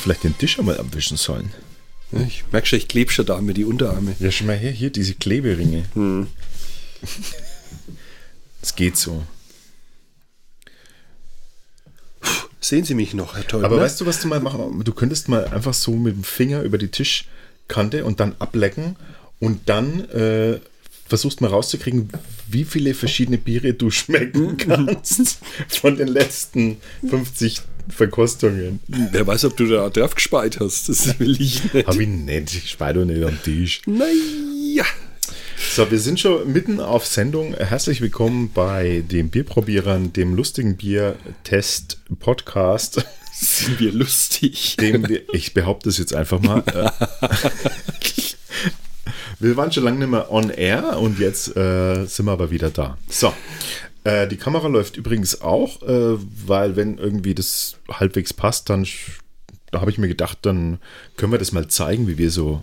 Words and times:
vielleicht 0.00 0.24
den 0.24 0.36
Tisch 0.36 0.58
einmal 0.58 0.78
abwischen 0.78 1.16
sollen. 1.16 1.52
Ja, 2.12 2.22
ich 2.22 2.44
merke 2.50 2.66
schon, 2.66 2.78
ich 2.78 2.88
klebe 2.88 3.12
schon 3.12 3.26
da 3.26 3.40
mit 3.40 3.56
die 3.56 3.64
Unterarme. 3.64 4.16
Ja, 4.18 4.30
schon 4.30 4.46
mal 4.46 4.56
her, 4.56 4.72
hier, 4.72 4.90
diese 4.90 5.14
Kleberinge. 5.14 5.84
Hm. 5.94 6.26
Es 8.62 8.74
geht 8.74 8.96
so. 8.96 9.24
Sehen 12.60 12.84
Sie 12.84 12.94
mich 12.94 13.14
noch, 13.14 13.36
Herr 13.36 13.46
Teubner? 13.46 13.66
Aber 13.66 13.80
weißt 13.80 14.00
du, 14.00 14.06
was 14.06 14.20
du 14.20 14.28
mal 14.28 14.40
machen? 14.40 14.82
Du 14.84 14.92
könntest 14.92 15.28
mal 15.28 15.46
einfach 15.46 15.72
so 15.72 15.92
mit 15.92 16.14
dem 16.14 16.24
Finger 16.24 16.62
über 16.62 16.78
die 16.78 16.88
Tischkante 16.88 18.04
und 18.04 18.20
dann 18.20 18.34
ablecken 18.38 18.96
und 19.38 19.68
dann 19.68 20.08
äh, 20.10 20.60
versuchst 21.06 21.40
mal 21.40 21.48
rauszukriegen, 21.48 22.10
wie 22.48 22.64
viele 22.64 22.94
verschiedene 22.94 23.38
Biere 23.38 23.72
du 23.72 23.90
schmecken 23.90 24.56
kannst 24.56 25.38
von 25.68 25.96
den 25.96 26.08
letzten 26.08 26.76
50 27.08 27.62
Verkostungen. 27.88 28.80
Wer 28.88 29.26
weiß, 29.26 29.46
ob 29.46 29.56
du 29.56 29.66
da 29.66 29.88
drauf 29.90 30.14
gespeit 30.14 30.60
hast. 30.60 30.88
Das 30.88 31.18
will 31.18 31.40
ich 31.40 31.72
nicht. 31.72 31.86
Hab 31.86 31.98
ich 31.98 32.08
nicht. 32.08 32.54
Ich 32.54 32.70
speie 32.70 32.94
doch 32.94 33.04
nicht 33.04 33.22
am 33.22 33.40
Tisch. 33.42 33.82
Naja. 33.86 34.84
So, 35.72 35.90
wir 35.90 35.98
sind 35.98 36.20
schon 36.20 36.52
mitten 36.52 36.80
auf 36.80 37.06
Sendung. 37.06 37.54
Herzlich 37.54 38.00
willkommen 38.00 38.50
bei 38.52 39.04
den 39.10 39.30
Bierprobierern, 39.30 40.12
dem 40.12 40.34
lustigen 40.34 40.76
Bier-Test-Podcast. 40.76 43.04
Sind 43.32 43.78
wir 43.78 43.92
lustig? 43.92 44.76
Dem 44.78 45.06
ich 45.32 45.54
behaupte 45.54 45.88
es 45.88 45.98
jetzt 45.98 46.14
einfach 46.14 46.40
mal. 46.40 46.64
Wir 49.42 49.56
waren 49.56 49.72
schon 49.72 49.84
lange 49.84 50.00
nicht 50.00 50.10
mehr 50.10 50.30
on 50.30 50.50
air 50.50 50.98
und 50.98 51.18
jetzt 51.18 51.56
äh, 51.56 52.04
sind 52.04 52.26
wir 52.26 52.32
aber 52.32 52.50
wieder 52.50 52.68
da. 52.68 52.98
So. 53.08 53.32
Äh, 54.04 54.28
die 54.28 54.36
Kamera 54.36 54.68
läuft 54.68 54.96
übrigens 54.96 55.42
auch, 55.42 55.82
äh, 55.82 56.16
weil 56.46 56.76
wenn 56.76 56.98
irgendwie 56.98 57.34
das 57.34 57.76
halbwegs 57.90 58.32
passt, 58.32 58.70
dann 58.70 58.86
da 59.70 59.80
habe 59.80 59.90
ich 59.90 59.98
mir 59.98 60.08
gedacht, 60.08 60.38
dann 60.42 60.78
können 61.16 61.32
wir 61.32 61.38
das 61.38 61.52
mal 61.52 61.68
zeigen, 61.68 62.08
wie 62.08 62.18
wir 62.18 62.30
so 62.30 62.62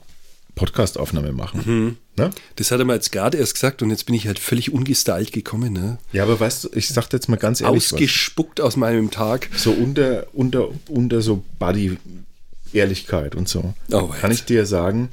Podcast-Aufnahme 0.56 1.32
machen. 1.32 1.62
Mhm. 1.66 1.98
Ne? 2.18 2.32
Das 2.56 2.72
hat 2.72 2.80
er 2.80 2.86
mir 2.86 2.96
jetzt 2.96 3.12
gerade 3.12 3.38
erst 3.38 3.54
gesagt 3.54 3.82
und 3.82 3.92
jetzt 3.92 4.06
bin 4.06 4.16
ich 4.16 4.28
halt 4.28 4.40
völlig 4.40 4.74
ungestylt 4.74 5.32
gekommen. 5.32 5.72
Ne? 5.72 6.00
Ja, 6.12 6.24
aber 6.24 6.40
weißt 6.40 6.66
du, 6.66 6.70
ich 6.74 6.90
sag 6.90 7.14
jetzt 7.14 7.30
mal 7.30 7.38
ganz 7.38 7.62
ehrlich. 7.62 7.94
Ausgespuckt 7.94 8.60
was. 8.60 8.66
aus 8.66 8.76
meinem 8.76 9.12
Tag. 9.12 9.50
So 9.56 9.72
unter, 9.72 10.26
unter, 10.34 10.70
unter 10.90 11.22
so 11.22 11.44
Buddy-Ehrlichkeit 11.60 13.36
und 13.36 13.48
so. 13.48 13.74
Oh, 13.92 14.08
Kann 14.08 14.32
ich 14.32 14.46
dir 14.46 14.66
sagen, 14.66 15.10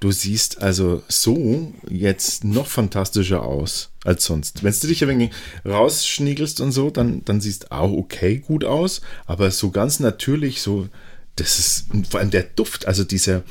du 0.00 0.12
siehst 0.12 0.62
also 0.62 1.02
so 1.08 1.72
jetzt 1.88 2.44
noch 2.44 2.66
fantastischer 2.66 3.42
aus 3.42 3.90
als 4.04 4.24
sonst. 4.24 4.62
Wenn 4.62 4.74
du 4.78 4.86
dich 4.86 5.02
ein 5.02 5.08
wenig 5.08 5.30
rausschniegelst 5.64 6.60
und 6.60 6.72
so, 6.72 6.90
dann, 6.90 7.24
dann 7.24 7.40
siehst 7.40 7.72
auch 7.72 7.92
okay 7.92 8.38
gut 8.38 8.64
aus, 8.64 9.00
aber 9.26 9.50
so 9.50 9.70
ganz 9.70 10.00
natürlich 10.00 10.60
so, 10.62 10.88
das 11.36 11.58
ist, 11.58 11.86
vor 12.10 12.20
allem 12.20 12.30
der 12.30 12.44
Duft, 12.44 12.86
also 12.86 13.04
dieser, 13.04 13.42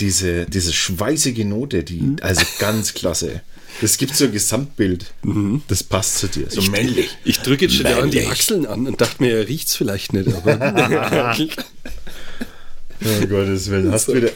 diese, 0.00 0.46
diese 0.46 0.72
schweißige 0.72 1.44
Note, 1.44 1.82
die, 1.84 2.00
mhm. 2.00 2.16
also 2.20 2.44
ganz 2.58 2.94
klasse. 2.94 3.42
Das 3.80 3.98
gibt 3.98 4.16
so 4.16 4.24
ein 4.24 4.32
Gesamtbild. 4.32 5.12
Mhm. 5.22 5.62
Das 5.68 5.82
passt 5.82 6.18
zu 6.18 6.28
dir. 6.28 6.48
So 6.48 6.60
ich, 6.60 6.70
männlich. 6.70 7.10
Ich 7.24 7.40
drücke 7.40 7.66
jetzt 7.66 7.76
schon 7.76 7.86
an 7.86 8.10
die 8.10 8.26
Achseln 8.26 8.64
an 8.64 8.86
und 8.86 9.00
dachte 9.00 9.22
mir, 9.22 9.36
er 9.36 9.48
riecht 9.48 9.68
es 9.68 9.76
vielleicht 9.76 10.14
nicht, 10.14 10.32
aber. 10.32 11.36
oh 13.04 13.26
Gottes 13.26 13.70
Willen. 13.70 13.92
Hast 13.92 14.08
du 14.08 14.14
wieder, 14.14 14.30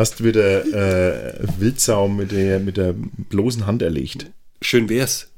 hast 0.00 0.24
wieder 0.24 0.64
äh, 0.64 1.38
Wildsau 1.58 2.08
mit 2.08 2.32
der, 2.32 2.58
mit 2.58 2.76
der 2.76 2.94
bloßen 2.94 3.66
Hand 3.66 3.82
erlegt? 3.82 4.30
Schön 4.60 4.88
wär's. 4.88 5.28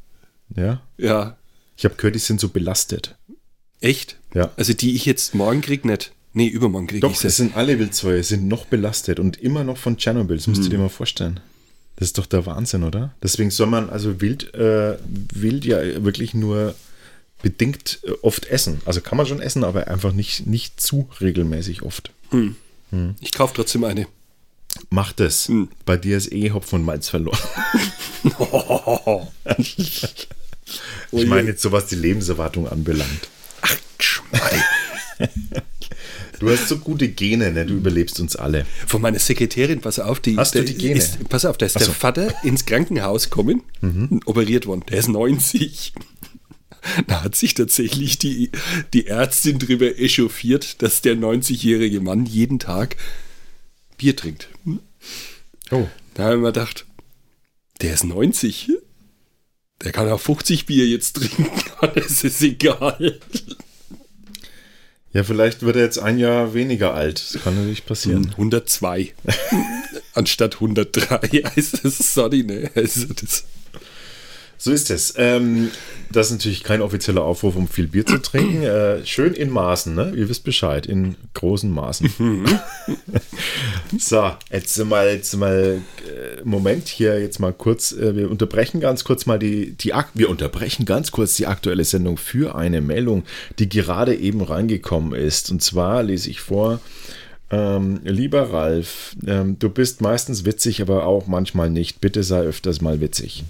Ja? 0.56 0.80
Ja. 0.96 1.36
Ich 1.76 1.84
habe 1.84 1.94
gehört, 1.96 2.14
die 2.14 2.20
sind 2.20 2.40
so 2.40 2.48
belastet. 2.48 3.16
Echt? 3.80 4.16
Ja. 4.34 4.52
Also 4.56 4.72
die 4.72 4.94
ich 4.94 5.04
jetzt 5.04 5.34
morgen 5.34 5.60
krieg 5.60 5.84
nicht. 5.84 6.12
Nee, 6.34 6.46
übermorgen 6.46 6.86
kriege 6.86 7.06
ich 7.06 7.12
Doch, 7.12 7.24
es 7.24 7.36
sind 7.36 7.56
alle 7.56 7.78
Wildzäue, 7.78 8.22
sind 8.22 8.48
noch 8.48 8.64
belastet 8.64 9.20
und 9.20 9.36
immer 9.36 9.64
noch 9.64 9.76
von 9.76 9.98
Tschernobyl. 9.98 10.36
Das 10.36 10.46
musst 10.46 10.62
hm. 10.62 10.64
du 10.64 10.70
dir 10.70 10.78
mal 10.78 10.88
vorstellen. 10.88 11.40
Das 11.96 12.08
ist 12.08 12.18
doch 12.18 12.26
der 12.26 12.46
Wahnsinn, 12.46 12.84
oder? 12.84 13.14
Deswegen 13.22 13.50
soll 13.50 13.66
man 13.66 13.90
also 13.90 14.20
Wild, 14.20 14.54
äh, 14.54 14.96
Wild 15.34 15.64
ja 15.64 15.78
wirklich 16.04 16.32
nur 16.32 16.74
bedingt 17.42 18.00
äh, 18.04 18.12
oft 18.22 18.46
essen. 18.46 18.80
Also 18.86 19.02
kann 19.02 19.18
man 19.18 19.26
schon 19.26 19.42
essen, 19.42 19.62
aber 19.62 19.88
einfach 19.88 20.12
nicht, 20.12 20.46
nicht 20.46 20.80
zu 20.80 21.08
regelmäßig 21.20 21.82
oft. 21.82 22.12
Hm. 22.30 22.56
Hm. 22.90 23.14
Ich 23.20 23.32
kaufe 23.32 23.54
trotzdem 23.54 23.84
eine. 23.84 24.06
Mach 24.90 25.12
das. 25.12 25.48
Hm. 25.48 25.68
Bei 25.84 25.96
dir 25.96 26.16
ist 26.16 26.32
eh 26.32 26.50
Hopfen 26.50 26.80
und 26.80 26.84
Malz 26.84 27.08
verloren. 27.08 27.38
ich 29.58 31.26
meine 31.26 31.48
jetzt 31.48 31.62
so, 31.62 31.72
was 31.72 31.86
die 31.86 31.96
Lebenserwartung 31.96 32.68
anbelangt. 32.68 33.28
Ach, 33.62 33.76
Schwein. 33.98 34.62
Du 36.42 36.50
hast 36.50 36.66
so 36.68 36.78
gute 36.78 37.06
Gene, 37.06 37.52
ne? 37.52 37.64
Du 37.64 37.74
überlebst 37.74 38.18
uns 38.18 38.34
alle. 38.34 38.66
Von 38.88 39.00
meiner 39.00 39.20
Sekretärin, 39.20 39.80
pass 39.80 40.00
auf, 40.00 40.18
die. 40.18 40.36
Hast 40.36 40.56
du 40.56 40.64
die 40.64 40.74
Gene? 40.74 40.98
Ist, 40.98 41.28
pass 41.28 41.44
auf, 41.44 41.56
da 41.56 41.66
ist 41.66 41.76
Ach 41.76 41.80
der 41.82 41.86
so. 41.86 41.92
Vater 41.92 42.34
ins 42.42 42.66
Krankenhaus 42.66 43.30
gekommen, 43.30 43.62
mhm. 43.80 44.20
operiert 44.24 44.66
worden. 44.66 44.82
Der 44.90 44.98
ist 44.98 45.08
90. 45.08 45.92
Da 47.06 47.22
hat 47.22 47.36
sich 47.36 47.54
tatsächlich 47.54 48.18
die, 48.18 48.50
die 48.92 49.06
Ärztin 49.06 49.60
drüber 49.60 50.00
echauffiert, 50.00 50.82
dass 50.82 51.00
der 51.00 51.14
90-jährige 51.14 52.00
Mann 52.00 52.26
jeden 52.26 52.58
Tag 52.58 52.96
Bier 54.02 54.16
trinkt. 54.16 54.48
Oh. 55.70 55.86
Da 56.14 56.24
haben 56.24 56.42
wir 56.42 56.48
gedacht, 56.48 56.86
der 57.82 57.94
ist 57.94 58.02
90. 58.02 58.72
Der 59.80 59.92
kann 59.92 60.08
auch 60.08 60.20
50 60.20 60.66
Bier 60.66 60.86
jetzt 60.86 61.12
trinken. 61.14 61.48
Das 61.94 62.24
ist 62.24 62.42
egal. 62.42 63.18
Ja, 65.12 65.24
vielleicht 65.24 65.62
wird 65.62 65.76
er 65.76 65.82
jetzt 65.82 65.98
ein 65.98 66.18
Jahr 66.18 66.54
weniger 66.54 66.94
alt. 66.94 67.34
Das 67.34 67.42
kann 67.42 67.54
natürlich 67.56 67.86
passieren. 67.86 68.30
102. 68.30 69.14
Anstatt 70.14 70.54
103 70.54 71.28
heißt 71.56 71.84
es, 71.84 72.14
sorry, 72.14 72.42
ne? 72.42 72.70
Also 72.74 73.06
das 73.06 73.44
so 74.62 74.70
ist 74.70 74.92
es. 74.92 75.14
Ähm, 75.16 75.72
das 76.12 76.28
ist 76.28 76.34
natürlich 76.34 76.62
kein 76.62 76.82
offizieller 76.82 77.24
Aufruf, 77.24 77.56
um 77.56 77.66
viel 77.66 77.88
Bier 77.88 78.06
zu 78.06 78.18
trinken. 78.18 78.62
Äh, 78.62 79.04
schön 79.04 79.34
in 79.34 79.50
Maßen, 79.50 79.92
ne? 79.92 80.12
Ihr 80.14 80.28
wisst 80.28 80.44
Bescheid, 80.44 80.86
in 80.86 81.16
großen 81.34 81.68
Maßen. 81.68 82.08
Mhm. 82.16 82.44
so, 83.98 84.30
jetzt 84.52 84.78
mal, 84.84 85.08
jetzt 85.08 85.36
mal, 85.36 85.80
äh, 86.06 86.40
Moment 86.44 86.86
hier, 86.86 87.20
jetzt 87.20 87.40
mal 87.40 87.52
kurz. 87.52 87.90
Äh, 87.90 88.14
wir 88.14 88.30
unterbrechen 88.30 88.80
ganz 88.80 89.02
kurz 89.02 89.26
mal 89.26 89.40
die, 89.40 89.72
die, 89.72 89.92
wir 90.14 90.30
unterbrechen 90.30 90.86
ganz 90.86 91.10
kurz 91.10 91.34
die 91.34 91.48
aktuelle 91.48 91.84
Sendung 91.84 92.16
für 92.16 92.54
eine 92.54 92.80
Meldung, 92.80 93.24
die 93.58 93.68
gerade 93.68 94.14
eben 94.14 94.42
reingekommen 94.42 95.12
ist. 95.12 95.50
Und 95.50 95.60
zwar 95.60 96.04
lese 96.04 96.30
ich 96.30 96.40
vor. 96.40 96.78
Ähm, 97.50 97.98
lieber 98.04 98.52
Ralf, 98.52 99.16
ähm, 99.26 99.58
du 99.58 99.68
bist 99.70 100.02
meistens 100.02 100.44
witzig, 100.44 100.80
aber 100.80 101.04
auch 101.04 101.26
manchmal 101.26 101.68
nicht. 101.68 102.00
Bitte 102.00 102.22
sei 102.22 102.42
öfters 102.42 102.80
mal 102.80 103.00
witzig. 103.00 103.42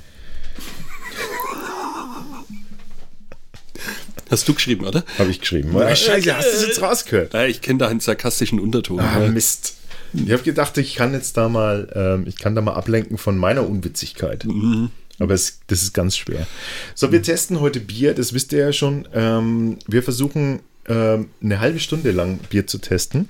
Hast 4.32 4.48
du 4.48 4.54
geschrieben, 4.54 4.87
oder? 4.87 5.04
Habe 5.19 5.31
ich 5.31 5.41
geschrieben. 5.41 5.76
Ja, 5.78 5.94
Scheiße, 5.94 6.34
hast 6.34 6.48
du 6.48 6.53
das 6.53 6.66
jetzt 6.66 6.81
rausgehört? 6.81 7.34
Ja, 7.34 7.44
ich 7.44 7.60
kenne 7.60 7.81
da 7.81 7.88
einen 7.88 8.00
sarkastischen 8.00 8.59
Unterton. 8.60 8.98
Ah, 8.98 9.19
Mist. 9.28 9.75
Ich 10.15 10.32
habe 10.32 10.43
gedacht, 10.43 10.78
ich 10.78 10.94
kann 10.94 11.12
jetzt 11.12 11.37
da 11.37 11.50
mal, 11.50 11.93
ähm, 11.94 12.25
ich 12.26 12.37
kann 12.37 12.54
da 12.54 12.62
mal 12.62 12.72
ablenken 12.72 13.19
von 13.19 13.37
meiner 13.37 13.69
Unwitzigkeit. 13.69 14.47
Mhm. 14.47 14.91
Aber 15.19 15.34
es, 15.34 15.60
das 15.66 15.82
ist 15.82 15.93
ganz 15.93 16.16
schwer. 16.16 16.47
So, 16.94 17.12
wir 17.12 17.19
mhm. 17.19 17.25
testen 17.25 17.60
heute 17.60 17.78
Bier, 17.78 18.15
das 18.15 18.32
wisst 18.32 18.54
ihr 18.54 18.60
ja 18.60 18.72
schon. 18.72 19.06
Ähm, 19.12 19.78
wir 19.87 20.03
versuchen 20.03 20.60
ähm, 20.88 21.28
eine 21.43 21.60
halbe 21.60 21.78
Stunde 21.78 22.10
lang 22.10 22.38
Bier 22.49 22.66
zu 22.66 22.78
testen. 22.78 23.28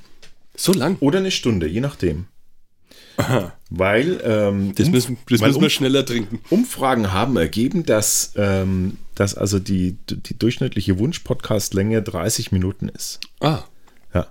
So 0.55 0.73
lang? 0.73 0.99
Oder 1.01 1.19
eine 1.19 1.33
Stunde, 1.33 1.67
je 1.67 1.81
nachdem. 1.81 2.27
Aha. 3.17 3.53
Weil, 3.71 4.21
ähm, 4.25 4.75
das 4.75 4.91
müssen, 4.91 5.17
das 5.29 5.41
müssen 5.41 5.61
wir 5.61 5.71
schneller 5.71 6.05
trinken. 6.05 6.41
Umfragen 6.51 7.13
haben 7.13 7.37
ergeben, 7.37 7.87
dass, 7.87 8.33
ähm, 8.37 8.99
dass 9.15 9.35
also 9.35 9.59
die, 9.59 9.97
die 10.09 10.39
durchschnittliche 10.39 10.99
Wunsch-Podcast-Länge 10.99 12.03
30 12.03 12.53
Minuten 12.53 12.89
ist. 12.89 13.21
Ah. 13.41 13.61
Ja. 14.13 14.27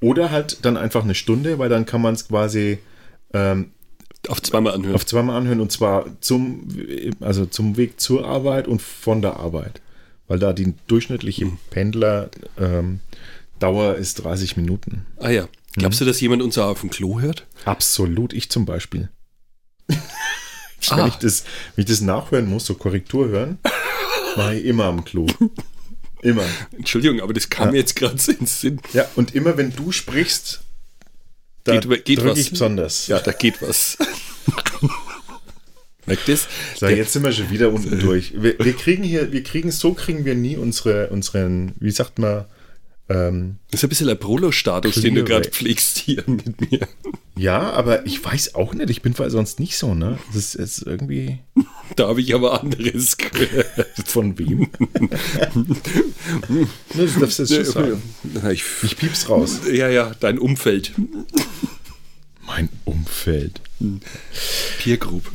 Oder 0.00 0.30
halt 0.30 0.64
dann 0.64 0.76
einfach 0.76 1.02
eine 1.02 1.14
Stunde, 1.14 1.58
weil 1.58 1.68
dann 1.68 1.86
kann 1.86 2.02
man 2.02 2.14
es 2.14 2.28
quasi 2.28 2.78
ähm, 3.32 3.72
auf 4.28 4.42
zweimal 4.42 4.74
anhören. 4.74 4.94
Auf 4.94 5.06
zweimal 5.06 5.36
anhören 5.36 5.60
und 5.60 5.72
zwar 5.72 6.06
zum, 6.20 6.68
also 7.20 7.46
zum 7.46 7.76
Weg 7.76 8.00
zur 8.00 8.26
Arbeit 8.26 8.68
und 8.68 8.80
von 8.80 9.22
der 9.22 9.36
Arbeit. 9.36 9.80
Weil 10.28 10.38
da 10.38 10.52
die 10.52 10.74
durchschnittliche 10.86 11.46
mhm. 11.46 11.58
Pendler 11.70 12.30
ähm, 12.58 13.00
Dauer 13.58 13.96
ist 13.96 14.24
30 14.24 14.56
Minuten. 14.56 15.06
Ah 15.18 15.30
ja. 15.30 15.48
Glaubst 15.76 16.00
mhm. 16.00 16.04
du, 16.04 16.10
dass 16.10 16.20
jemand 16.20 16.42
uns 16.42 16.58
auf 16.58 16.80
dem 16.80 16.90
Klo 16.90 17.20
hört? 17.20 17.46
Absolut, 17.64 18.32
ich 18.32 18.50
zum 18.50 18.64
Beispiel. 18.64 19.08
ah. 19.90 20.96
wenn, 20.96 21.08
ich 21.08 21.16
das, 21.16 21.44
wenn 21.74 21.82
ich 21.82 21.90
das 21.90 22.00
nachhören 22.00 22.48
muss, 22.48 22.66
so 22.66 22.74
Korrektur 22.74 23.28
hören, 23.28 23.58
mache 24.36 24.56
ich 24.56 24.64
immer 24.64 24.84
am 24.84 25.04
Klo. 25.04 25.26
Immer. 26.22 26.44
Entschuldigung, 26.76 27.20
aber 27.20 27.32
das 27.32 27.50
kam 27.50 27.66
ja. 27.66 27.72
mir 27.72 27.78
jetzt 27.78 27.96
gerade 27.96 28.18
so 28.18 28.32
ins 28.32 28.60
Sinn. 28.60 28.80
Ja, 28.92 29.06
und 29.14 29.34
immer 29.34 29.56
wenn 29.56 29.74
du 29.74 29.92
sprichst, 29.92 30.62
da 31.64 31.78
geht, 31.78 32.04
geht 32.04 32.24
was. 32.24 32.38
ich 32.38 32.50
besonders. 32.50 33.08
Ja, 33.08 33.18
da 33.18 33.32
geht 33.32 33.60
was. 33.60 33.98
Merkt 36.06 36.28
das? 36.28 36.46
So, 36.76 36.86
jetzt 36.86 37.14
sind 37.14 37.24
wir 37.24 37.32
schon 37.32 37.50
wieder 37.50 37.72
unten 37.72 37.98
durch. 37.98 38.34
Wir, 38.36 38.58
wir, 38.58 38.74
kriegen 38.74 39.02
hier, 39.02 39.32
wir 39.32 39.42
kriegen, 39.42 39.70
so 39.70 39.94
kriegen 39.94 40.26
wir 40.26 40.34
nie 40.34 40.56
unsere, 40.56 41.08
unseren, 41.08 41.72
wie 41.80 41.90
sagt 41.90 42.18
man, 42.18 42.44
Ähm, 43.08 43.56
Das 43.70 43.80
ist 43.80 43.84
ein 43.84 43.88
bisschen 43.90 44.08
ein 44.08 44.18
Prolo-Status, 44.18 44.94
den 45.02 45.14
du 45.14 45.24
gerade 45.24 45.50
pflegst 45.50 45.98
hier 45.98 46.22
mit 46.26 46.70
mir. 46.70 46.88
ja, 47.36 47.70
aber 47.72 48.06
ich 48.06 48.24
weiß 48.24 48.54
auch 48.54 48.72
nicht, 48.74 48.88
ich 48.90 49.02
bin 49.02 49.14
sonst 49.28 49.60
nicht 49.60 49.76
so, 49.76 49.94
ne? 49.94 50.18
Das 50.32 50.54
ist 50.54 50.82
irgendwie 50.82 51.40
Da 51.96 52.08
habe 52.08 52.20
ich 52.22 52.34
aber 52.34 52.62
anderes 52.62 53.16
gehört. 53.18 53.68
von 54.06 54.38
wem? 54.38 54.68
das 56.96 57.14
darfst 57.18 57.38
du 57.40 57.42
jetzt 57.44 57.72
schon 57.72 58.00
sagen. 58.34 58.52
Ich, 58.52 58.64
Ich 58.82 58.96
piep's 58.96 59.28
raus. 59.28 59.60
ja, 59.70 59.88
ja, 59.88 60.14
dein 60.20 60.38
Umfeld. 60.38 60.92
Mein 62.46 62.68
Umfeld. 62.84 63.60
Peer 64.78 64.96
Group. 64.96 65.30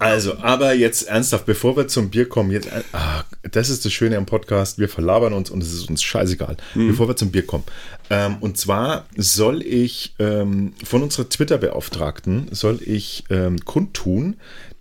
Also, 0.00 0.38
aber 0.38 0.74
jetzt 0.74 1.08
ernsthaft, 1.08 1.46
bevor 1.46 1.76
wir 1.76 1.88
zum 1.88 2.10
Bier 2.10 2.28
kommen, 2.28 2.50
jetzt, 2.50 2.68
ah, 2.92 3.24
das 3.50 3.68
ist 3.70 3.84
das 3.84 3.92
Schöne 3.92 4.16
am 4.16 4.26
Podcast, 4.26 4.78
wir 4.78 4.88
verlabern 4.88 5.32
uns 5.32 5.50
und 5.50 5.62
es 5.62 5.72
ist 5.72 5.88
uns 5.88 6.02
scheißegal, 6.02 6.56
bevor 6.74 7.08
wir 7.08 7.16
zum 7.16 7.30
Bier 7.30 7.46
kommen. 7.46 7.64
Ähm, 8.10 8.36
und 8.40 8.58
zwar 8.58 9.06
soll 9.16 9.62
ich 9.62 10.14
ähm, 10.18 10.72
von 10.84 11.02
unserer 11.02 11.28
Twitter-Beauftragten, 11.28 12.48
soll 12.50 12.80
ich 12.84 13.24
ähm, 13.30 13.64
kundtun, 13.64 14.36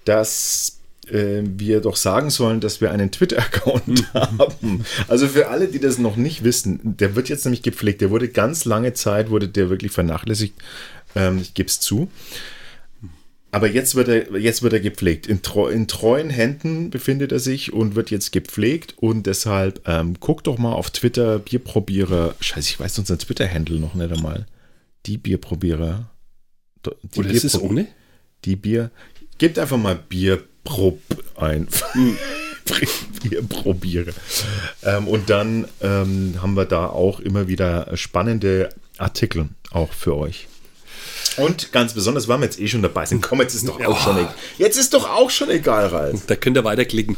dass 0.06 0.80
äh, 1.08 1.42
wir 1.44 1.82
doch 1.82 1.96
sagen 1.96 2.30
sollen, 2.30 2.60
dass 2.60 2.82
wir 2.82 2.92
einen 2.92 3.12
Twitter-Account 3.12 4.14
haben. 4.14 4.86
Also 5.08 5.28
für 5.28 5.50
alle, 5.50 5.68
die 5.68 5.80
das 5.80 5.98
noch 5.98 6.16
nicht 6.16 6.44
wissen, 6.44 6.80
der 6.84 7.16
wird 7.16 7.30
jetzt 7.30 7.46
nämlich 7.46 7.62
gepflegt, 7.62 8.02
der 8.02 8.10
wurde 8.10 8.30
ganz 8.30 8.66
lange 8.66 8.94
Zeit, 8.94 9.30
wurde 9.30 9.48
der 9.48 9.70
wirklich 9.70 9.92
vernachlässigt, 9.92 10.56
ähm, 11.16 11.40
ich 11.40 11.54
gebe 11.54 11.68
es 11.68 11.80
zu. 11.80 12.10
Aber 13.52 13.70
jetzt 13.70 13.96
wird 13.96 14.08
er, 14.08 14.38
jetzt 14.38 14.64
wird 14.64 14.74
er 14.74 14.80
gepflegt. 14.80 15.28
In, 15.28 15.42
in 15.72 15.88
treuen 15.88 16.30
Händen 16.30 16.90
befindet 16.90 17.32
er 17.34 17.40
sich 17.40 17.74
und 17.74 17.96
wird 17.96 18.10
jetzt 18.10 18.32
gepflegt. 18.32 18.96
Und 18.98 19.28
deshalb 19.28 19.82
ähm, 19.88 20.16
guck 20.20 20.44
doch 20.46 20.58
mal 20.58 20.72
auf 20.72 20.90
Twitter, 20.92 21.40
Bierprobierer. 21.40 22.36
Scheiße, 22.40 22.70
ich 22.70 22.80
weiß 22.80 23.00
unseren 23.00 23.20
Twitter-Handle 23.20 23.80
noch 23.80 23.94
nicht 23.94 24.12
einmal. 24.12 24.46
Die 25.06 25.18
Bierprobierer. 25.18 26.10
Die 26.86 27.20
Oder 27.20 27.30
ist 27.30 27.44
es 27.44 27.56
Bierprob- 27.58 27.70
ohne? 27.70 27.88
Die 28.46 28.56
Bier. 28.56 28.90
Gebt 29.38 29.60
einfach 29.60 29.78
mal 29.78 29.96
Bierprob 29.96 31.02
ein. 31.36 31.68
Bierprobiere. 33.24 34.14
Ähm, 34.84 35.08
und 35.08 35.30
dann 35.30 35.68
ähm, 35.82 36.36
haben 36.42 36.56
wir 36.56 36.66
da 36.66 36.88
auch 36.88 37.20
immer 37.20 37.48
wieder 37.48 37.96
spannende 37.98 38.70
Artikel 38.98 39.50
auch 39.72 39.92
für 39.94 40.16
euch. 40.16 40.48
Und 41.38 41.72
ganz 41.72 41.94
besonders, 41.94 42.28
weil 42.28 42.40
wir 42.40 42.46
jetzt 42.46 42.60
eh 42.60 42.68
schon 42.68 42.82
dabei 42.82 43.06
sind, 43.06 43.22
komm, 43.22 43.42
jetzt 43.42 43.56
ist 43.56 43.68
doch 43.68 43.80
auch 43.86 44.02
schon 44.02 44.18
egal. 44.18 44.34
Jetzt 44.58 44.78
ist 44.78 44.94
doch 44.94 45.10
auch 45.10 45.30
schon 45.30 45.50
egal, 45.50 45.88
Ralf. 45.88 46.26
Da 46.28 46.36
könnt 46.36 46.58
ihr 46.58 46.64
weiterklicken. 46.64 47.18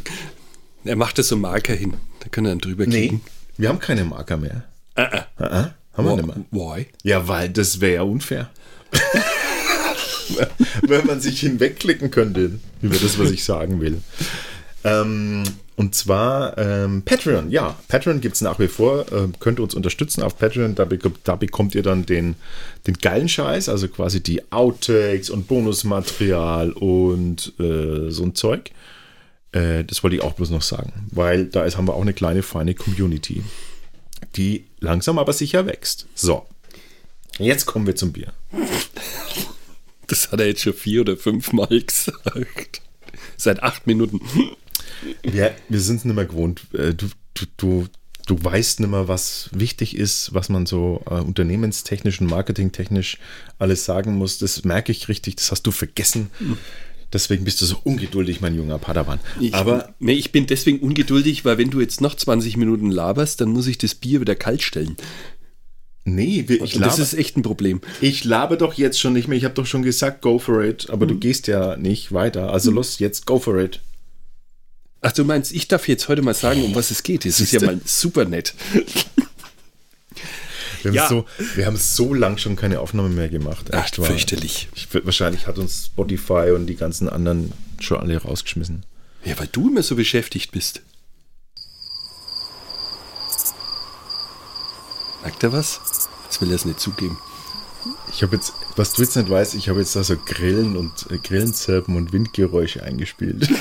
Er 0.84 0.96
macht 0.96 1.18
das 1.18 1.28
so 1.28 1.36
Marker 1.36 1.74
hin. 1.74 1.94
Da 2.20 2.28
könnt 2.30 2.46
ihr 2.46 2.50
dann 2.50 2.58
drüber 2.60 2.86
Nee, 2.86 3.08
klicken. 3.08 3.20
wir 3.56 3.68
haben 3.68 3.80
keine 3.80 4.04
Marker 4.04 4.36
mehr. 4.36 4.64
Äh, 4.94 5.02
äh. 5.02 5.20
Ah, 5.38 5.44
ah, 5.44 5.74
haben 5.96 6.06
wir 6.06 6.16
nicht 6.16 6.26
mehr. 6.26 6.36
Why? 6.50 6.86
Ja, 7.02 7.26
weil 7.26 7.48
das 7.48 7.80
wäre 7.80 7.94
ja 7.94 8.02
unfair. 8.02 8.50
Wenn 10.82 11.06
man 11.06 11.20
sich 11.20 11.40
hinwegklicken 11.40 12.10
könnte 12.10 12.58
über 12.82 12.96
das, 12.96 13.18
was 13.18 13.30
ich 13.30 13.44
sagen 13.44 13.80
will. 13.80 14.00
Ähm, 14.84 15.42
und 15.76 15.94
zwar 15.94 16.56
ähm, 16.56 17.02
Patreon. 17.02 17.50
Ja, 17.50 17.76
Patreon 17.88 18.20
gibt 18.20 18.36
es 18.36 18.40
nach 18.40 18.60
wie 18.60 18.68
vor. 18.68 19.06
Ähm, 19.12 19.32
könnt 19.40 19.58
ihr 19.58 19.64
uns 19.64 19.74
unterstützen 19.74 20.22
auf 20.22 20.38
Patreon. 20.38 20.76
Da, 20.76 20.84
bek 20.84 21.02
da 21.24 21.34
bekommt 21.34 21.74
ihr 21.74 21.82
dann 21.82 22.06
den, 22.06 22.36
den 22.86 22.94
geilen 22.94 23.28
Scheiß, 23.28 23.68
also 23.68 23.88
quasi 23.88 24.22
die 24.22 24.52
Outtakes 24.52 25.30
und 25.30 25.48
Bonusmaterial 25.48 26.70
und 26.72 27.52
äh, 27.58 28.10
so 28.10 28.22
ein 28.22 28.36
Zeug. 28.36 28.70
Äh, 29.50 29.84
das 29.84 30.02
wollte 30.02 30.16
ich 30.16 30.22
auch 30.22 30.34
bloß 30.34 30.50
noch 30.50 30.62
sagen, 30.62 30.92
weil 31.10 31.46
da 31.46 31.64
ist, 31.64 31.76
haben 31.76 31.88
wir 31.88 31.94
auch 31.94 32.02
eine 32.02 32.14
kleine, 32.14 32.42
feine 32.42 32.74
Community, 32.74 33.42
die 34.36 34.66
langsam 34.78 35.18
aber 35.18 35.32
sicher 35.32 35.66
wächst. 35.66 36.06
So, 36.14 36.46
jetzt 37.38 37.66
kommen 37.66 37.86
wir 37.86 37.96
zum 37.96 38.12
Bier. 38.12 38.32
Das 40.06 40.30
hat 40.30 40.38
er 40.38 40.46
jetzt 40.46 40.62
schon 40.62 40.74
vier 40.74 41.00
oder 41.00 41.16
fünf 41.16 41.52
Mal 41.52 41.80
gesagt. 41.86 42.82
Seit 43.36 43.62
acht 43.62 43.86
Minuten. 43.86 44.20
Wir, 45.22 45.54
wir 45.68 45.80
sind 45.80 45.96
es 45.96 46.04
nicht 46.04 46.14
mehr 46.14 46.26
gewohnt. 46.26 46.62
Äh, 46.72 46.94
Du, 46.94 47.08
du, 47.34 47.46
du, 47.56 47.86
du 48.26 48.44
weißt 48.44 48.80
nicht 48.80 48.90
mehr, 48.90 49.08
was 49.08 49.50
wichtig 49.52 49.96
ist, 49.96 50.32
was 50.34 50.48
man 50.48 50.66
so 50.66 51.02
äh, 51.10 51.14
unternehmenstechnisch 51.14 52.20
und 52.20 52.30
marketingtechnisch 52.30 53.18
alles 53.58 53.84
sagen 53.84 54.14
muss. 54.16 54.38
Das 54.38 54.64
merke 54.64 54.92
ich 54.92 55.08
richtig, 55.08 55.36
das 55.36 55.50
hast 55.50 55.62
du 55.64 55.70
vergessen. 55.72 56.30
Deswegen 57.12 57.44
bist 57.44 57.60
du 57.60 57.66
so 57.66 57.76
ungeduldig, 57.84 58.40
mein 58.40 58.54
junger 58.54 58.78
Padawan. 58.78 59.20
Ich, 59.40 59.54
Aber 59.54 59.94
nee, 60.00 60.14
ich 60.14 60.32
bin 60.32 60.46
deswegen 60.46 60.80
ungeduldig, 60.80 61.44
weil 61.44 61.58
wenn 61.58 61.70
du 61.70 61.80
jetzt 61.80 62.00
noch 62.00 62.14
20 62.14 62.56
Minuten 62.56 62.90
laberst, 62.90 63.40
dann 63.40 63.50
muss 63.50 63.66
ich 63.66 63.78
das 63.78 63.94
Bier 63.94 64.20
wieder 64.20 64.34
kalt 64.34 64.62
stellen. 64.62 64.96
nee, 66.04 66.44
wir, 66.48 66.62
ich 66.62 66.76
Und 66.76 66.82
das 66.82 66.98
ist 66.98 67.14
echt 67.14 67.36
ein 67.36 67.42
Problem. 67.42 67.80
ich 68.00 68.24
labe 68.24 68.56
doch 68.56 68.74
jetzt 68.74 69.00
schon 69.00 69.12
nicht 69.12 69.28
mehr. 69.28 69.38
Ich 69.38 69.44
habe 69.44 69.54
doch 69.54 69.66
schon 69.66 69.82
gesagt, 69.82 70.22
go 70.22 70.38
for 70.38 70.62
it. 70.64 70.90
Aber 70.90 71.06
du 71.06 71.16
gehst 71.18 71.46
ja 71.46 71.76
nicht 71.76 72.12
weiter. 72.12 72.52
Also 72.52 72.70
los, 72.70 72.98
jetzt 72.98 73.26
go 73.26 73.38
for 73.38 73.58
it. 73.58 73.80
Ach, 75.06 75.12
du 75.12 75.22
meinst, 75.24 75.52
ich 75.52 75.68
darf 75.68 75.86
jetzt 75.86 76.08
heute 76.08 76.22
mal 76.22 76.32
sagen, 76.32 76.64
um 76.64 76.74
was 76.74 76.90
es 76.90 77.02
geht. 77.02 77.26
Das 77.26 77.38
ist 77.38 77.52
ja 77.52 77.60
mal 77.60 77.78
super 77.84 78.24
nett. 78.24 78.54
Wir 80.82 80.90
haben, 80.90 80.94
Ja. 80.94 81.08
so, 81.08 81.26
wir 81.56 81.66
haben 81.66 81.76
so 81.76 82.14
lang 82.14 82.38
schon 82.38 82.56
keine 82.56 82.80
Aufnahme 82.80 83.10
mehr 83.10 83.28
gemacht. 83.28 83.66
Ach, 83.72 83.84
Echt 83.84 83.98
wahr. 83.98 84.06
fürchterlich. 84.06 84.68
Ich, 84.74 84.88
wahrscheinlich 85.04 85.46
hat 85.46 85.58
uns 85.58 85.86
Spotify 85.86 86.52
und 86.54 86.66
die 86.66 86.76
ganzen 86.76 87.10
anderen 87.10 87.52
schon 87.80 87.98
alle 88.00 88.16
rausgeschmissen. 88.16 88.84
Ja, 89.24 89.38
weil 89.38 89.48
du 89.52 89.68
immer 89.68 89.82
so 89.82 89.94
beschäftigt 89.94 90.52
bist. 90.52 90.80
Merkt 95.22 95.42
er 95.42 95.52
was? 95.52 95.80
Das 96.28 96.40
will 96.40 96.48
er 96.50 96.54
es 96.56 96.64
nicht 96.64 96.80
zugeben. 96.80 97.18
Ich 98.10 98.22
habe 98.22 98.36
jetzt, 98.36 98.54
was 98.76 98.94
du 98.94 99.02
jetzt 99.02 99.16
nicht 99.16 99.28
weißt, 99.28 99.54
ich 99.54 99.68
habe 99.68 99.80
jetzt 99.80 99.94
da 99.96 100.02
so 100.02 100.16
Grillen 100.16 100.76
und 100.78 101.10
äh, 101.10 101.18
Grillenzirpen 101.18 101.94
und 101.94 102.12
Windgeräusche 102.14 102.82
eingespielt. 102.82 103.50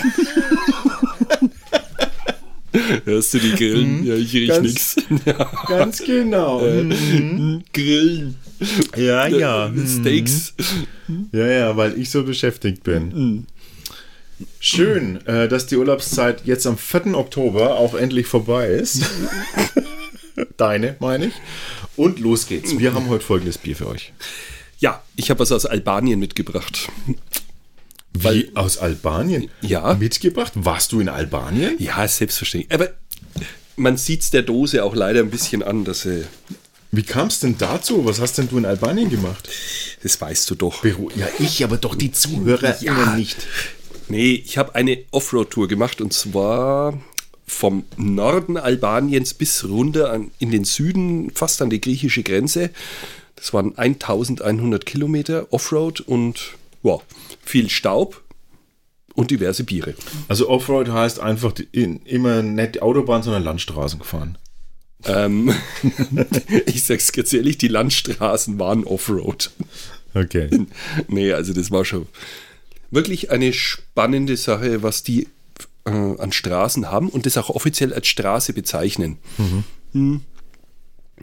Hörst 3.05 3.33
du 3.33 3.39
die 3.39 3.51
Grillen? 3.51 4.05
Ja, 4.05 4.15
ich 4.15 4.33
riech 4.33 4.49
Ganz- 4.49 4.63
nix. 4.63 4.95
Ja. 5.25 5.51
Ganz 5.67 6.03
genau. 6.03 6.59
Grillen. 7.73 8.35
Ja, 8.95 9.27
ja. 9.27 9.71
Steaks. 9.85 10.53
Ja, 11.31 11.47
ja, 11.47 11.77
weil 11.77 11.99
ich 11.99 12.09
so 12.09 12.23
beschäftigt 12.23 12.83
bin. 12.83 13.45
Schön, 14.59 15.25
äh, 15.27 15.47
dass 15.47 15.67
die 15.67 15.77
Urlaubszeit 15.77 16.45
jetzt 16.45 16.65
am 16.65 16.77
4. 16.77 17.15
Oktober 17.15 17.75
auch 17.77 17.93
endlich 17.93 18.27
vorbei 18.27 18.67
ist. 18.67 19.03
Deine, 20.57 20.95
meine 20.99 21.27
ich. 21.27 21.33
Und 21.95 22.19
los 22.19 22.47
geht's. 22.47 22.77
Wir 22.79 22.93
haben 22.93 23.07
heute 23.09 23.23
folgendes 23.23 23.57
Bier 23.57 23.75
für 23.75 23.87
euch. 23.87 24.13
Ja, 24.79 25.01
ich 25.15 25.29
habe 25.29 25.39
was 25.39 25.51
aus 25.51 25.65
Albanien 25.65 26.19
mitgebracht. 26.19 26.89
Wie 28.15 28.23
Weil- 28.23 28.51
aus 28.55 28.77
Albanien? 28.77 29.49
Ja. 29.61 29.95
Mitgebracht? 29.95 30.53
Warst 30.55 30.91
du 30.91 30.99
in 30.99 31.09
Albanien? 31.09 31.75
Ja, 31.79 32.07
selbstverständlich. 32.07 32.71
Aber 32.73 32.89
man 33.75 33.97
sieht 33.97 34.21
es 34.21 34.29
der 34.31 34.43
Dose 34.43 34.83
auch 34.83 34.95
leider 34.95 35.19
ein 35.21 35.29
bisschen 35.31 35.63
an, 35.63 35.83
dass 35.83 36.01
sie. 36.01 36.25
Wie 36.91 37.01
kam 37.03 37.27
es 37.29 37.39
denn 37.39 37.57
dazu? 37.57 38.05
Was 38.05 38.21
hast 38.21 38.37
denn 38.37 38.47
du 38.49 38.57
in 38.59 38.65
Albanien 38.65 39.09
gemacht? 39.09 39.49
Das 40.03 40.19
weißt 40.21 40.47
du 40.51 40.55
doch. 40.55 40.81
Beru 40.83 41.09
ja, 41.15 41.27
ich, 41.39 41.63
aber 41.63 41.77
doch 41.77 41.95
die 41.95 42.11
Zuhörer 42.11 42.75
Ja. 42.83 43.15
nicht. 43.15 43.47
Nee, 44.09 44.33
ich 44.45 44.59
habe 44.59 44.75
eine 44.75 44.99
Offroad-Tour 45.09 45.67
gemacht 45.67 46.01
und 46.01 46.13
zwar 46.13 47.01
vom 47.47 47.83
Norden 47.97 48.57
Albaniens 48.57 49.33
bis 49.33 49.63
runter 49.67 50.11
an, 50.11 50.29
in 50.37 50.51
den 50.51 50.65
Süden, 50.65 51.31
fast 51.33 51.61
an 51.63 51.69
die 51.71 51.81
griechische 51.81 52.21
Grenze. 52.21 52.69
Das 53.37 53.53
waren 53.53 53.75
1100 53.77 54.85
Kilometer 54.85 55.47
Offroad 55.51 55.99
und 56.01 56.51
ja, 56.83 56.97
viel 57.43 57.69
Staub 57.69 58.23
und 59.15 59.31
diverse 59.31 59.63
Biere. 59.63 59.93
Also 60.27 60.49
Offroad 60.49 60.89
heißt 60.89 61.19
einfach 61.19 61.53
in, 61.71 61.97
immer 62.05 62.41
nicht 62.41 62.75
die 62.75 62.81
Autobahn, 62.81 63.23
sondern 63.23 63.43
Landstraßen 63.43 63.99
gefahren. 63.99 64.37
Ähm, 65.05 65.53
ich 66.65 66.83
sag's 66.83 67.11
ganz 67.11 67.33
ehrlich, 67.33 67.57
die 67.57 67.67
Landstraßen 67.67 68.59
waren 68.59 68.83
Offroad. 68.85 69.51
Okay. 70.13 70.49
Nee, 71.07 71.33
also 71.33 71.53
das 71.53 71.71
war 71.71 71.85
schon 71.85 72.07
wirklich 72.91 73.31
eine 73.31 73.53
spannende 73.53 74.37
Sache, 74.37 74.83
was 74.83 75.03
die 75.03 75.27
äh, 75.85 75.89
an 75.89 76.31
Straßen 76.31 76.91
haben 76.91 77.09
und 77.09 77.25
das 77.25 77.37
auch 77.37 77.49
offiziell 77.49 77.93
als 77.93 78.07
Straße 78.07 78.53
bezeichnen. 78.53 79.17
Hm. 79.93 80.21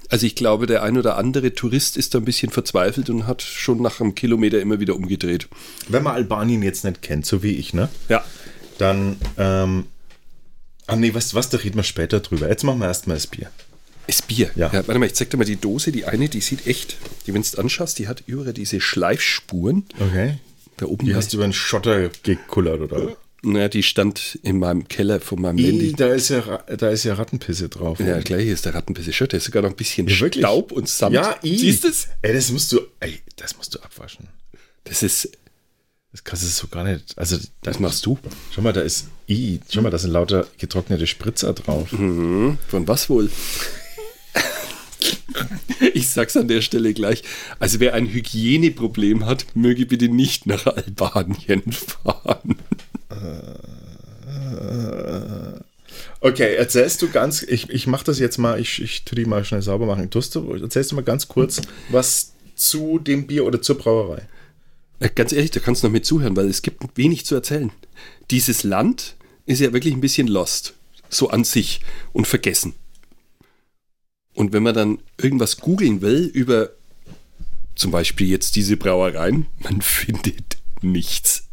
Also 0.09 0.27
ich 0.27 0.35
glaube, 0.35 0.67
der 0.67 0.83
ein 0.83 0.97
oder 0.97 1.17
andere 1.17 1.55
Tourist 1.55 1.97
ist 1.97 2.15
da 2.15 2.19
ein 2.19 2.25
bisschen 2.25 2.51
verzweifelt 2.51 3.11
und 3.11 3.27
hat 3.27 3.43
schon 3.43 3.83
nach 3.83 4.01
einem 4.01 4.15
Kilometer 4.15 4.61
immer 4.61 4.81
wieder 4.81 4.95
umgedreht. 4.95 5.49
Wenn 5.89 6.03
man 6.03 6.15
Albanien 6.15 6.63
jetzt 6.63 6.85
nicht 6.85 7.03
kennt, 7.03 7.27
so 7.27 7.43
wie 7.43 7.53
ich, 7.53 7.75
ne? 7.75 7.89
Ja. 8.09 8.25
Dann, 8.79 9.17
ähm, 9.37 9.87
ah 10.87 10.97
nee, 10.97 11.13
weißt 11.13 11.33
du 11.33 11.37
was, 11.37 11.51
da 11.51 11.59
reden 11.59 11.77
wir 11.77 11.83
später 11.83 12.21
drüber. 12.21 12.49
Jetzt 12.49 12.65
machen 12.65 12.79
wir 12.81 12.87
erstmal 12.87 13.17
das 13.17 13.27
Bier. 13.27 13.51
Das 14.07 14.23
Bier. 14.23 14.51
Ja. 14.57 14.73
warte 14.73 14.99
mal, 14.99 15.07
ich 15.07 15.15
zeig 15.15 15.31
dir 15.31 15.37
mal 15.37 15.45
die 15.45 15.57
Dose. 15.57 15.93
Die 15.93 16.05
eine, 16.05 16.29
die 16.29 16.41
sieht 16.41 16.67
echt, 16.67 16.97
die, 17.27 17.35
wenn 17.35 17.43
du 17.43 17.59
anschaust, 17.59 17.99
die 17.99 18.09
hat 18.09 18.25
überall 18.27 18.53
diese 18.53 18.81
Schleifspuren. 18.81 19.85
Okay. 20.01 20.39
Da 20.77 20.87
oben 20.87 21.07
Die 21.07 21.15
hast 21.15 21.33
du 21.33 21.37
über 21.37 21.45
einen 21.45 21.53
Schotter 21.53 22.11
gekullert, 22.23 22.81
oder? 22.81 23.17
Na, 23.43 23.69
die 23.69 23.83
stand 23.83 24.39
in 24.43 24.59
meinem 24.59 24.87
Keller 24.89 25.21
von 25.21 25.41
meinem 25.41 25.59
I, 25.59 25.63
Handy. 25.65 25.93
da 25.95 26.13
ist 26.13 26.29
ja, 26.29 26.41
da 26.77 26.91
ist 26.91 27.05
ja 27.05 27.15
Rattenpisse 27.15 27.69
drauf. 27.71 27.99
Ja, 27.99 28.19
gleich 28.21 28.49
ist 28.49 28.67
der 28.67 28.75
Rattenpisse 28.75 29.13
schon. 29.15 29.29
Da 29.29 29.39
ist 29.39 29.45
sogar 29.45 29.63
noch 29.63 29.71
ein 29.71 29.77
bisschen 29.77 30.07
Ja? 30.09 30.15
Staub 30.31 30.73
und 30.73 30.89
Sand. 30.89 31.15
Ja, 31.15 31.37
i. 31.43 31.57
Siehst 31.57 31.85
du 31.85 31.89
es? 31.89 32.09
Ey, 32.21 32.35
das 32.35 32.51
musst 32.51 32.71
du, 32.73 32.81
ey, 33.01 33.21
das 33.37 33.57
musst 33.57 33.75
du 33.75 33.79
abwaschen. 33.81 34.29
Das 34.85 35.03
ist, 35.03 35.31
Das 36.13 36.23
kannst 36.25 36.43
du 36.45 36.49
so 36.49 36.67
gar 36.69 36.85
nicht, 36.85 37.17
also, 37.17 37.37
das 37.37 37.49
das 37.63 37.79
machst 37.79 38.05
du. 38.05 38.19
Schau 38.55 38.61
mal, 38.63 38.73
da 38.73 38.81
ist, 38.83 39.07
i, 39.29 39.61
schau 39.71 39.81
mal, 39.81 39.91
da 39.91 39.99
sind 39.99 40.11
lauter 40.11 40.47
getrocknete 40.59 41.07
Spritzer 41.07 41.53
drauf. 41.55 41.93
Mhm. 41.93 42.59
Von 42.69 42.87
was 42.89 43.09
wohl? 43.09 43.31
Ich 45.95 46.09
sag's 46.11 46.37
an 46.37 46.49
der 46.49 46.61
Stelle 46.61 46.93
gleich. 46.93 47.23
Also 47.59 47.81
wer 47.81 47.95
ein 47.95 48.07
Hygieneproblem 48.07 49.25
hat, 49.25 49.47
möge 49.55 49.87
bitte 49.87 50.09
nicht 50.11 50.45
nach 50.47 50.67
Albanien 50.67 51.63
fahren. 51.73 52.57
Okay, 56.21 56.55
erzählst 56.55 57.03
du 57.03 57.11
ganz, 57.11 57.43
ich, 57.43 57.71
ich 57.71 57.87
mach 57.87 58.03
das 58.03 58.19
jetzt 58.19 58.39
mal, 58.39 58.61
ich, 58.61 58.81
ich 58.83 59.05
tu 59.05 59.15
die 59.15 59.25
mal 59.25 59.45
schnell 59.45 59.63
sauber 59.63 59.87
machen. 59.87 60.11
Tust 60.11 60.35
du, 60.35 60.53
erzählst 60.53 60.93
du 60.93 60.97
mal 60.97 61.03
ganz 61.03 61.29
kurz 61.29 61.61
was 61.89 62.35
zu 62.55 62.99
dem 62.99 63.27
Bier 63.27 63.47
oder 63.47 63.63
zur 63.63 63.79
Brauerei? 63.79 64.29
Äh, 65.01 65.09
Ganz 65.15 65.33
ehrlich, 65.33 65.51
da 65.51 65.61
kannst 65.61 65.83
du 65.83 65.89
noch 65.89 65.93
mit 65.93 66.05
zuhören, 66.07 66.37
weil 66.37 66.49
es 66.49 66.63
gibt 66.63 66.85
wenig 66.97 67.25
zu 67.25 67.35
erzählen. 67.35 67.73
Dieses 68.31 68.63
Land 68.63 69.17
ist 69.47 69.61
ja 69.61 69.73
wirklich 69.73 69.95
ein 69.95 70.01
bisschen 70.01 70.29
lost, 70.29 70.75
so 71.09 71.31
an 71.31 71.45
sich 71.45 71.81
und 72.13 72.27
vergessen. 72.27 72.75
Und 74.35 74.53
wenn 74.53 74.63
man 74.63 74.75
dann 74.75 74.99
irgendwas 75.21 75.57
googeln 75.57 76.03
will 76.03 76.31
über 76.33 76.71
zum 77.75 77.91
Beispiel 77.91 78.29
jetzt 78.29 78.57
diese 78.57 78.77
Brauereien, 78.77 79.47
man 79.61 79.81
findet 79.83 80.59
nichts. 80.83 81.45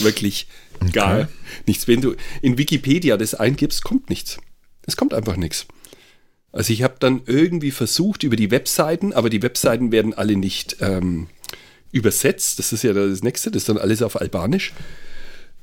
Wirklich 0.00 0.48
gar 0.92 1.20
Okay. 1.20 1.26
nichts. 1.66 1.88
Wenn 1.88 2.00
du 2.00 2.14
in 2.42 2.58
Wikipedia 2.58 3.16
das 3.16 3.34
eingibst, 3.34 3.84
kommt 3.84 4.10
nichts. 4.10 4.38
Es 4.86 4.96
kommt 4.96 5.14
einfach 5.14 5.36
nichts. 5.36 5.66
Also 6.52 6.72
ich 6.72 6.82
habe 6.82 6.96
dann 6.98 7.22
irgendwie 7.26 7.70
versucht 7.70 8.22
über 8.22 8.36
die 8.36 8.50
Webseiten, 8.50 9.12
aber 9.12 9.28
die 9.28 9.42
Webseiten 9.42 9.92
werden 9.92 10.14
alle 10.14 10.36
nicht 10.36 10.76
ähm, 10.80 11.26
übersetzt. 11.92 12.58
Das 12.58 12.72
ist 12.72 12.82
ja 12.82 12.92
das 12.92 13.22
Nächste, 13.22 13.50
das 13.50 13.62
ist 13.62 13.68
dann 13.68 13.78
alles 13.78 14.00
auf 14.02 14.18
Albanisch. 14.20 14.72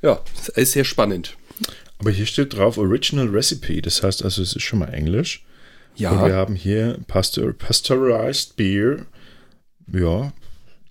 Ja, 0.02 0.22
das 0.36 0.50
ist 0.50 0.58
alles 0.58 0.72
sehr 0.74 0.84
spannend. 0.86 1.36
Aber 1.98 2.12
hier 2.12 2.26
steht 2.26 2.54
drauf 2.56 2.78
Original 2.78 3.28
Recipe, 3.30 3.82
das 3.82 4.04
heißt 4.04 4.24
also, 4.24 4.42
es 4.42 4.56
ist 4.56 4.64
schon 4.64 4.80
mal 4.80 4.94
Englisch. 4.94 5.44
Und 5.94 6.00
wir 6.00 6.10
Ja, 6.10 6.18
haben 6.36 6.56
hier 6.56 7.00
Pasteur, 7.08 7.54
Pasteurized 7.54 8.56
Beer. 8.56 9.06
Ja, 9.92 10.34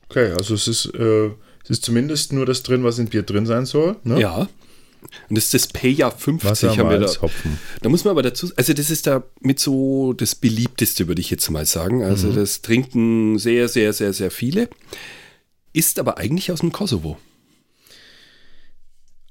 okay, 0.09 0.33
also 0.33 0.55
es 0.55 0.67
ist, 0.69 0.87
äh, 0.95 1.31
es 1.65 1.71
ist 1.71 1.85
zumindest 1.85 2.33
nur 2.33 2.47
das 2.47 2.63
drin, 2.63 2.85
was 2.85 2.99
in 2.99 3.07
Bier 3.09 3.23
drin 3.23 3.47
sein 3.47 3.67
soll. 3.67 3.97
Ne? 4.05 4.21
ja. 4.21 4.49
Und 5.29 5.37
das 5.37 5.47
ist 5.47 5.55
das 5.55 5.67
Peja 5.67 6.13
50 6.13 6.49
Wasser, 6.49 6.77
haben 6.77 6.89
wir 6.89 6.99
da. 7.01 7.09
Hopfen. 7.23 7.59
Da 7.83 7.89
muss 7.89 8.05
man 8.05 8.13
aber 8.13 8.23
dazu, 8.23 8.51
also 8.57 8.73
das 8.73 8.89
ist 8.89 9.09
da 9.09 9.25
mit 9.41 9.59
so 9.59 10.13
das 10.13 10.37
beliebteste, 10.37 11.09
würde 11.09 11.21
ich 11.21 11.29
jetzt 11.29 11.51
mal 11.51 11.67
sagen. 11.67 12.05
Also 12.05 12.29
Mhm. 12.29 12.37
das 12.37 12.63
trinken 12.63 13.37
sehr, 13.39 13.69
sehr, 13.69 13.93
sehr, 13.93 14.13
sehr 14.13 14.31
viele. 14.31 14.69
Ist 15.73 15.99
aber 15.99 16.19
eigentlich 16.19 16.53
aus 16.53 16.61
dem 16.61 16.71
Kosovo. 16.71 17.19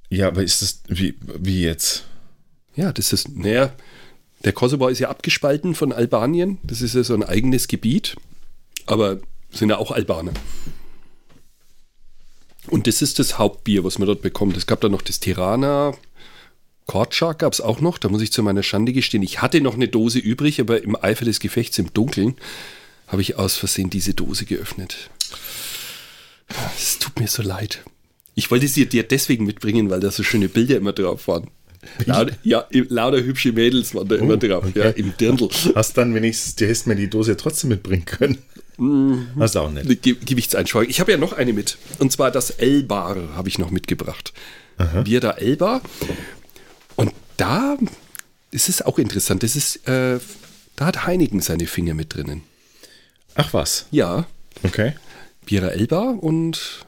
Ja, 0.10 0.28
aber 0.28 0.44
ist 0.44 0.62
das, 0.62 0.82
wie, 0.90 1.16
wie 1.40 1.62
jetzt? 1.64 2.04
Ja, 2.76 2.92
das 2.92 3.14
ist, 3.14 3.30
naja, 3.30 3.74
der 4.44 4.52
Kosovo 4.54 4.90
ist 4.90 5.00
ja 5.00 5.10
abgespalten 5.10 5.74
von 5.74 5.94
Albanien. 5.94 6.58
Das 6.64 6.82
ist 6.82 6.96
ja 6.96 7.04
so 7.04 7.14
ein 7.14 7.24
eigenes 7.24 7.68
Gebiet. 7.68 8.18
Aber 8.88 9.20
sind 9.52 9.70
ja 9.70 9.78
auch 9.78 9.92
Albaner. 9.92 10.34
Und 12.72 12.88
das 12.88 13.01
ist 13.01 13.20
das 13.20 13.38
Hauptbier, 13.38 13.84
was 13.84 14.00
man 14.00 14.08
dort 14.08 14.22
bekommt. 14.22 14.56
Es 14.58 14.66
gab 14.66 14.82
da 14.82 14.90
noch 14.90 15.01
das 15.01 15.20
Tirana. 15.20 15.94
Korczak 16.88 17.40
gab 17.40 17.54
es 17.54 17.62
auch 17.62 17.82
noch. 17.82 17.98
Da 17.98 18.10
muss 18.10 18.22
ich 18.22 18.32
zu 18.32 18.42
meiner 18.44 18.63
Schande 18.63 18.94
gestehen. 18.94 19.24
Ich 19.24 19.42
hatte 19.42 19.62
noch 19.62 19.75
eine 19.75 19.88
Dose 19.90 20.20
übrig, 20.20 20.60
aber 20.60 20.82
im 20.82 20.96
Eifer 20.96 21.25
des 21.25 21.40
Gefechts 21.40 21.78
im 21.78 21.94
Dunkeln 21.94 22.36
habe 23.08 23.22
ich 23.22 23.36
aus 23.38 23.58
Versehen 23.58 23.90
diese 23.90 24.13
Dose 24.13 24.46
geöffnet. 24.46 25.10
Es 26.78 26.98
tut 27.00 27.20
mir 27.20 27.28
so 27.28 27.44
leid. 27.44 27.84
Ich 28.36 28.50
wollte 28.51 28.68
sie 28.68 28.86
dir 28.86 29.04
deswegen 29.04 29.46
mitbringen, 29.46 29.90
weil 29.90 30.00
da 30.00 30.10
so 30.12 30.24
schöne 30.24 30.48
Bilder 30.50 30.78
immer 30.78 30.94
drauf 30.94 31.28
waren. 31.28 31.50
Lauter, 32.06 32.36
ja, 32.44 32.66
lauter 32.72 33.24
hübsche 33.24 33.51
Mädels 33.54 33.96
waren 33.96 34.08
da 34.08 34.16
immer 34.16 34.36
Oh, 34.36 34.38
drauf, 34.38 34.63
okay. 34.66 34.80
ja, 34.80 34.90
im 34.92 35.13
Dirndl. 35.18 35.50
Hast 35.75 35.98
dann 35.98 36.13
wenigstens, 36.13 36.56
du 36.56 36.66
hättest 36.66 36.88
mir 36.88 36.96
die 36.96 37.10
Dose 37.10 37.36
trotzdem 37.36 37.72
mitbringen 37.72 38.06
können. 38.06 38.38
Mhm. 38.82 39.28
Hast 39.40 39.54
du 39.56 39.60
auch 39.60 39.70
nicht. 39.70 39.86
Eine 39.86 39.96
Ge 39.96 40.16
Gewichtseinschränkung. 40.16 40.90
Ich 40.90 41.00
habe 41.00 41.12
ja 41.12 41.18
noch 41.18 41.34
eine 41.34 41.54
mit. 41.54 41.78
Und 42.00 42.12
zwar 42.12 42.32
das 42.32 42.50
Elbar 42.50 43.36
habe 43.36 43.48
ich 43.48 43.60
noch 43.60 43.70
mitgebracht. 43.70 44.34
Bier 45.04 45.20
da 45.20 45.32
Elbar. 45.32 45.82
Und 46.96 47.12
da 47.38 47.78
ist 48.50 48.70
es 48.70 48.82
auch 48.82 48.98
interessant. 48.98 49.44
Das 49.44 49.56
ist, 49.56 49.88
äh, 49.88 50.20
da 50.76 50.86
hat 50.88 51.06
Heineken 51.06 51.42
seine 51.42 51.68
Finger 51.68 51.94
mit 51.94 52.16
drinnen. 52.16 52.44
Ach 53.36 53.54
was, 53.54 53.86
Ja, 53.92 54.26
okay. 54.64 54.94
Bierer 55.46 55.72
Elbar 55.74 56.22
und 56.22 56.86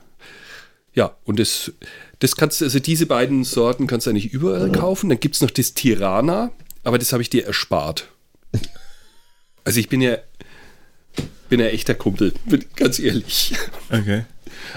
ja, 0.94 1.16
und 1.24 1.40
das, 1.40 1.72
das 2.20 2.36
kannst 2.36 2.62
du, 2.62 2.66
also 2.66 2.80
diese 2.80 3.06
beiden 3.06 3.44
Sorten 3.44 3.88
kannst 3.88 4.06
du 4.08 4.12
eigentlich 4.12 4.34
überall 4.34 4.72
kaufen. 4.72 5.10
Dann 5.10 5.20
gibt 5.20 5.36
es 5.36 5.42
noch 5.42 5.52
das 5.52 5.74
Tirana, 5.74 6.52
aber 6.84 6.98
das 6.98 7.14
habe 7.14 7.22
ich 7.22 7.30
dir 7.30 7.46
erspart. 7.46 8.10
Also 9.64 9.80
ich 9.80 9.90
bin 9.90 10.02
ja, 10.02 10.18
bin 11.54 11.60
ja 11.60 11.68
echter 11.72 11.94
Kumpel, 11.94 12.34
bin 12.48 12.66
ganz 12.76 12.98
ehrlich. 12.98 13.54
Okay. 13.92 14.24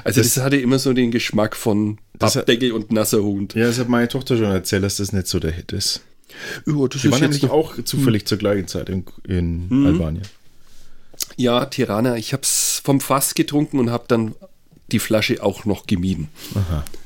Also 0.05 0.21
das, 0.21 0.37
hatte 0.37 0.57
immer 0.59 0.79
so 0.79 0.93
den 0.93 1.11
Geschmack 1.11 1.57
von 1.57 1.97
Das 2.19 2.35
Pappdeckel 2.35 2.73
und 2.73 2.93
nasser 2.93 3.23
Hund. 3.23 3.55
Ja, 3.55 3.67
das 3.67 3.79
hat 3.79 3.89
meine 3.89 4.09
Tochter 4.09 4.37
schon 4.37 4.45
erzählt, 4.51 4.83
dass 4.83 4.97
das 4.99 5.11
nicht 5.11 5.27
so 5.27 5.39
der 5.39 5.53
Hit 5.53 5.73
ist. 5.73 6.03
Ja, 6.67 6.75
das 6.87 7.01
Die 7.01 7.07
ist 7.09 7.13
waren 7.13 7.21
nämlich 7.23 7.45
auch 7.45 7.83
zufällig 7.83 8.27
zur 8.27 8.37
gleichen 8.37 8.69
Zeit 8.69 8.91
in, 8.91 9.05
in 9.27 9.69
Mhm. 9.71 9.87
Albanien. 9.87 10.25
ja, 11.37 11.65
Tirana. 11.65 12.17
Ich 12.17 12.35
habe 12.35 12.43
es 12.43 12.83
vom 12.85 13.01
Fass 13.01 13.35
getrunken 13.35 13.79
und 13.79 13.89
habe 13.91 14.05
dann 14.07 14.35
die 14.93 14.99
Flasche 14.99 15.43
auch 15.43 15.65
noch 15.65 15.87
gemieden. 15.87 16.29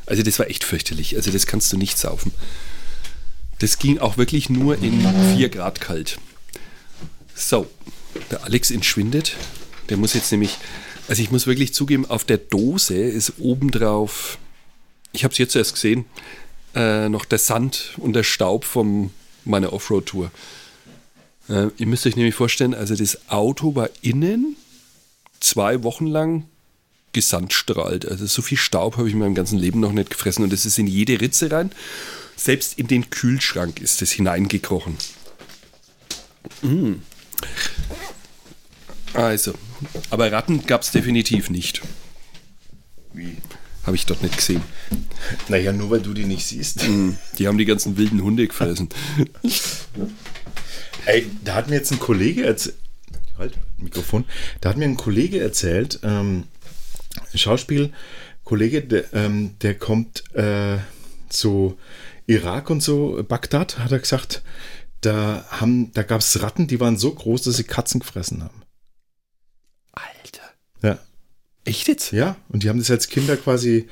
Also 0.07 0.25
das 0.25 0.37
war 0.41 0.51
echt 0.51 0.65
fürchterlich. 0.65 1.15
Also 1.15 1.31
das 1.31 1.47
kannst 1.47 1.73
du 1.73 1.77
nicht 1.77 1.97
saufen. 1.97 2.33
Das 3.61 3.79
ging 3.79 4.01
auch 4.01 4.17
wirklich 4.17 4.51
nur 4.51 4.83
in 4.83 5.01
4 5.37 5.49
Grad 5.49 5.81
kalt. 5.81 6.19
So, 7.37 7.69
der 8.33 8.43
Alex 8.43 8.73
entschwindet. 8.73 9.37
Der 9.91 9.97
muss 9.97 10.15
jetzt 10.15 10.31
nämlich, 10.31 10.57
also 11.09 11.21
ich 11.23 11.31
muss 11.31 11.47
wirklich 11.47 11.75
zugeben, 11.75 12.07
auf 12.07 12.25
der 12.25 12.39
Dose 12.39 12.95
ist 12.95 13.35
obendrauf, 13.39 14.39
ich 15.13 15.25
habe 15.25 15.33
es 15.33 15.39
jetzt 15.39 15.57
erst 15.57 15.75
gesehen, 15.75 16.05
äh, 16.75 17.09
noch 17.09 17.25
der 17.25 17.39
Sand 17.39 17.95
und 17.99 18.15
der 18.15 18.23
Staub 18.23 18.65
von 18.65 19.11
meiner 19.45 19.73
Offroad-Tour. 19.73 20.31
Äh, 21.49 21.67
ihr 21.77 21.87
müsst 21.87 22.07
euch 22.07 22.17
nämlich 22.17 22.35
vorstellen, 22.37 22.75
also 22.75 22.95
das 22.95 23.29
Auto 23.29 23.75
war 23.75 23.91
innen 24.03 24.57
zwei 25.41 25.83
Wochen 25.83 26.07
lang 26.07 26.47
gesandstrahlt. 27.13 28.07
Also 28.07 28.27
so 28.27 28.41
viel 28.43 28.59
Staub 28.59 28.97
habe 28.97 29.09
ich 29.09 29.15
in 29.15 29.21
meinem 29.21 29.35
ganzen 29.35 29.59
Leben 29.59 29.81
noch 29.81 29.93
nicht 29.93 30.11
gefressen 30.11 30.45
und 30.45 30.53
es 30.53 30.65
ist 30.65 30.79
in 30.79 30.87
jede 30.87 31.21
Ritze 31.21 31.51
rein. 31.51 31.73
Selbst 32.37 32.79
in 32.79 32.87
den 32.87 33.11
Kühlschrank 33.11 33.81
ist 33.81 34.01
es 34.01 34.13
hineingekrochen. 34.13 34.97
Mm. 36.63 36.95
Also, 39.13 39.55
aber 40.11 40.31
Ratten 40.31 40.67
gab 40.67 40.83
es 40.83 40.91
definitiv 40.91 41.51
nicht. 41.51 41.83
Wie? 43.13 43.37
Habe 43.85 43.97
ich 43.97 44.07
dort 44.07 44.23
nicht 44.23 44.37
gesehen. 44.37 44.63
Naja, 45.49 45.73
nur 45.73 45.91
weil 45.91 46.01
du 46.01 46.13
die 46.13 46.25
nicht 46.25 46.47
siehst. 46.47 46.87
Mm, 46.87 47.17
Die 47.39 47.49
haben 47.49 47.59
die 47.59 47.65
ganzen 47.65 47.97
wilden 47.97 48.23
Hunde 48.23 48.47
gefressen. 48.47 48.89
Ey, 51.07 51.27
da 51.45 51.55
hat 51.55 51.69
mir 51.69 51.77
jetzt 51.77 51.91
ein 51.91 51.99
Kollege 51.99 52.45
erzählt, 52.45 52.77
halt, 53.39 53.55
Mikrofon, 53.79 54.27
da 54.61 54.69
hat 54.69 54.77
mir 54.77 54.85
ein 54.85 54.97
Kollege 54.97 55.41
erzählt, 55.41 56.01
ähm, 56.03 56.45
Schauspielkollege, 57.35 58.83
der, 58.83 59.15
ähm, 59.15 59.57
der 59.63 59.75
kommt 59.75 60.25
äh, 60.35 60.77
zu 61.31 61.79
Irak 62.27 62.71
und 62.71 62.83
so, 62.83 63.25
Bagdad, 63.27 63.79
hat 63.79 63.93
er 63.93 63.99
gesagt, 63.99 64.43
da, 65.01 65.45
haben, 65.49 65.93
da 65.95 66.03
gab 66.03 66.21
es 66.21 66.43
Ratten, 66.43 66.67
die 66.67 66.81
waren 66.81 66.99
so 66.99 67.13
groß, 67.13 67.43
dass 67.43 67.57
sie 67.57 67.65
Katzen 67.65 68.01
gefressen 68.01 68.43
haben. 68.45 68.60
Ja. 70.83 70.99
Echt 71.65 71.89
jetzt? 71.89 72.13
Ja, 72.13 72.37
und 72.49 72.63
die 72.63 72.69
haben 72.69 72.79
das 72.79 72.91
als 72.91 73.09
Kinder 73.09 73.37
quasi 73.37 73.89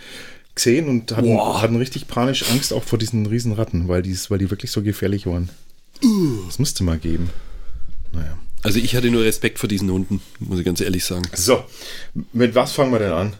gesehen 0.54 0.88
und 0.88 1.16
hatten, 1.16 1.38
hatten 1.38 1.76
richtig 1.76 2.08
panisch 2.08 2.50
Angst 2.50 2.72
auch 2.72 2.82
vor 2.82 2.98
diesen 2.98 3.26
riesen 3.26 3.52
Ratten, 3.52 3.88
weil 3.88 4.02
die, 4.02 4.16
weil 4.28 4.38
die 4.38 4.50
wirklich 4.50 4.70
so 4.70 4.82
gefährlich 4.82 5.26
waren. 5.26 5.50
Das 6.46 6.58
musste 6.58 6.84
mal 6.84 6.98
geben. 6.98 7.30
Naja. 8.12 8.38
Also 8.62 8.78
ich 8.78 8.96
hatte 8.96 9.10
nur 9.10 9.22
Respekt 9.22 9.58
vor 9.58 9.68
diesen 9.68 9.90
Hunden, 9.90 10.20
muss 10.40 10.58
ich 10.58 10.64
ganz 10.64 10.80
ehrlich 10.80 11.04
sagen. 11.04 11.24
So, 11.34 11.64
mit 12.32 12.54
was 12.54 12.72
fangen 12.72 12.92
wir 12.92 12.98
denn 12.98 13.12
an? 13.12 13.34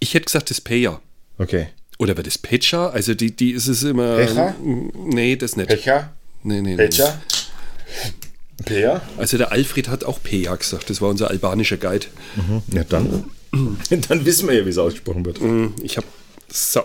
Ich 0.00 0.14
hätte 0.14 0.26
gesagt, 0.26 0.50
das 0.50 0.60
Peja. 0.60 1.00
Okay. 1.38 1.68
Oder 1.98 2.14
das 2.14 2.38
Pecha? 2.38 2.88
Also 2.88 3.14
die, 3.14 3.34
die 3.34 3.52
ist 3.52 3.66
es 3.66 3.82
immer. 3.82 4.16
Pecha? 4.16 4.54
Nee, 4.94 5.36
das 5.36 5.56
nicht. 5.56 5.68
Pecha? 5.68 6.12
Nee, 6.42 6.60
nee, 6.62 6.76
nee. 6.76 6.88
Peer? 8.64 9.02
Also 9.16 9.38
der 9.38 9.52
Alfred 9.52 9.88
hat 9.88 10.04
auch 10.04 10.22
Peja 10.22 10.54
gesagt. 10.54 10.90
Das 10.90 11.00
war 11.00 11.08
unser 11.08 11.30
albanischer 11.30 11.76
Guide. 11.76 12.06
Ja, 12.72 12.84
dann. 12.84 13.24
dann 14.08 14.24
wissen 14.24 14.48
wir 14.48 14.54
ja, 14.56 14.64
wie 14.66 14.70
es 14.70 14.78
ausgesprochen 14.78 15.24
wird. 15.24 15.40
Mm, 15.40 15.74
Ich 15.82 15.96
habe. 15.96 16.06
So. 16.48 16.82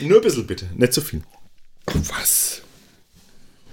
Nur 0.00 0.18
ein 0.18 0.22
bisschen 0.22 0.46
bitte, 0.46 0.68
nicht 0.76 0.92
so 0.92 1.00
viel. 1.00 1.22
Was? 1.86 2.62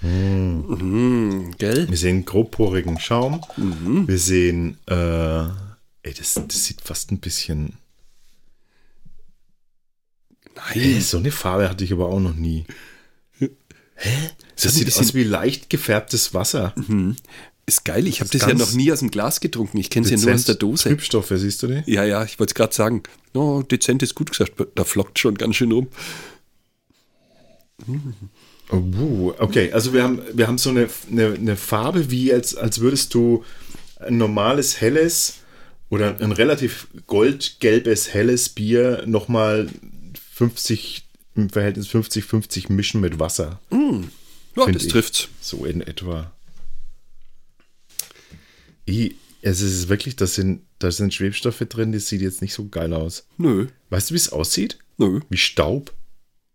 Mhm, 0.02 1.54
gell? 1.58 1.88
Wir 1.88 1.96
sehen 1.96 2.24
grobporigen 2.24 2.98
Schaum. 3.00 3.40
Wir 3.56 4.18
sehen, 4.18 4.78
äh, 4.86 5.42
ey, 6.02 6.14
das, 6.16 6.34
das 6.34 6.64
sieht 6.64 6.80
fast 6.80 7.12
ein 7.12 7.18
bisschen. 7.20 7.74
Ey, 10.74 10.94
Nein. 10.94 11.00
so 11.00 11.18
eine 11.18 11.30
Farbe 11.30 11.68
hatte 11.68 11.84
ich 11.84 11.92
aber 11.92 12.08
auch 12.08 12.20
noch 12.20 12.34
nie. 12.34 12.64
Hä? 13.96 14.30
Das 14.54 14.64
ein 14.66 14.70
sieht 14.72 14.96
aus 14.96 15.14
wie 15.14 15.24
leicht 15.24 15.70
gefärbtes 15.70 16.34
Wasser. 16.34 16.74
Ist 17.66 17.84
geil, 17.84 18.06
ich 18.06 18.20
habe 18.20 18.30
Das 18.30 18.42
das, 18.42 18.48
ja 18.48 18.54
noch 18.54 18.72
nie 18.72 18.92
aus 18.92 19.00
dem 19.00 19.10
Glas 19.10 19.40
getrunken. 19.40 19.78
Ich 19.78 19.90
kenne 19.90 20.06
es 20.06 20.12
ja 20.12 20.18
nur 20.18 20.34
aus 20.34 20.44
der 20.44 20.54
Dose. 20.54 20.88
Trübstoffe, 20.88 21.32
siehst 21.34 21.62
du 21.62 21.66
die? 21.66 21.82
Ja, 21.86 22.04
ja, 22.04 22.22
ich 22.24 22.38
wollte 22.38 22.52
es 22.52 22.54
gerade 22.54 22.74
sagen. 22.74 23.02
Oh, 23.34 23.62
dezent 23.62 24.02
ist 24.02 24.14
gut 24.14 24.30
gesagt, 24.30 24.52
da 24.74 24.84
flockt 24.84 25.18
schon 25.18 25.36
ganz 25.36 25.56
schön 25.56 25.72
rum. 25.72 25.88
Oh, 28.70 28.82
wuh. 28.82 29.32
okay, 29.38 29.72
also 29.72 29.92
wir 29.92 30.02
haben, 30.02 30.22
wir 30.32 30.46
haben 30.46 30.58
so 30.58 30.70
eine, 30.70 30.88
eine, 31.10 31.34
eine 31.34 31.56
Farbe, 31.56 32.10
wie 32.10 32.32
als, 32.32 32.54
als 32.54 32.80
würdest 32.80 33.14
du 33.14 33.44
ein 33.98 34.16
normales 34.16 34.80
helles 34.80 35.34
oder 35.88 36.20
ein 36.20 36.32
relativ 36.32 36.88
goldgelbes 37.06 38.12
helles 38.12 38.48
Bier 38.48 39.04
nochmal 39.06 39.68
50 40.34 41.05
im 41.36 41.50
Verhältnis 41.50 41.88
50-50 41.88 42.72
mischen 42.72 43.00
mit 43.00 43.18
Wasser. 43.18 43.60
Ja, 43.70 44.64
Find 44.64 44.74
das 44.76 44.84
ich. 44.84 44.92
trifft's. 44.92 45.28
So 45.40 45.64
in 45.64 45.80
etwa. 45.80 46.32
I, 48.88 49.16
es 49.42 49.60
ist 49.60 49.88
wirklich, 49.88 50.16
da 50.16 50.26
sind, 50.26 50.62
da 50.78 50.90
sind 50.90 51.12
Schwebstoffe 51.14 51.58
drin, 51.68 51.92
das 51.92 52.06
sieht 52.08 52.20
jetzt 52.22 52.40
nicht 52.42 52.54
so 52.54 52.68
geil 52.68 52.92
aus. 52.94 53.26
Nö, 53.36 53.66
Weißt 53.90 54.10
du, 54.10 54.14
wie 54.14 54.18
es 54.18 54.30
aussieht? 54.32 54.78
nö. 54.98 55.20
Wie 55.28 55.36
Staub. 55.36 55.92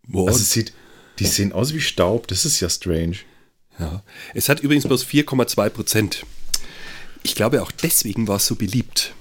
Boah, 0.08 0.28
Also 0.30 0.40
es 0.42 0.52
sieht, 0.52 0.74
die 1.20 1.26
sehen 1.26 1.54
aus 1.54 1.74
wie 1.74 1.82
Staub, 1.82 2.28
das 2.28 2.46
ist 2.46 2.60
ja 2.60 2.70
strange. 2.70 3.18
ja. 3.80 4.04
Es 4.34 4.50
hat 4.50 4.62
übrigens 4.62 4.88
bloß 4.88 5.06
4,2 5.06 5.70
Prozent. 5.70 6.26
Ich 7.24 7.36
glaube, 7.36 7.62
auch 7.62 7.72
deswegen 7.72 8.28
war 8.28 8.38
es 8.38 8.48
so 8.48 8.56
beliebt. 8.56 9.14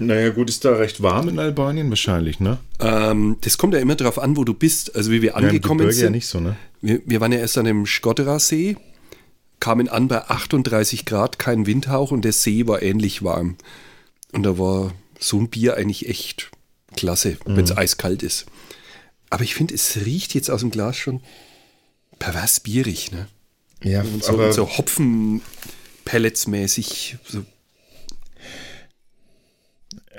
Naja, 0.00 0.30
gut, 0.30 0.48
ist 0.48 0.64
da 0.64 0.74
recht 0.76 1.02
warm 1.02 1.28
in 1.28 1.38
Albanien 1.38 1.90
wahrscheinlich, 1.90 2.40
ne? 2.40 2.58
Ähm, 2.80 3.36
das 3.42 3.58
kommt 3.58 3.74
ja 3.74 3.80
immer 3.80 3.94
darauf 3.96 4.18
an, 4.18 4.36
wo 4.36 4.44
du 4.44 4.54
bist. 4.54 4.96
Also 4.96 5.10
wie 5.10 5.20
wir 5.22 5.30
Ja, 5.30 5.34
angekommen 5.36 5.78
Gebirge 5.78 5.94
sind. 5.94 6.04
ja 6.04 6.10
nicht 6.10 6.26
so, 6.26 6.40
ne? 6.40 6.56
Wir, 6.80 7.00
wir 7.04 7.20
waren 7.20 7.32
ja 7.32 7.38
erst 7.38 7.58
an 7.58 7.66
dem 7.66 7.84
Skodera-See, 7.86 8.76
kamen 9.60 9.88
an 9.88 10.08
bei 10.08 10.22
38 10.24 11.04
Grad, 11.04 11.38
kein 11.38 11.66
Windhauch 11.66 12.10
und 12.12 12.24
der 12.24 12.32
See 12.32 12.66
war 12.66 12.80
ähnlich 12.82 13.22
warm. 13.22 13.56
Und 14.32 14.44
da 14.44 14.58
war 14.58 14.92
so 15.18 15.38
ein 15.38 15.48
Bier 15.50 15.76
eigentlich 15.76 16.08
echt 16.08 16.50
klasse, 16.96 17.36
wenn 17.44 17.56
Mhm. 17.56 17.60
es 17.64 17.76
eiskalt 17.76 18.22
ist. 18.22 18.46
Aber 19.28 19.44
ich 19.44 19.54
finde, 19.54 19.74
es 19.74 19.98
riecht 20.06 20.32
jetzt 20.34 20.50
aus 20.50 20.60
dem 20.60 20.70
Glas 20.70 20.96
schon 20.96 21.20
pervers 22.18 22.60
bierig, 22.60 23.12
ne? 23.12 23.28
Ja, 23.84 24.00
Und 24.02 24.24
so, 24.24 24.32
aber 24.32 24.46
und 24.46 24.52
so 24.54 24.66
Hopfen-Pellets-mäßig. 24.66 27.16
So. 27.28 27.44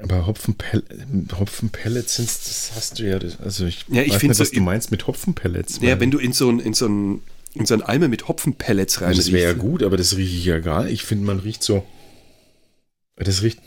Aber 0.01 0.25
Hopfenpell 0.25 0.83
Hopfenpellets 1.37 2.15
sind, 2.15 2.27
das 2.27 2.71
hast 2.75 2.99
du 2.99 3.03
ja. 3.03 3.19
Also 3.43 3.65
ich, 3.65 3.85
Ja, 3.89 4.01
ich 4.01 4.13
weiß 4.13 4.23
nicht, 4.23 4.35
so 4.35 4.41
was 4.41 4.51
du 4.51 4.61
meinst 4.61 4.91
mit 4.91 5.07
Hopfenpellets. 5.07 5.79
Ja, 5.81 5.99
wenn 5.99 6.11
du 6.11 6.17
in 6.17 6.33
so 6.33 6.49
ein, 6.49 6.59
in 6.59 6.73
so 6.73 6.87
ein, 6.87 7.21
in 7.53 7.65
so 7.65 7.73
ein 7.73 7.81
Eimer 7.81 8.07
mit 8.07 8.27
Hopfenpellets 8.27 9.01
rein 9.01 9.15
das 9.15 9.31
wäre 9.31 9.51
ja 9.51 9.53
gut, 9.53 9.83
aber 9.83 9.97
das 9.97 10.17
rieche 10.17 10.37
ich 10.37 10.45
ja 10.45 10.59
gar 10.59 10.83
nicht. 10.83 10.93
Ich 10.93 11.03
finde, 11.03 11.25
man 11.25 11.39
riecht 11.39 11.63
so. 11.63 11.85
Das 13.15 13.43
riecht 13.43 13.59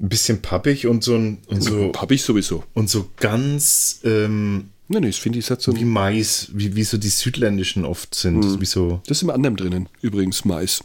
ein 0.00 0.08
bisschen 0.08 0.42
pappig 0.42 0.86
und 0.86 1.04
so 1.04 1.14
ein, 1.14 1.38
und 1.46 1.62
so 1.62 1.92
ich 2.08 2.22
sowieso. 2.22 2.64
und 2.74 2.88
so 2.88 3.10
ganz 3.16 4.00
ähm, 4.04 4.70
Nein, 4.92 5.02
nee, 5.02 5.08
das 5.10 5.18
finde 5.18 5.38
ich 5.38 5.48
hat 5.50 5.62
so 5.62 5.76
wie 5.76 5.84
Mais, 5.84 6.48
wie, 6.52 6.74
wie 6.74 6.82
so 6.82 6.98
die 6.98 7.10
südländischen 7.10 7.84
oft 7.84 8.12
sind. 8.12 8.40
Mhm. 8.40 8.60
Wie 8.60 8.66
so. 8.66 9.00
Das 9.06 9.18
ist 9.18 9.22
im 9.22 9.30
anderen 9.30 9.54
drinnen, 9.54 9.88
übrigens 10.02 10.44
Mais. 10.44 10.82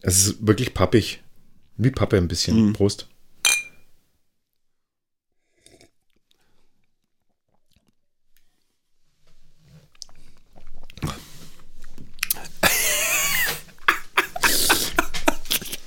Es 0.00 0.26
ist 0.26 0.46
wirklich 0.46 0.72
pappig. 0.72 1.23
Wie 1.76 1.90
Pappe 1.90 2.16
ein 2.16 2.28
bisschen. 2.28 2.68
Mhm. 2.68 2.72
Prost. 2.72 3.08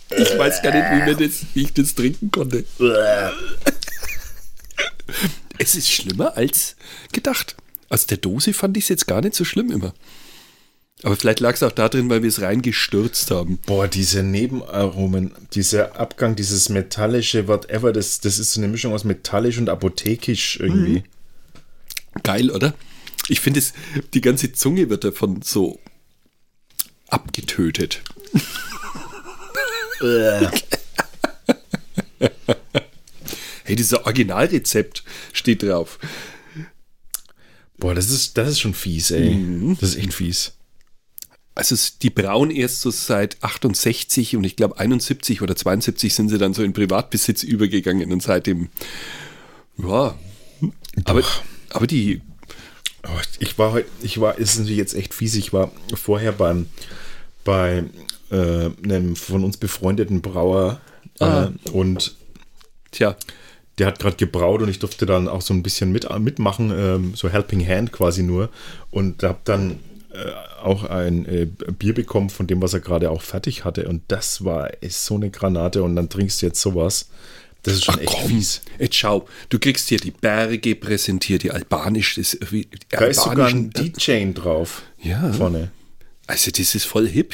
Ich 0.10 0.38
weiß 0.38 0.62
gar 0.62 0.74
nicht, 0.74 1.20
wie, 1.20 1.28
das, 1.28 1.46
wie 1.54 1.64
ich 1.64 1.74
das 1.74 1.96
trinken 1.96 2.32
konnte. 2.32 2.66
Es 5.58 5.76
ist 5.76 5.92
schlimmer 5.92 6.36
als 6.36 6.76
gedacht. 7.12 7.56
Aus 7.90 8.08
der 8.08 8.18
Dose 8.18 8.54
fand 8.54 8.76
ich 8.78 8.86
es 8.86 8.90
jetzt 8.90 9.08
gar 9.08 9.22
nicht 9.22 9.36
so 9.36 9.46
schlimm 9.46 9.72
immer. 9.72 9.94
Aber 11.04 11.16
vielleicht 11.16 11.42
lag 11.42 11.54
es 11.54 11.62
auch 11.62 11.72
darin, 11.72 12.10
weil 12.10 12.24
wir 12.24 12.30
es 12.30 12.42
reingestürzt 12.42 13.30
haben. 13.30 13.60
Boah, 13.66 13.88
diese 13.88 14.24
Nebenaromen, 14.24 15.32
dieser 15.54 16.00
Abgang, 16.00 16.36
dieses 16.36 16.70
metallische, 16.70 17.48
whatever, 17.48 17.94
das, 17.94 18.20
das 18.20 18.40
ist 18.40 18.54
so 18.54 18.60
eine 18.60 18.68
Mischung 18.68 18.94
aus 18.94 19.04
metallisch 19.04 19.60
und 19.60 19.70
apothekisch 19.70 20.60
irgendwie. 20.60 21.04
Geil, 22.24 22.50
oder? 22.50 22.74
Ich 23.30 23.42
finde 23.42 23.60
es, 23.60 23.74
die 24.16 24.22
ganze 24.22 24.54
Zunge 24.54 24.90
wird 24.90 25.04
davon 25.04 25.44
so 25.44 25.80
abgetötet. 27.10 28.02
hey, 33.64 33.76
dieser 33.76 34.04
Originalrezept 34.06 35.04
steht 35.32 35.62
drauf. 35.62 36.00
Boah, 37.78 37.94
das 37.94 38.10
ist, 38.10 38.36
das 38.38 38.50
ist 38.50 38.62
schon 38.62 38.74
fies, 38.74 39.12
ey. 39.12 39.38
Das 39.80 39.90
ist 39.90 39.98
echt 39.98 40.16
fies. 40.16 40.57
Also 41.58 41.76
die 42.02 42.10
brauen 42.10 42.52
erst 42.52 42.82
so 42.82 42.92
seit 42.92 43.44
68 43.44 44.36
und 44.36 44.44
ich 44.44 44.56
glaube 44.56 44.80
71 44.80 45.42
oder 45.42 45.56
72 45.56 46.14
sind 46.14 46.30
sie 46.30 46.38
dann 46.38 46.54
so 46.54 46.64
in 46.64 46.74
Privatbesitz 46.74 47.44
übergegangen 47.44 48.12
und 48.12 48.22
seitdem, 48.22 48.70
ja, 49.78 50.16
aber, 51.06 51.24
aber 51.72 51.88
die, 51.88 52.22
Oh, 53.04 53.22
ich 53.40 53.58
war 53.58 53.72
heute, 53.72 53.88
ich 54.02 54.20
war, 54.20 54.38
ist 54.38 54.58
natürlich 54.58 54.78
jetzt 54.78 54.94
echt 54.94 55.14
fies, 55.14 55.36
ich 55.36 55.54
war 55.54 55.72
vorher 55.94 56.34
beim, 56.34 56.68
bei 57.46 57.86
äh, 58.32 58.70
einem 58.84 59.16
von 59.16 59.46
uns 59.46 59.58
befreundeten 59.58 60.22
Brauer 60.22 60.82
Ah. 61.20 61.50
äh, 61.66 61.70
und 61.72 62.16
tja, 62.92 63.16
der 63.78 63.88
hat 63.88 64.00
gerade 64.00 64.16
gebraut 64.16 64.62
und 64.62 64.70
ich 64.70 64.80
durfte 64.80 65.06
dann 65.06 65.28
auch 65.28 65.42
so 65.42 65.54
ein 65.54 65.64
bisschen 65.64 65.92
mit, 65.92 66.08
mitmachen, 66.20 66.72
ähm, 66.72 67.14
so 67.16 67.30
Helping 67.30 67.66
Hand 67.68 67.92
quasi 67.92 68.24
nur. 68.24 68.50
Und 68.92 69.24
habe 69.24 69.40
dann 69.44 69.80
auch 70.64 70.84
ein 70.86 71.26
äh, 71.26 71.46
Bier 71.46 71.94
bekommen 71.94 72.30
von 72.30 72.48
dem, 72.48 72.62
was 72.62 72.74
er 72.74 72.80
gerade 72.80 73.10
auch 73.12 73.22
fertig 73.22 73.64
hatte. 73.66 73.88
Und 73.88 74.02
das 74.08 74.44
war 74.44 74.70
so 74.90 75.16
eine 75.16 75.30
Granate. 75.30 75.84
Und 75.84 75.96
dann 75.96 76.10
trinkst 76.10 76.42
du 76.42 76.46
jetzt 76.48 76.62
sowas. 76.62 77.10
Das 77.64 77.74
ist 77.76 77.86
schon 77.86 77.96
Ach 77.98 78.02
echt 78.02 78.10
komm, 78.14 78.30
fies. 78.30 78.62
jetzt 78.80 78.96
schau, 78.96 79.28
du 79.50 79.60
kriegst 79.60 79.90
hier 79.90 79.98
die 80.00 80.12
Berge 80.12 80.76
präsentiert, 80.76 81.44
die 81.44 81.52
albanisch, 81.52 82.16
das, 82.16 82.38
die 82.52 82.68
Da 82.90 83.06
ist 83.06 83.18
sogar 83.18 83.48
ein 83.48 83.72
albanischen- 83.72 83.72
D-Chain 83.72 84.34
drauf. 84.36 84.84
Ja. 85.02 85.34
Vorne. 85.34 85.72
Also 86.28 86.52
das 86.52 86.76
ist 86.76 86.86
voll 86.86 87.08
hip. 87.08 87.34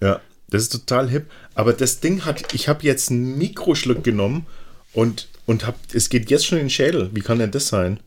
Ja, 0.00 0.20
das 0.50 0.62
ist 0.64 0.72
total 0.72 1.08
hip. 1.08 1.26
Aber 1.54 1.72
das 1.72 2.00
Ding 2.00 2.24
hat, 2.24 2.52
ich 2.52 2.68
habe 2.68 2.84
jetzt 2.84 3.10
einen 3.10 3.38
Mikroschluck 3.38 4.04
genommen 4.04 4.44
und, 4.92 5.28
und 5.46 5.66
hab, 5.66 5.78
es 5.94 6.08
geht 6.10 6.30
jetzt 6.30 6.44
schon 6.46 6.58
in 6.58 6.64
den 6.64 6.70
Schädel. 6.70 7.10
Wie 7.14 7.20
kann 7.20 7.38
denn 7.38 7.50
das 7.50 7.68
sein? 7.68 8.00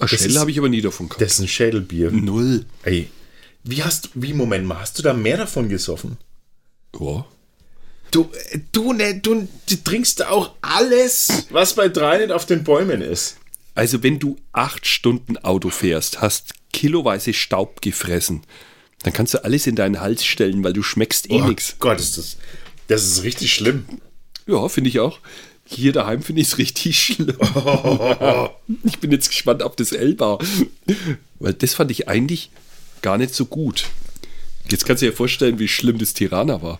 Ach, 0.00 0.10
ist- 0.12 0.36
habe 0.38 0.50
ich 0.50 0.58
aber 0.58 0.68
nie 0.68 0.80
davon 0.80 1.08
gehabt. 1.08 1.20
Das 1.22 1.34
ist 1.34 1.40
ein 1.40 1.48
Schädelbier. 1.48 2.10
Null. 2.10 2.64
Ey, 2.82 3.08
wie 3.64 3.82
hast 3.82 4.06
du, 4.06 4.08
wie, 4.14 4.34
Moment 4.34 4.66
mal, 4.66 4.80
hast 4.80 4.98
du 4.98 5.02
da 5.02 5.12
mehr 5.12 5.38
davon 5.38 5.68
gesoffen? 5.68 6.18
Ja. 7.00 7.24
Du, 8.10 8.30
du, 8.70 8.92
ne, 8.92 9.18
du, 9.18 9.48
du 9.68 9.76
trinkst 9.82 10.24
auch 10.26 10.52
alles, 10.60 11.46
was 11.50 11.74
bei 11.74 11.88
drei 11.88 12.18
nicht 12.18 12.30
auf 12.30 12.46
den 12.46 12.62
Bäumen 12.62 13.00
ist. 13.00 13.38
Also 13.74 14.02
wenn 14.04 14.20
du 14.20 14.36
acht 14.52 14.86
Stunden 14.86 15.36
Auto 15.38 15.70
fährst, 15.70 16.20
hast 16.20 16.54
kiloweise 16.72 17.32
Staub 17.32 17.80
gefressen, 17.80 18.42
dann 19.02 19.12
kannst 19.12 19.34
du 19.34 19.42
alles 19.42 19.66
in 19.66 19.74
deinen 19.74 20.00
Hals 20.00 20.24
stellen, 20.24 20.62
weil 20.62 20.72
du 20.72 20.82
schmeckst 20.82 21.28
eh 21.30 21.40
Oh 21.42 21.46
nix. 21.46 21.76
Gott, 21.80 21.98
ist 21.98 22.18
das, 22.18 22.36
das 22.86 23.04
ist 23.04 23.22
richtig 23.24 23.52
schlimm. 23.52 23.84
Ja, 24.46 24.68
finde 24.68 24.90
ich 24.90 25.00
auch. 25.00 25.18
Hier 25.64 25.92
daheim 25.92 26.22
finde 26.22 26.42
ich 26.42 26.48
es 26.48 26.58
richtig 26.58 27.00
schlimm. 27.00 27.36
ich 28.84 28.98
bin 29.00 29.10
jetzt 29.10 29.30
gespannt 29.30 29.62
auf 29.62 29.74
das 29.74 29.92
Elba. 29.92 30.38
Weil 31.40 31.54
das 31.54 31.74
fand 31.74 31.90
ich 31.90 32.06
eigentlich 32.06 32.50
gar 33.04 33.18
nicht 33.18 33.34
so 33.34 33.44
gut. 33.44 33.84
Jetzt 34.70 34.86
kannst 34.86 35.02
du 35.02 35.06
dir 35.06 35.12
vorstellen, 35.12 35.58
wie 35.58 35.68
schlimm 35.68 35.98
das 35.98 36.14
Tirana 36.14 36.62
war. 36.62 36.78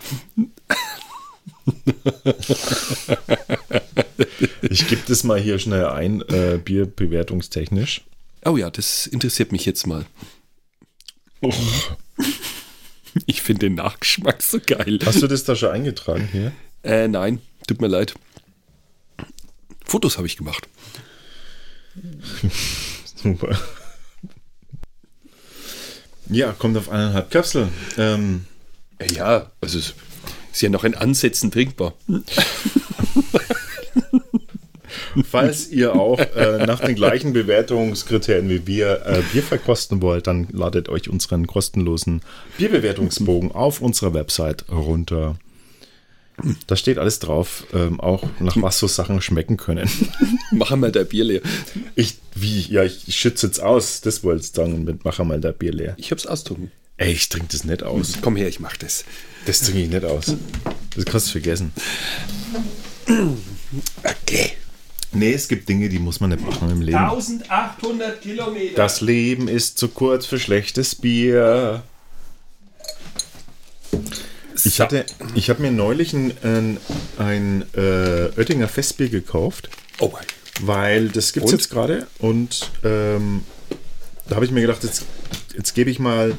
Ich 4.63 4.89
gebe 4.89 5.03
das 5.07 5.23
mal 5.23 5.39
hier 5.39 5.59
schnell 5.59 5.85
ein, 5.85 6.23
äh, 6.23 6.59
Bierbewertungstechnisch. 6.65 8.01
Oh 8.47 8.57
ja, 8.57 8.71
das 8.71 9.07
interessiert 9.07 9.53
mich 9.53 9.67
jetzt 9.67 9.87
mal. 9.87 10.07
Ich 13.27 13.43
finde 13.43 13.67
den 13.67 13.75
Nachgeschmack 13.75 14.43
so 14.43 14.61
geil. 14.65 14.99
Hast 15.05 15.21
du 15.21 15.27
das 15.27 15.45
da 15.45 15.55
schon 15.55 15.73
eingetragen 15.73 16.27
hier? 16.33 16.53
Äh, 16.83 17.07
nein, 17.07 17.43
tut 17.67 17.83
mir 17.83 17.89
leid. 17.89 18.15
Fotos 19.85 20.17
habe 20.17 20.27
ich 20.27 20.39
gemacht. 20.39 20.69
Huber. 23.25 23.59
Ja, 26.31 26.53
kommt 26.53 26.77
auf 26.77 26.89
eineinhalb 26.89 27.31
Kapseln. 27.31 27.69
Ähm, 27.99 28.47
Ja, 29.15 29.51
also 29.61 29.79
es 29.79 29.95
ist 30.53 30.63
ja 30.63 30.69
noch 30.69 30.85
in 30.85 30.95
Ansätzen 30.95 31.51
trinkbar. 31.51 31.95
falls 35.31 35.69
ihr 35.71 35.95
auch 35.95 36.19
äh, 36.19 36.67
nach 36.67 36.81
den 36.81 36.95
gleichen 36.95 37.33
Bewertungskriterien 37.33 38.49
wie 38.49 38.67
wir 38.67 39.03
äh, 39.07 39.23
Bier 39.33 39.43
verkosten 39.43 40.03
wollt, 40.03 40.27
dann 40.27 40.49
ladet 40.51 40.89
euch 40.89 41.09
unseren 41.09 41.47
kostenlosen 41.47 42.23
Bierbewertungsbogen 42.59 43.53
auf 43.53 43.81
unserer 43.81 44.15
Website 44.15 44.65
runter. 44.71 45.37
Da 46.67 46.77
steht 46.77 46.99
alles 46.99 47.21
drauf, 47.21 47.65
ähm, 47.73 48.01
auch 48.01 48.25
nach 48.41 48.57
was 48.57 48.79
so 48.79 48.87
Sachen 48.87 49.23
schmecken 49.23 49.57
können. 49.57 49.89
Machen 50.51 50.81
wir 50.81 50.91
der 50.91 51.05
Bier 51.05 51.25
leer. 51.25 51.41
Ich, 51.95 52.19
wie, 52.35 52.61
ja, 52.61 52.83
ich, 52.83 53.07
ich 53.07 53.17
schütze 53.17 53.47
jetzt 53.47 53.61
aus, 53.61 54.01
das 54.01 54.25
wollte 54.25 54.43
ich 54.43 54.51
sagen, 54.51 54.85
mit 54.85 55.05
Macher 55.05 55.25
mal 55.25 55.41
der 55.41 55.53
Bier 55.53 55.73
leer. 55.73 55.95
Ich 55.97 56.11
hab's 56.11 56.27
ausdrucken. 56.27 56.71
Ey, 56.97 57.13
ich 57.13 57.29
trinke 57.29 57.49
das 57.51 57.65
nicht 57.65 57.83
aus. 57.83 58.15
Komm 58.21 58.37
her, 58.37 58.49
ich 58.49 58.61
mach 58.61 58.77
das. 58.77 59.05
Das 59.47 59.61
trinke 59.61 59.83
ich 59.83 59.89
nicht 59.91 60.05
aus. 60.05 60.37
Das 60.95 61.05
kannst 61.05 61.29
du 61.29 61.33
vergessen. 61.33 61.73
Okay. 64.03 64.53
Nee, 65.13 65.33
es 65.33 65.49
gibt 65.49 65.69
Dinge, 65.69 65.89
die 65.89 65.99
muss 65.99 66.21
man 66.21 66.31
nicht 66.31 66.45
machen 66.45 66.71
im 66.71 66.83
Leben. 66.83 66.99
1800 66.99 68.21
Kilometer. 68.21 68.75
Das 68.75 69.01
Leben 69.01 69.49
ist 69.49 69.79
zu 69.79 69.89
kurz 69.89 70.27
für 70.27 70.39
schlechtes 70.39 70.95
Bier. 70.95 71.83
Ich 74.65 74.81
hatte, 74.81 75.05
ich 75.35 75.51
habe 75.51 75.63
mir 75.63 75.71
neulich 75.71 76.13
ein, 76.13 76.33
ein, 76.43 76.79
ein 77.19 77.65
äh, 77.75 78.31
Oettinger 78.39 78.69
Festbier 78.69 79.09
gekauft, 79.09 79.69
Oh 80.01 80.11
mein. 80.13 80.25
weil 80.63 81.09
das 81.09 81.33
gibt 81.33 81.47
es 81.47 81.53
jetzt 81.53 81.71
gerade 81.71 82.07
und 82.19 82.71
ähm, 82.83 83.43
da 84.29 84.37
habe 84.37 84.45
ich 84.45 84.51
mir 84.51 84.63
gedacht, 84.63 84.83
jetzt, 84.85 85.05
jetzt 85.57 85.75
gebe 85.75 85.91
ich 85.91 85.99
mal 85.99 86.35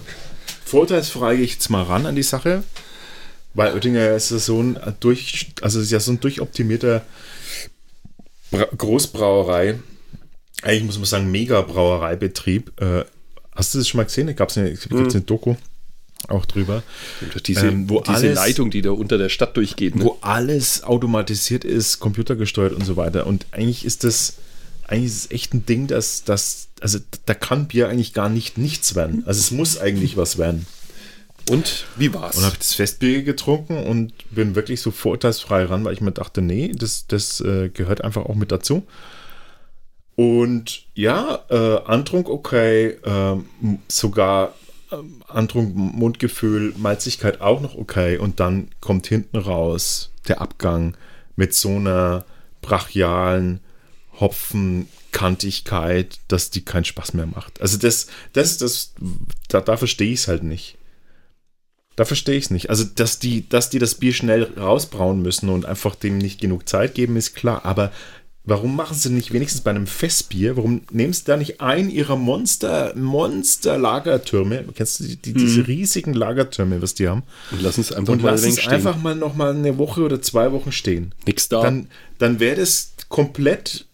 vorurteilsfrei 0.65 1.35
gehe 1.35 1.45
ich 1.45 1.53
jetzt 1.53 1.69
mal 1.69 1.83
ran 1.83 2.05
an 2.07 2.15
die 2.15 2.23
Sache, 2.23 2.63
weil 3.53 3.73
Oettinger 3.73 4.15
ist 4.15 4.31
ja 4.31 4.39
so 4.39 4.61
ein 4.61 4.79
durch, 4.99 5.53
also 5.61 5.79
ist 5.79 5.91
ja 5.91 5.99
so 5.99 6.11
ein 6.11 6.19
durchoptimierter 6.19 7.05
Bra 8.51 8.65
Großbrauerei, 8.77 9.79
eigentlich 10.63 10.83
muss 10.83 10.97
man 10.97 11.05
sagen 11.05 11.31
Mega-Brauereibetrieb. 11.31 12.81
Äh, 12.81 13.05
hast 13.55 13.73
du 13.73 13.77
das 13.77 13.87
schon 13.87 13.99
mal 13.99 14.05
gesehen? 14.05 14.27
Da 14.27 14.33
gab 14.33 14.49
es 14.49 14.57
eine, 14.57 14.71
gibt's 14.71 15.15
eine 15.15 15.23
Doku 15.23 15.55
auch 16.27 16.45
drüber. 16.45 16.83
Diese, 17.45 17.67
Ähm, 17.67 17.89
wo 17.89 18.01
diese 18.01 18.15
alles- 18.17 18.35
Leitung, 18.35 18.71
die 18.71 18.81
da 18.81 18.91
unter 18.91 19.17
der 19.17 19.29
Stadt 19.29 19.55
durchgeht. 19.57 19.95
Ne? 19.95 20.03
wo 20.03 20.17
alles 20.21 20.83
automatisiert 20.83 21.63
ist, 21.63 21.99
computergesteuert 21.99 22.73
und 22.73 22.85
so 22.85 22.97
weiter. 22.97 23.27
Und 23.27 23.45
eigentlich 23.51 23.85
ist 23.85 24.03
das, 24.03 24.35
eigentlich 24.87 25.11
ist 25.13 25.31
echt 25.31 25.53
ein 25.53 25.65
Ding, 25.65 25.87
dass 25.87 26.23
das, 26.23 26.67
also 26.81 26.99
da 27.25 27.33
kann 27.33 27.67
Bier 27.67 27.89
eigentlich 27.89 28.13
gar 28.13 28.29
nicht 28.29 28.57
nichts 28.57 28.95
werden. 28.95 29.23
Also 29.25 29.39
es 29.39 29.51
muss 29.51 29.77
eigentlich 29.77 30.17
was 30.17 30.37
werden. 30.37 30.65
Und 31.47 31.85
wie 31.95 32.11
war's? 32.13 32.37
Und 32.37 32.43
habe 32.43 32.53
ich 32.53 32.59
das 32.59 32.73
Festbier 32.73 33.21
getrunken 33.21 33.77
und 33.83 34.13
bin 34.31 34.55
wirklich 34.55 34.81
so 34.81 34.89
vorurteilsfrei 34.89 35.65
ran, 35.65 35.85
weil 35.85 35.93
ich 35.93 36.01
mir 36.01 36.11
dachte, 36.11 36.41
nee, 36.41 36.71
das, 36.75 37.05
das 37.07 37.39
äh, 37.41 37.69
gehört 37.69 38.03
einfach 38.03 38.25
auch 38.25 38.33
mit 38.33 38.51
dazu. 38.51 38.83
Und 40.15 40.83
ja, 40.93 41.43
äh, 41.49 41.81
Antrunk 41.85 42.29
okay, 42.29 42.97
ähm, 43.05 43.45
sogar 43.89 44.53
ähm, 44.91 45.23
Antrunk, 45.27 45.75
Mundgefühl, 45.75 46.73
Malzigkeit 46.77 47.41
auch 47.41 47.61
noch 47.61 47.75
okay. 47.75 48.17
Und 48.17 48.39
dann 48.39 48.69
kommt 48.81 49.07
hinten 49.07 49.37
raus 49.37 50.11
der 50.27 50.41
Abgang 50.41 50.97
mit 51.35 51.53
so 51.53 51.75
einer 51.75 52.25
brachialen 52.61 53.59
Hopfenkantigkeit, 54.19 56.19
dass 56.27 56.49
die 56.49 56.63
keinen 56.63 56.85
Spaß 56.85 57.13
mehr 57.13 57.27
macht. 57.27 57.61
Also 57.61 57.77
das, 57.77 58.07
das, 58.33 58.57
das, 58.57 58.93
da, 59.49 59.61
da 59.61 59.77
verstehe 59.77 60.13
ich 60.13 60.21
es 60.21 60.27
halt 60.27 60.43
nicht. 60.43 60.77
Da 61.95 62.05
verstehe 62.05 62.35
ich 62.35 62.45
es 62.45 62.51
nicht. 62.51 62.69
Also, 62.69 62.83
dass 62.83 63.19
die, 63.19 63.47
dass 63.47 63.69
die 63.69 63.79
das 63.79 63.95
Bier 63.95 64.13
schnell 64.13 64.51
rausbrauen 64.57 65.21
müssen 65.21 65.49
und 65.49 65.65
einfach 65.65 65.95
dem 65.95 66.17
nicht 66.17 66.41
genug 66.41 66.67
Zeit 66.67 66.93
geben, 66.93 67.15
ist 67.15 67.35
klar. 67.35 67.63
Aber 67.63 67.91
warum 68.45 68.75
machen 68.75 68.95
sie 68.95 69.09
nicht 69.09 69.33
wenigstens 69.33 69.61
bei 69.61 69.71
einem 69.71 69.87
Festbier? 69.87 70.55
Warum 70.57 70.81
nehmen 70.91 71.13
sie 71.13 71.23
da 71.25 71.37
nicht 71.37 71.61
ein 71.61 71.89
ihrer 71.89 72.15
Monster, 72.15 72.93
Monster-Lagertürme? 72.95 74.65
Kennst 74.75 74.99
du 74.99 75.05
die, 75.05 75.17
die, 75.17 75.33
diese 75.33 75.67
riesigen 75.67 76.13
Lagertürme, 76.13 76.81
was 76.81 76.93
die 76.93 77.07
haben? 77.07 77.23
Und 77.51 77.61
lass 77.61 77.77
uns 77.77 77.91
einfach 77.91 78.13
Und 78.13 78.21
mal 78.21 78.31
lass 78.31 78.43
ein 78.43 78.49
es 78.51 78.67
einfach 78.67 78.97
mal 78.97 79.15
noch 79.15 79.35
mal 79.35 79.53
eine 79.53 79.77
Woche 79.77 80.01
oder 80.01 80.21
zwei 80.21 80.51
Wochen 80.51 80.71
stehen. 80.71 81.13
Nix 81.25 81.49
da. 81.49 81.61
Dann, 81.61 81.87
dann 82.19 82.39
wäre 82.39 82.57
das 82.57 82.93
komplett 83.09 83.85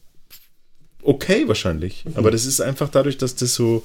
okay 1.02 1.48
wahrscheinlich. 1.48 2.04
Aber 2.16 2.32
das 2.32 2.46
ist 2.46 2.62
einfach 2.62 2.90
dadurch, 2.90 3.18
dass 3.18 3.36
das 3.36 3.56
so, 3.56 3.84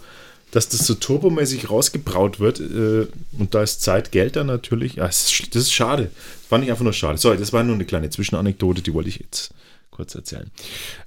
dass 0.50 0.68
das 0.68 0.86
so 0.86 0.94
turbomäßig 0.94 1.70
rausgebraut 1.70 2.40
wird 2.40 2.60
äh, 2.60 3.06
und 3.38 3.54
da 3.54 3.62
ist 3.62 3.82
Zeit, 3.82 4.10
Geld 4.12 4.36
dann 4.36 4.48
natürlich. 4.48 4.96
Ja, 4.96 5.06
es 5.06 5.30
ist, 5.30 5.54
das 5.54 5.62
ist 5.62 5.72
schade. 5.72 6.10
Das 6.14 6.48
fand 6.48 6.64
ich 6.64 6.70
einfach 6.70 6.84
nur 6.84 6.92
schade. 6.92 7.18
Sorry, 7.18 7.36
das 7.38 7.52
war 7.52 7.62
nur 7.62 7.74
eine 7.74 7.84
kleine 7.84 8.10
Zwischenanekdote, 8.10 8.82
die 8.82 8.94
wollte 8.94 9.08
ich 9.08 9.18
jetzt 9.18 9.52
kurz 9.96 10.14
erzählen. 10.14 10.50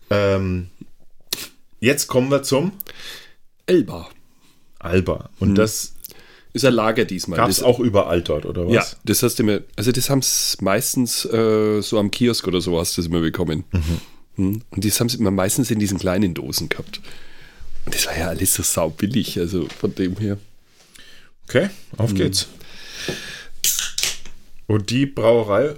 Ähm, 0.09 0.69
jetzt 1.79 2.07
kommen 2.07 2.29
wir 2.31 2.43
zum 2.43 2.73
Elba. 3.65 4.09
Alba. 4.79 5.29
Und 5.39 5.55
das 5.55 5.93
Ist 6.53 6.65
ein 6.65 6.73
Lager 6.73 7.05
diesmal. 7.05 7.37
gab 7.37 7.49
es 7.49 7.61
auch 7.61 7.79
überall 7.79 8.21
dort, 8.21 8.45
oder 8.45 8.65
was? 8.65 8.73
Ja, 8.73 8.85
das 9.03 9.21
hast 9.21 9.37
du 9.37 9.43
mir, 9.43 9.63
also 9.75 9.91
das 9.91 10.09
haben 10.09 10.19
es 10.19 10.57
meistens 10.61 11.25
äh, 11.25 11.81
so 11.81 11.99
am 11.99 12.09
Kiosk 12.09 12.47
oder 12.47 12.61
so 12.61 12.79
hast 12.79 12.97
du 12.97 13.01
das 13.01 13.07
immer 13.07 13.21
bekommen. 13.21 13.63
Hm. 14.35 14.61
Und 14.69 14.85
das 14.85 14.99
haben 14.99 15.09
sie 15.09 15.17
immer 15.17 15.31
meistens 15.31 15.69
in 15.69 15.79
diesen 15.79 15.99
kleinen 15.99 16.33
Dosen 16.33 16.69
gehabt. 16.69 17.01
Und 17.85 17.93
das 17.93 18.07
war 18.07 18.17
ja 18.17 18.27
alles 18.29 18.53
so 18.53 18.63
saubillig, 18.63 19.37
also 19.37 19.67
von 19.79 19.93
dem 19.93 20.17
her. 20.17 20.37
Okay, 21.47 21.69
auf 21.97 22.13
geht's. 22.13 22.47
Und 24.67 24.89
die 24.91 25.05
Brauerei 25.05 25.75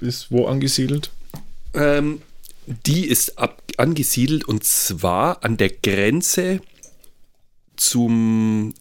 ist 0.00 0.30
wo 0.30 0.46
angesiedelt? 0.46 1.10
Ähm, 1.74 2.20
die 2.86 3.06
ist 3.06 3.38
ab, 3.38 3.62
angesiedelt 3.76 4.44
und 4.44 4.64
zwar 4.64 5.44
an 5.44 5.56
der 5.56 5.70
Grenze 5.70 6.60
zum 7.76 8.74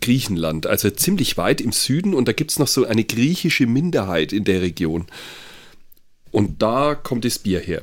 Griechenland, 0.00 0.66
also 0.66 0.90
ziemlich 0.90 1.36
weit 1.36 1.60
im 1.60 1.72
Süden 1.72 2.14
und 2.14 2.26
da 2.26 2.32
gibt 2.32 2.50
es 2.50 2.58
noch 2.58 2.68
so 2.68 2.84
eine 2.84 3.04
griechische 3.04 3.66
Minderheit 3.66 4.32
in 4.32 4.44
der 4.44 4.62
Region. 4.62 5.06
Und 6.32 6.62
da 6.62 6.94
kommt 6.94 7.24
das 7.24 7.38
Bier 7.38 7.60
her. 7.60 7.82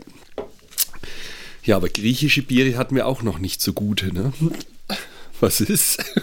Ja, 1.64 1.76
aber 1.76 1.90
griechische 1.90 2.44
Biere 2.44 2.78
hatten 2.78 2.96
wir 2.96 3.06
auch 3.06 3.22
noch 3.24 3.40
nicht 3.40 3.62
so 3.62 3.74
gute, 3.74 4.14
ne? 4.14 4.34
Was 5.40 5.62
ist? 5.62 6.04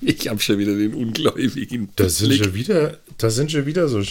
Ich 0.00 0.28
habe 0.28 0.40
schon 0.40 0.56
wieder 0.56 0.74
den 0.74 0.94
Ungläubigen. 0.94 1.90
Das 1.96 2.16
sind 2.16 2.28
Blick. 2.28 2.42
schon 2.42 2.54
wieder, 2.54 2.98
das 3.18 3.34
sind 3.34 3.52
schon 3.52 3.66
wieder 3.66 3.86
so. 3.88 4.02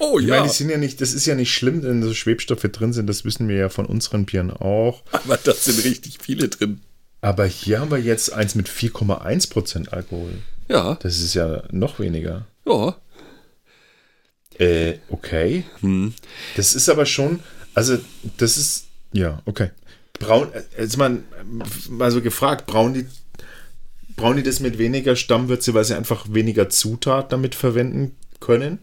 Oh 0.00 0.18
Ich 0.18 0.26
ja, 0.26 0.36
meine, 0.36 0.48
die 0.48 0.54
sind 0.54 0.70
ja 0.70 0.78
nicht, 0.78 1.00
das 1.00 1.12
ist 1.12 1.26
ja 1.26 1.34
nicht 1.34 1.52
schlimm, 1.54 1.82
wenn 1.82 2.02
so 2.02 2.14
Schwebstoffe 2.14 2.62
drin 2.62 2.92
sind, 2.92 3.06
das 3.06 3.24
wissen 3.24 3.48
wir 3.48 3.56
ja 3.56 3.68
von 3.68 3.86
unseren 3.86 4.24
Bieren 4.24 4.50
auch. 4.50 5.02
aber 5.12 5.36
da 5.36 5.52
sind 5.52 5.84
richtig 5.84 6.18
viele 6.20 6.48
drin. 6.48 6.80
Aber 7.20 7.44
hier 7.44 7.80
haben 7.80 7.90
wir 7.90 7.98
jetzt 7.98 8.32
eins 8.32 8.54
mit 8.54 8.68
4,1% 8.68 9.90
Alkohol. 9.90 10.32
Ja, 10.68 10.94
Das 11.02 11.20
ist 11.20 11.34
ja 11.34 11.64
noch 11.70 12.00
weniger. 12.00 12.46
ja. 12.66 12.96
Äh, 14.58 14.98
okay. 15.08 15.64
Das 16.56 16.74
ist 16.74 16.88
aber 16.88 17.06
schon, 17.06 17.40
also 17.74 17.98
das 18.36 18.56
ist, 18.56 18.86
ja, 19.12 19.40
okay. 19.46 19.70
Braun, 20.18 20.48
jetzt 20.78 20.98
mal, 20.98 21.18
mal 21.88 22.10
so 22.10 22.20
gefragt, 22.20 22.66
brauen 22.66 22.92
die, 22.92 23.06
brauen 24.16 24.36
die 24.36 24.42
das 24.42 24.60
mit 24.60 24.76
weniger 24.78 25.16
Stammwürze, 25.16 25.72
weil 25.72 25.84
sie 25.84 25.94
einfach 25.96 26.26
weniger 26.30 26.68
Zutat 26.68 27.32
damit 27.32 27.54
verwenden 27.54 28.16
können? 28.38 28.80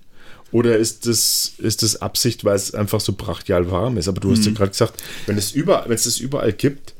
Oder 0.51 0.77
ist 0.77 1.05
das, 1.07 1.53
ist 1.57 1.83
das 1.83 2.01
Absicht, 2.01 2.45
weil 2.45 2.55
es 2.55 2.73
einfach 2.73 3.01
so 3.01 3.13
brachial 3.13 3.69
warm 3.69 3.97
ist? 3.97 4.07
Aber 4.07 4.21
du 4.21 4.31
hast 4.31 4.45
ja 4.45 4.51
gerade 4.53 4.71
gesagt, 4.71 5.03
wenn 5.25 5.37
es 5.37 5.51
überall, 5.51 5.89
wenn 5.89 5.95
es 5.95 6.03
das 6.05 6.19
überall 6.19 6.53
gibt, 6.53 6.93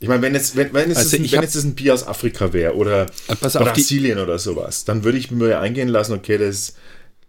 ich 0.00 0.08
meine, 0.08 0.20
wenn 0.22 0.34
jetzt, 0.34 0.56
wenn, 0.56 0.72
wenn 0.74 0.88
jetzt, 0.88 0.98
Also 0.98 1.16
das, 1.16 1.30
wenn 1.32 1.36
hab- 1.38 1.44
jetzt 1.44 1.54
das 1.56 1.64
ein 1.64 1.74
Bier 1.74 1.94
aus 1.94 2.06
Afrika 2.06 2.52
wäre 2.52 2.74
oder 2.74 3.06
pass 3.40 3.54
auf, 3.56 3.72
die- 3.72 3.80
Brasilien 3.80 4.18
oder 4.18 4.38
sowas, 4.38 4.84
dann 4.84 5.04
würde 5.04 5.16
ich 5.18 5.30
mir 5.30 5.48
ja 5.50 5.60
eingehen 5.60 5.88
lassen, 5.88 6.12
okay, 6.12 6.38
das, 6.38 6.74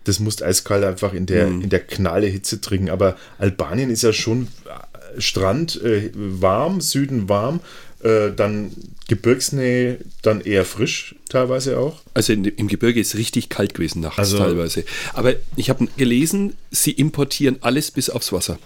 das 0.06 0.20
musst 0.20 0.42
eiskalt 0.44 0.84
einfach 0.84 1.14
in 1.14 1.26
der, 1.28 1.48
Mhm. 1.48 1.62
in 1.62 1.70
der 1.70 1.82
knalle 1.82 2.26
Hitze 2.28 2.60
trinken. 2.62 2.90
Aber 2.90 3.16
Albanien 3.38 3.90
ist 3.92 4.02
ja 4.02 4.12
schon 4.12 4.48
äh, 4.66 5.22
Strand 5.22 5.80
äh, 5.84 6.10
warm, 6.16 6.82
Süden 6.82 7.30
warm, 7.30 7.60
äh, 8.04 8.32
dann 8.36 8.72
Gebirgsnähe, 9.08 10.00
dann 10.22 10.42
eher 10.42 10.66
frisch 10.66 11.16
teilweise 11.30 11.78
auch. 11.80 12.02
Also 12.14 12.34
in, 12.34 12.46
im 12.46 12.68
Gebirge 12.68 13.00
ist 13.00 13.16
richtig 13.16 13.50
kalt 13.50 13.74
gewesen 13.74 14.02
nachts 14.02 14.20
Also- 14.20 14.38
teilweise. 14.38 14.84
Aber 15.14 15.34
ich 15.56 15.70
habe 15.70 15.88
gelesen, 15.98 16.56
sie 16.72 16.92
importieren 16.92 17.58
alles 17.62 17.92
bis 17.92 18.10
aufs 18.10 18.32
Wasser. 18.32 18.60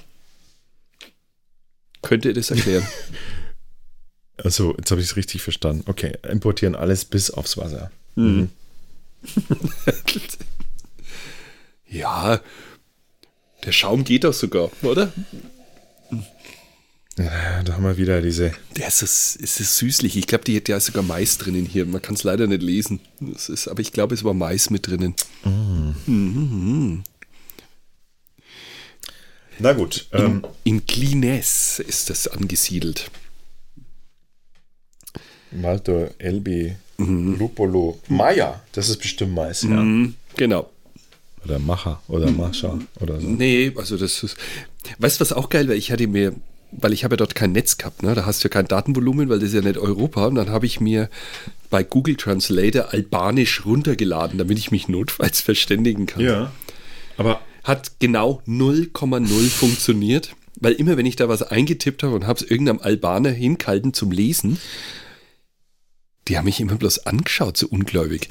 Könnt 2.01 2.25
ihr 2.25 2.33
das 2.33 2.51
erklären? 2.51 2.85
Also, 4.39 4.75
jetzt 4.77 4.91
habe 4.91 5.01
ich 5.01 5.07
es 5.07 5.15
richtig 5.15 5.41
verstanden. 5.41 5.81
Okay, 5.87 6.13
importieren 6.29 6.75
alles 6.75 7.05
bis 7.05 7.31
aufs 7.31 7.57
Wasser. 7.57 7.89
ja, 11.89 12.39
der 13.65 13.71
Schaum 13.71 14.03
geht 14.03 14.25
doch 14.25 14.33
sogar, 14.33 14.69
oder? 14.83 15.11
Ja, 17.17 17.63
da 17.63 17.73
haben 17.73 17.83
wir 17.83 17.97
wieder 17.97 18.21
diese. 18.21 18.51
Der 18.75 18.87
ist, 18.87 19.01
das, 19.01 19.35
ist 19.35 19.59
das 19.59 19.77
süßlich. 19.77 20.17
Ich 20.17 20.27
glaube, 20.27 20.43
die, 20.43 20.63
der 20.63 20.77
ist 20.77 20.85
sogar 20.85 21.01
Mais 21.03 21.37
drinnen 21.37 21.65
hier. 21.65 21.85
Man 21.85 22.01
kann 22.01 22.13
es 22.15 22.23
leider 22.23 22.45
nicht 22.45 22.61
lesen. 22.61 22.99
Das 23.19 23.49
ist, 23.49 23.67
aber 23.67 23.81
ich 23.81 23.91
glaube, 23.91 24.13
es 24.13 24.23
war 24.23 24.35
Mais 24.35 24.69
mit 24.69 24.85
drinnen. 24.85 25.15
Mhm. 26.05 27.03
Na 29.59 29.73
gut. 29.73 30.07
Ähm, 30.11 30.43
In 30.63 30.85
Glines 30.85 31.79
ist 31.79 32.11
das 32.11 32.27
angesiedelt. 32.27 33.09
Malto, 35.51 36.09
Elbi, 36.19 36.75
Lupolo, 36.97 37.99
Maya. 38.09 38.61
Das 38.73 38.89
ist 38.89 38.97
bestimmt 38.97 39.33
Mais, 39.33 39.63
ja. 39.63 39.69
Mhm, 39.69 40.13
genau. 40.35 40.69
Oder 41.43 41.59
Macher 41.59 42.01
oder 42.07 42.29
Mascha 42.29 42.77
oder 42.99 43.21
so. 43.21 43.27
Nee, 43.27 43.71
also 43.75 43.97
das 43.97 44.21
ist. 44.21 44.35
Weißt 44.99 45.17
du, 45.17 45.21
was 45.21 45.33
auch 45.33 45.49
geil 45.49 45.67
war? 45.67 45.75
Ich 45.75 45.91
hatte 45.91 46.05
mir, 46.07 46.33
weil 46.71 46.93
ich 46.93 47.03
habe 47.03 47.13
ja 47.13 47.17
dort 47.17 47.35
kein 47.35 47.51
Netz 47.51 47.77
gehabt, 47.77 48.03
ne? 48.03 48.13
Da 48.13 48.25
hast 48.25 48.43
du 48.43 48.47
ja 48.47 48.49
kein 48.49 48.67
Datenvolumen, 48.67 49.29
weil 49.29 49.39
das 49.39 49.49
ist 49.49 49.55
ja 49.55 49.61
nicht 49.61 49.77
Europa. 49.77 50.25
Und 50.25 50.35
dann 50.35 50.49
habe 50.49 50.65
ich 50.65 50.79
mir 50.79 51.09
bei 51.69 51.83
Google 51.83 52.15
Translator 52.15 52.93
Albanisch 52.93 53.65
runtergeladen, 53.65 54.37
damit 54.37 54.57
ich 54.57 54.71
mich 54.71 54.87
notfalls 54.87 55.41
verständigen 55.41 56.05
kann. 56.05 56.21
Ja. 56.21 56.51
Aber 57.17 57.41
Hat 57.63 57.99
genau 57.99 58.41
0,0 58.47 59.49
funktioniert, 59.49 60.35
weil 60.59 60.73
immer 60.73 60.97
wenn 60.97 61.05
ich 61.05 61.15
da 61.15 61.29
was 61.29 61.43
eingetippt 61.43 62.03
habe 62.03 62.15
und 62.15 62.27
habe 62.27 62.39
es 62.39 62.49
irgendeinem 62.49 62.79
Albaner 62.79 63.31
hingehalten 63.31 63.93
zum 63.93 64.11
Lesen, 64.11 64.59
die 66.27 66.37
haben 66.37 66.45
mich 66.45 66.59
immer 66.59 66.75
bloß 66.75 67.05
angeschaut, 67.05 67.57
so 67.57 67.67
ungläubig. 67.67 68.29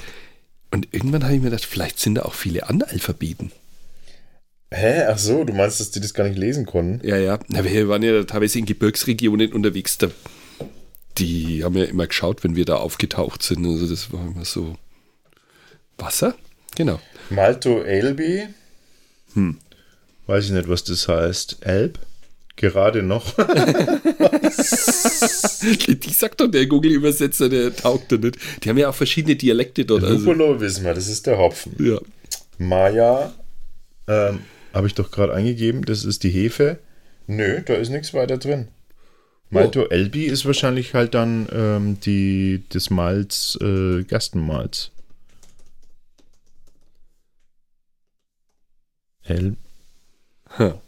Und 0.70 0.88
irgendwann 0.92 1.24
habe 1.24 1.34
ich 1.34 1.40
mir 1.40 1.50
gedacht, 1.50 1.64
vielleicht 1.64 1.98
sind 1.98 2.16
da 2.16 2.22
auch 2.22 2.34
viele 2.34 2.68
Analphabeten. 2.68 3.52
Hä? 4.72 5.04
Ach 5.08 5.18
so, 5.18 5.44
du 5.44 5.52
meinst, 5.52 5.78
dass 5.80 5.90
die 5.92 6.00
das 6.00 6.12
gar 6.14 6.24
nicht 6.24 6.38
lesen 6.38 6.66
konnten? 6.66 7.06
Ja, 7.06 7.16
ja. 7.16 7.38
Na, 7.48 7.64
wir 7.64 7.88
waren 7.88 8.02
ja 8.02 8.24
teilweise 8.24 8.58
in 8.58 8.66
Gebirgsregionen 8.66 9.52
unterwegs. 9.52 9.98
Da, 9.98 10.08
die 11.18 11.62
haben 11.64 11.76
ja 11.76 11.84
immer 11.84 12.06
geschaut, 12.06 12.42
wenn 12.44 12.56
wir 12.56 12.64
da 12.64 12.76
aufgetaucht 12.76 13.42
sind. 13.42 13.64
Also 13.64 13.86
das 13.86 14.12
war 14.12 14.26
immer 14.26 14.44
so. 14.44 14.76
Wasser? 15.98 16.34
Genau. 16.74 17.00
Malto 17.30 17.80
Elbi. 17.82 18.48
Hm. 19.34 19.58
Weiß 20.26 20.46
ich 20.46 20.50
nicht, 20.50 20.68
was 20.68 20.82
das 20.84 21.06
heißt. 21.08 21.58
Elb? 21.60 21.98
Gerade 22.56 23.02
noch. 23.02 23.34
Die 25.62 26.12
sagt 26.12 26.40
doch 26.40 26.48
der 26.48 26.66
Google-Übersetzer, 26.66 27.48
der 27.48 27.74
taugt 27.76 28.12
da 28.12 28.16
nicht. 28.16 28.36
Die 28.62 28.68
haben 28.70 28.78
ja 28.78 28.88
auch 28.88 28.94
verschiedene 28.94 29.36
Dialekte 29.36 29.84
dort. 29.84 30.04
Also, 30.04 30.16
Lupolo 30.32 30.58
wissen 30.60 30.84
wir, 30.84 30.94
das 30.94 31.08
ist 31.08 31.26
der 31.26 31.38
Hopfen. 31.38 31.74
ja. 31.78 31.98
Maya 32.58 33.34
ähm, 34.08 34.40
habe 34.76 34.86
ich 34.86 34.94
doch 34.94 35.10
gerade 35.10 35.34
eingegeben, 35.34 35.84
das 35.84 36.04
ist 36.04 36.22
die 36.22 36.30
Hefe. 36.30 36.78
Nö, 37.26 37.62
da 37.62 37.74
ist 37.74 37.88
nichts 37.88 38.14
weiter 38.14 38.38
drin. 38.38 38.68
Malto 39.50 39.86
Elbi 39.86 40.24
ist 40.24 40.44
wahrscheinlich 40.44 40.94
halt 40.94 41.14
dann 41.14 41.48
ähm, 41.52 42.00
die, 42.00 42.64
das 42.68 42.90
Malz, 42.90 43.56
äh, 43.60 44.02
Gerstenmalz. 44.02 44.90
Elbi. 49.22 49.56
Ha. 50.58 50.80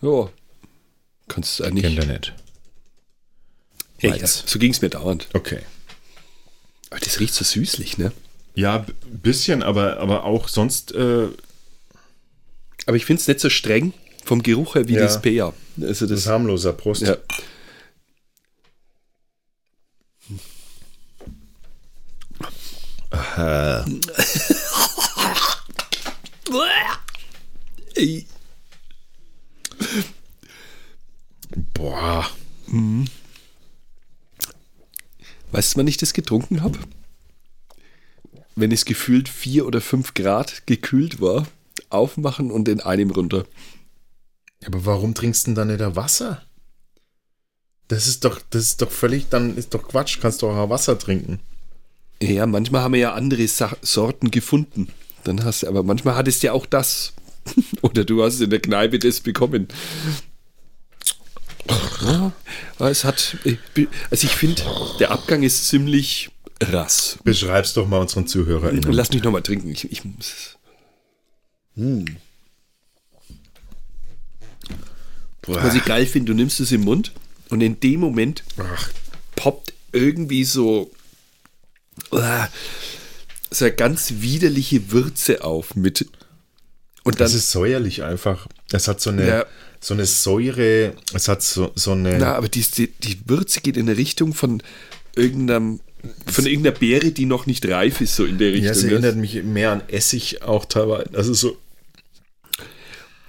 Ja. 0.00 0.30
Kannst 1.28 1.60
du 1.60 1.64
eigentlich. 1.64 1.84
Kennt 1.84 1.98
er 1.98 2.06
nicht. 2.06 2.34
Malz. 4.02 4.44
so 4.46 4.58
ging 4.58 4.72
es 4.72 4.82
mir 4.82 4.90
dauernd. 4.90 5.28
Okay. 5.32 5.60
Aber 6.90 7.00
das 7.00 7.20
riecht 7.20 7.34
so 7.34 7.44
süßlich, 7.44 7.98
ne? 7.98 8.12
Ja, 8.54 8.84
bisschen, 9.10 9.62
aber, 9.62 9.98
aber 9.98 10.24
auch 10.24 10.48
sonst. 10.48 10.92
Äh, 10.92 11.28
Aber 12.86 12.96
ich 12.96 13.04
finde 13.04 13.20
es 13.20 13.28
nicht 13.28 13.40
so 13.40 13.48
streng 13.50 13.92
vom 14.24 14.42
Geruch 14.42 14.74
her 14.74 14.88
wie 14.88 14.94
Ja. 14.94 15.00
das 15.02 15.20
Peer. 15.22 15.54
Also 15.80 15.88
das 16.06 16.10
das, 16.10 16.20
ist 16.20 16.26
harmloser 16.26 16.72
Prost. 16.72 17.02
ja. 17.02 17.16
Boah. 31.74 32.28
Weißt 35.50 35.74
du, 35.74 35.78
wann 35.78 35.86
ich 35.86 35.96
das 35.98 36.14
getrunken 36.14 36.62
habe? 36.62 36.78
Wenn 38.54 38.72
es 38.72 38.84
gefühlt 38.84 39.28
vier 39.28 39.66
oder 39.66 39.80
fünf 39.80 40.14
Grad 40.14 40.66
gekühlt 40.66 41.20
war, 41.20 41.46
aufmachen 41.88 42.50
und 42.50 42.68
in 42.68 42.80
einem 42.80 43.10
runter. 43.10 43.44
Aber 44.64 44.84
warum 44.86 45.14
trinkst 45.14 45.46
du 45.46 45.50
denn 45.50 45.54
dann 45.54 45.68
nicht 45.68 45.96
Wasser? 45.96 46.42
Das 47.88 48.06
ist 48.06 48.24
doch, 48.24 48.40
das 48.50 48.62
ist 48.62 48.82
doch 48.82 48.90
völlig, 48.90 49.28
dann 49.28 49.56
ist 49.56 49.74
doch 49.74 49.86
Quatsch, 49.86 50.18
kannst 50.20 50.42
doch 50.42 50.56
auch 50.56 50.70
Wasser 50.70 50.98
trinken. 50.98 51.40
Ja, 52.22 52.46
manchmal 52.46 52.82
haben 52.82 52.92
wir 52.92 53.00
ja 53.00 53.14
andere 53.14 53.46
Sa 53.48 53.76
Sorten 53.82 54.30
gefunden. 54.30 54.88
Dann 55.24 55.44
hast 55.44 55.62
du, 55.62 55.68
aber 55.68 55.82
manchmal 55.82 56.14
hattest 56.14 56.42
du 56.42 56.48
ja 56.48 56.52
auch 56.52 56.66
das. 56.66 57.12
Oder 57.82 58.04
du 58.04 58.22
hast 58.22 58.40
in 58.40 58.50
der 58.50 58.60
Kneipe 58.60 58.98
das 58.98 59.20
bekommen. 59.20 59.68
Ja, 62.00 62.32
es 62.78 63.04
hat, 63.04 63.36
also 64.10 64.26
ich 64.26 64.34
finde, 64.34 64.62
der 64.98 65.10
Abgang 65.10 65.42
ist 65.42 65.66
ziemlich 65.68 66.30
rass. 66.62 67.18
Beschreib's 67.24 67.72
doch 67.74 67.86
mal 67.88 67.98
unseren 67.98 68.26
ZuhörerInnen. 68.26 68.92
Lass 68.92 69.10
mich 69.12 69.22
nochmal 69.22 69.42
trinken. 69.42 69.70
Ich, 69.70 69.90
ich 69.90 70.04
muss. 70.04 70.56
Was 75.46 75.74
ich 75.74 75.84
geil 75.84 76.06
finde, 76.06 76.32
du 76.32 76.36
nimmst 76.36 76.60
es 76.60 76.70
im 76.72 76.82
Mund 76.82 77.12
und 77.50 77.60
in 77.60 77.80
dem 77.80 78.00
Moment 78.00 78.44
Ach, 78.58 78.90
poppt 79.34 79.72
irgendwie 79.92 80.44
so, 80.44 80.90
ah, 82.12 82.48
so 83.50 83.64
eine 83.64 83.74
ganz 83.74 84.14
widerliche 84.18 84.92
Würze 84.92 85.42
auf 85.44 85.74
mit. 85.74 86.02
Und 87.04 87.14
dann, 87.16 87.24
das 87.24 87.34
ist 87.34 87.50
säuerlich 87.50 88.02
einfach. 88.04 88.46
Es 88.70 88.86
hat 88.88 89.00
so 89.00 89.10
eine, 89.10 89.26
Ja. 89.26 89.46
so 89.80 89.94
eine 89.94 90.06
Säure, 90.06 90.94
es 91.12 91.26
hat 91.28 91.42
so, 91.42 91.72
so 91.74 91.92
eine. 91.92 92.18
na, 92.18 92.34
aber 92.36 92.48
die, 92.48 92.62
die, 92.62 92.86
die 92.88 93.18
Würze 93.28 93.60
geht 93.60 93.76
in 93.76 93.88
eine 93.88 93.98
Richtung 93.98 94.32
von 94.34 94.62
irgendeinem, 95.16 95.80
von 96.26 96.46
irgendeiner 96.46 96.76
Beere, 96.76 97.10
die 97.12 97.26
noch 97.26 97.46
nicht 97.46 97.66
reif 97.68 98.00
ist, 98.00 98.16
so 98.16 98.24
in 98.24 98.38
der 98.38 98.48
Richtung. 98.52 98.64
ja, 98.66 98.70
es 98.72 98.82
ne? 98.82 98.92
erinnert 98.92 99.16
mich 99.16 99.42
mehr 99.42 99.70
an 99.72 99.82
Essig 99.88 100.42
auch 100.42 100.64
teilweise. 100.64 101.10
Also 101.14 101.34
so. 101.34 101.56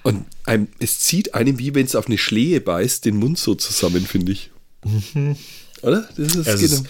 Und 0.04 0.26
einem, 0.46 0.68
es 0.80 1.00
zieht 1.00 1.34
einem, 1.34 1.60
wie 1.60 1.74
wenn 1.76 1.86
es 1.86 1.96
auf 1.96 2.08
eine 2.08 2.18
Schlehe 2.18 2.60
beißt, 2.60 3.06
den 3.06 3.16
Mund 3.18 3.38
so 3.38 3.56
zusammen, 3.56 4.06
finde 4.06 4.34
ich. 4.34 4.52
Oder? 5.82 6.10
Das 6.18 6.36
ist, 6.36 6.48
Es 6.48 6.62
ist- 6.62 6.84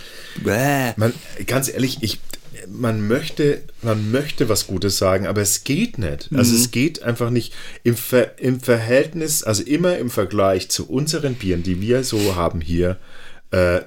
Bäh. 0.43 0.93
Man, 0.98 1.13
ganz 1.46 1.69
ehrlich, 1.69 2.00
ich, 2.02 2.19
man 2.67 3.08
möchte, 3.08 3.62
man 3.84 4.10
möchte 4.12 4.50
was 4.50 4.65
Gutes 4.67 4.98
sagen, 4.98 5.28
aber 5.28 5.41
es 5.41 5.63
geht 5.63 6.00
nicht. 6.00 6.30
Also 6.34 6.56
es 6.56 6.72
geht 6.72 7.04
einfach 7.04 7.30
nicht 7.30 7.54
im, 7.84 7.96
Ver, 7.96 8.39
im 8.39 8.60
Verhältnis, 8.62 9.43
also 9.43 9.62
immer 9.63 9.98
im 9.98 10.10
Vergleich 10.10 10.69
zu 10.69 10.89
unseren 10.89 11.36
Bieren, 11.36 11.62
die 11.62 11.82
wir 11.82 12.04
so 12.04 12.36
haben 12.36 12.62
hier. 12.62 12.98
Äh, 13.52 13.82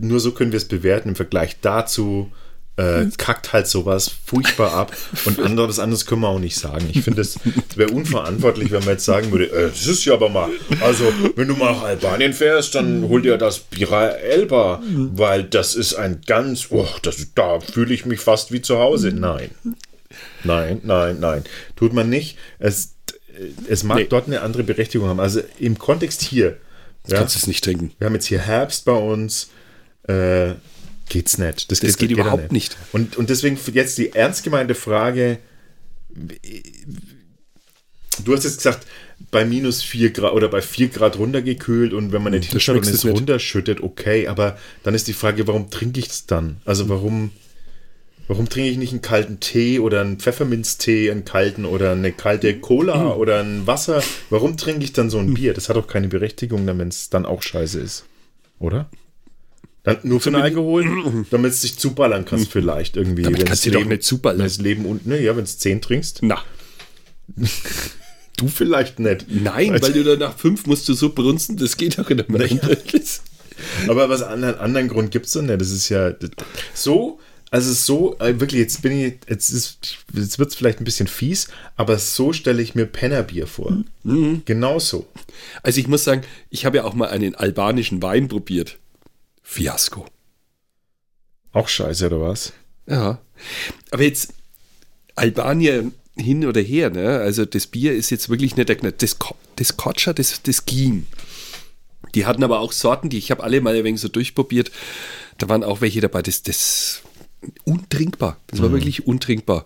nur 0.00 0.20
so 0.20 0.32
können 0.32 0.52
wir 0.52 0.56
es 0.58 0.66
bewerten. 0.68 1.10
Im 1.10 1.16
Vergleich 1.16 1.56
dazu 1.60 2.30
äh, 2.76 3.06
kackt 3.18 3.52
halt 3.52 3.66
sowas 3.66 4.10
furchtbar 4.24 4.72
ab. 4.72 4.96
Und 5.26 5.38
anderes, 5.40 5.78
anderes 5.78 6.06
können 6.06 6.22
wir 6.22 6.28
auch 6.28 6.38
nicht 6.38 6.56
sagen. 6.56 6.88
Ich 6.92 7.02
finde, 7.02 7.20
es 7.20 7.38
wäre 7.76 7.90
unverantwortlich, 7.90 8.70
wenn 8.70 8.80
man 8.80 8.90
jetzt 8.94 9.04
sagen 9.04 9.30
würde, 9.32 9.50
äh, 9.50 9.68
das 9.68 9.86
ist 9.86 10.04
ja 10.06 10.14
aber 10.14 10.28
mal, 10.30 10.48
also 10.80 11.04
wenn 11.36 11.48
du 11.48 11.54
mal 11.56 11.72
nach 11.72 11.82
Albanien 11.82 12.32
fährst, 12.32 12.74
dann 12.74 13.06
hol 13.08 13.20
dir 13.20 13.36
das 13.36 13.58
Bira 13.58 14.08
Elba, 14.08 14.82
weil 14.86 15.44
das 15.44 15.74
ist 15.74 15.94
ein 15.94 16.22
ganz, 16.26 16.68
oh, 16.70 16.88
das, 17.02 17.16
da 17.34 17.60
fühle 17.60 17.92
ich 17.92 18.06
mich 18.06 18.20
fast 18.20 18.50
wie 18.52 18.62
zu 18.62 18.78
Hause. 18.78 19.12
Nein. 19.12 19.50
Nein, 20.44 20.80
nein, 20.84 21.18
nein. 21.20 21.44
Tut 21.76 21.92
man 21.92 22.08
nicht. 22.08 22.38
Es, 22.58 22.94
es 23.68 23.84
mag 23.84 23.98
Nee. 23.98 24.06
dort 24.08 24.26
eine 24.26 24.40
andere 24.40 24.62
Berechtigung 24.64 25.08
haben. 25.08 25.20
Also 25.20 25.40
im 25.58 25.78
Kontext 25.78 26.22
hier. 26.22 26.56
Ja, 27.06 27.18
Kannst 27.18 27.34
du 27.34 27.38
es 27.40 27.46
nicht 27.46 27.62
trinken. 27.64 27.92
wir 27.98 28.06
haben 28.06 28.14
jetzt 28.14 28.26
hier 28.26 28.40
Herbst 28.40 28.84
bei 28.84 28.92
uns. 28.92 29.50
Äh, 30.10 30.54
geht's 31.08 31.38
nicht. 31.38 31.70
Das 31.70 31.80
geht 31.80 32.00
ja 32.00 32.08
überhaupt 32.08 32.52
nicht. 32.52 32.76
Und, 32.92 33.16
und 33.16 33.30
deswegen 33.30 33.58
jetzt 33.74 33.98
die 33.98 34.12
ernst 34.12 34.42
gemeinte 34.44 34.74
Frage. 34.74 35.38
Du 38.24 38.34
hast 38.34 38.44
jetzt 38.44 38.58
gesagt, 38.58 38.86
bei 39.30 39.44
minus 39.44 39.82
4 39.82 40.10
Grad 40.10 40.32
oder 40.32 40.48
bei 40.48 40.60
4 40.62 40.88
Grad 40.88 41.18
runtergekühlt 41.18 41.92
und 41.92 42.12
wenn 42.12 42.22
man 42.22 42.32
nicht 42.32 42.50
Hm, 42.50 42.54
das 42.58 42.64
hinschaut 42.64 42.76
und 42.86 42.94
es 42.94 43.04
nicht. 43.04 43.14
runterschüttet, 43.16 43.82
okay, 43.82 44.26
aber 44.28 44.58
dann 44.82 44.94
ist 44.94 45.08
die 45.08 45.12
Frage, 45.12 45.46
warum 45.46 45.70
trinke 45.70 46.00
ich 46.00 46.08
es 46.08 46.26
dann? 46.26 46.60
Also 46.64 46.88
warum, 46.88 47.30
warum 48.28 48.48
trinke 48.48 48.70
ich 48.70 48.76
nicht 48.78 48.92
einen 48.92 49.02
kalten 49.02 49.40
Tee 49.40 49.78
oder 49.78 50.00
einen 50.00 50.18
Pfefferminztee, 50.18 51.10
einen 51.10 51.24
kalten 51.24 51.64
oder 51.64 51.92
eine 51.92 52.12
kalte 52.12 52.58
Cola 52.58 53.12
Hm. 53.12 53.20
oder 53.20 53.40
ein 53.40 53.66
Wasser? 53.66 54.02
Warum 54.30 54.56
trinke 54.56 54.84
ich 54.84 54.92
dann 54.92 55.08
so 55.10 55.18
ein 55.18 55.34
Bier? 55.34 55.54
Das 55.54 55.68
hat 55.68 55.76
doch 55.76 55.86
keine 55.86 56.08
Berechtigung, 56.08 56.66
wenn 56.66 56.88
es 56.88 57.10
dann 57.10 57.24
auch 57.26 57.42
scheiße 57.42 57.78
ist. 57.80 58.04
Oder? 58.58 58.90
Dann 59.82 59.98
nur 60.02 60.20
für 60.20 60.30
den 60.30 60.40
Alkohol, 60.40 61.24
damit 61.30 61.52
es 61.52 61.62
dich 61.62 61.78
zuballern 61.78 62.24
kannst 62.24 62.52
vielleicht 62.52 62.96
irgendwie. 62.96 63.22
Damit 63.22 63.40
wenn 63.40 63.46
kannst 63.46 63.64
du 63.64 63.70
doch 63.70 63.84
nicht 63.84 64.02
zuballern. 64.02 64.40
Wenn 64.40 64.46
das 64.46 64.58
Leben 64.58 64.84
unten, 64.84 65.08
ne, 65.08 65.22
ja, 65.22 65.36
wenn 65.36 65.44
es 65.44 65.58
10 65.58 65.80
trinkst. 65.80 66.20
Na. 66.22 66.42
Du 68.36 68.48
vielleicht 68.48 68.98
nicht. 68.98 69.26
Nein, 69.28 69.76
weil 69.82 69.92
du 69.92 70.02
dann 70.02 70.18
nach 70.18 70.38
fünf 70.38 70.64
musst 70.64 70.88
du 70.88 70.94
so 70.94 71.10
brunzen, 71.12 71.58
das 71.58 71.76
geht 71.76 71.98
doch 71.98 72.08
nicht 72.08 72.30
mehr. 72.30 72.48
Aber 73.86 74.08
was 74.08 74.22
anderen, 74.22 74.58
anderen 74.58 74.88
Grund 74.88 75.10
gibt 75.10 75.26
es 75.26 75.32
denn 75.32 75.44
nicht? 75.44 75.60
Das 75.60 75.70
ist 75.70 75.90
ja 75.90 76.14
so, 76.72 77.20
also 77.50 77.72
so, 77.72 78.18
äh, 78.18 78.40
wirklich, 78.40 78.60
jetzt 78.60 78.80
bin 78.80 78.92
ich, 78.92 79.14
jetzt, 79.28 79.50
ist, 79.50 79.98
jetzt 80.14 80.38
wird 80.38 80.50
es 80.50 80.54
vielleicht 80.54 80.80
ein 80.80 80.84
bisschen 80.84 81.08
fies, 81.08 81.48
aber 81.76 81.98
so 81.98 82.32
stelle 82.32 82.62
ich 82.62 82.74
mir 82.74 82.86
Pennerbier 82.86 83.46
vor. 83.46 83.82
Mhm. 84.04 84.42
Genau 84.44 84.78
so. 84.78 85.06
Also 85.62 85.80
ich 85.80 85.88
muss 85.88 86.04
sagen, 86.04 86.22
ich 86.48 86.64
habe 86.64 86.78
ja 86.78 86.84
auch 86.84 86.94
mal 86.94 87.08
einen 87.08 87.34
albanischen 87.34 88.02
Wein 88.02 88.28
probiert. 88.28 88.78
Fiasko. 89.42 90.06
Auch 91.52 91.68
scheiße, 91.68 92.06
oder 92.06 92.20
was? 92.20 92.52
Ja. 92.86 93.20
Aber 93.90 94.02
jetzt, 94.02 94.34
Albanien 95.16 95.92
hin 96.16 96.46
oder 96.46 96.60
her, 96.60 96.90
ne? 96.90 97.18
Also 97.18 97.44
das 97.44 97.66
Bier 97.66 97.94
ist 97.94 98.10
jetzt 98.10 98.28
wirklich 98.28 98.56
nicht 98.56 98.68
der 98.68 98.76
das, 98.76 99.16
das 99.56 99.76
Kotscher, 99.76 100.14
das, 100.14 100.42
das 100.42 100.66
ging. 100.66 101.06
Die 102.14 102.26
hatten 102.26 102.44
aber 102.44 102.60
auch 102.60 102.72
Sorten, 102.72 103.08
die 103.08 103.18
ich 103.18 103.30
habe 103.30 103.42
alle 103.42 103.60
mal 103.60 103.74
ein 103.76 103.84
wenig 103.84 104.00
so 104.00 104.08
durchprobiert. 104.08 104.70
Da 105.38 105.48
waren 105.48 105.64
auch 105.64 105.80
welche 105.80 106.00
dabei, 106.00 106.22
das, 106.22 106.42
das 106.42 107.02
untrinkbar. 107.64 108.38
Das 108.48 108.60
war 108.60 108.68
mhm. 108.68 108.74
wirklich 108.74 109.06
untrinkbar. 109.06 109.64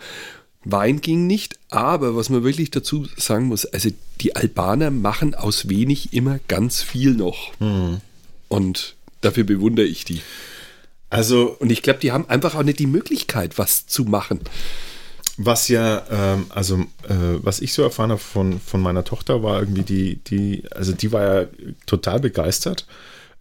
Wein 0.64 1.00
ging 1.00 1.26
nicht, 1.26 1.58
aber 1.68 2.16
was 2.16 2.30
man 2.30 2.42
wirklich 2.42 2.70
dazu 2.70 3.06
sagen 3.16 3.46
muss, 3.46 3.66
also 3.66 3.90
die 4.20 4.34
Albaner 4.34 4.90
machen 4.90 5.34
aus 5.34 5.68
wenig 5.68 6.14
immer 6.14 6.38
ganz 6.48 6.82
viel 6.82 7.14
noch. 7.14 7.52
Mhm. 7.60 8.00
Und 8.48 8.96
dafür 9.24 9.44
bewundere 9.44 9.86
ich 9.86 10.04
die. 10.04 10.20
Also, 11.10 11.56
und 11.58 11.70
ich 11.70 11.82
glaube, 11.82 12.00
die 12.00 12.12
haben 12.12 12.28
einfach 12.28 12.54
auch 12.54 12.62
nicht 12.62 12.78
die 12.78 12.86
Möglichkeit, 12.86 13.58
was 13.58 13.86
zu 13.86 14.04
machen. 14.04 14.40
Was 15.36 15.68
ja, 15.68 16.04
ähm, 16.10 16.46
also 16.48 16.78
äh, 17.08 17.38
was 17.42 17.60
ich 17.60 17.72
so 17.72 17.82
erfahren 17.82 18.10
habe 18.10 18.20
von, 18.20 18.60
von 18.60 18.80
meiner 18.80 19.04
Tochter, 19.04 19.42
war 19.42 19.60
irgendwie 19.60 19.82
die, 19.82 20.16
die, 20.16 20.64
also 20.70 20.92
die 20.92 21.12
war 21.12 21.22
ja 21.22 21.46
total 21.86 22.20
begeistert 22.20 22.86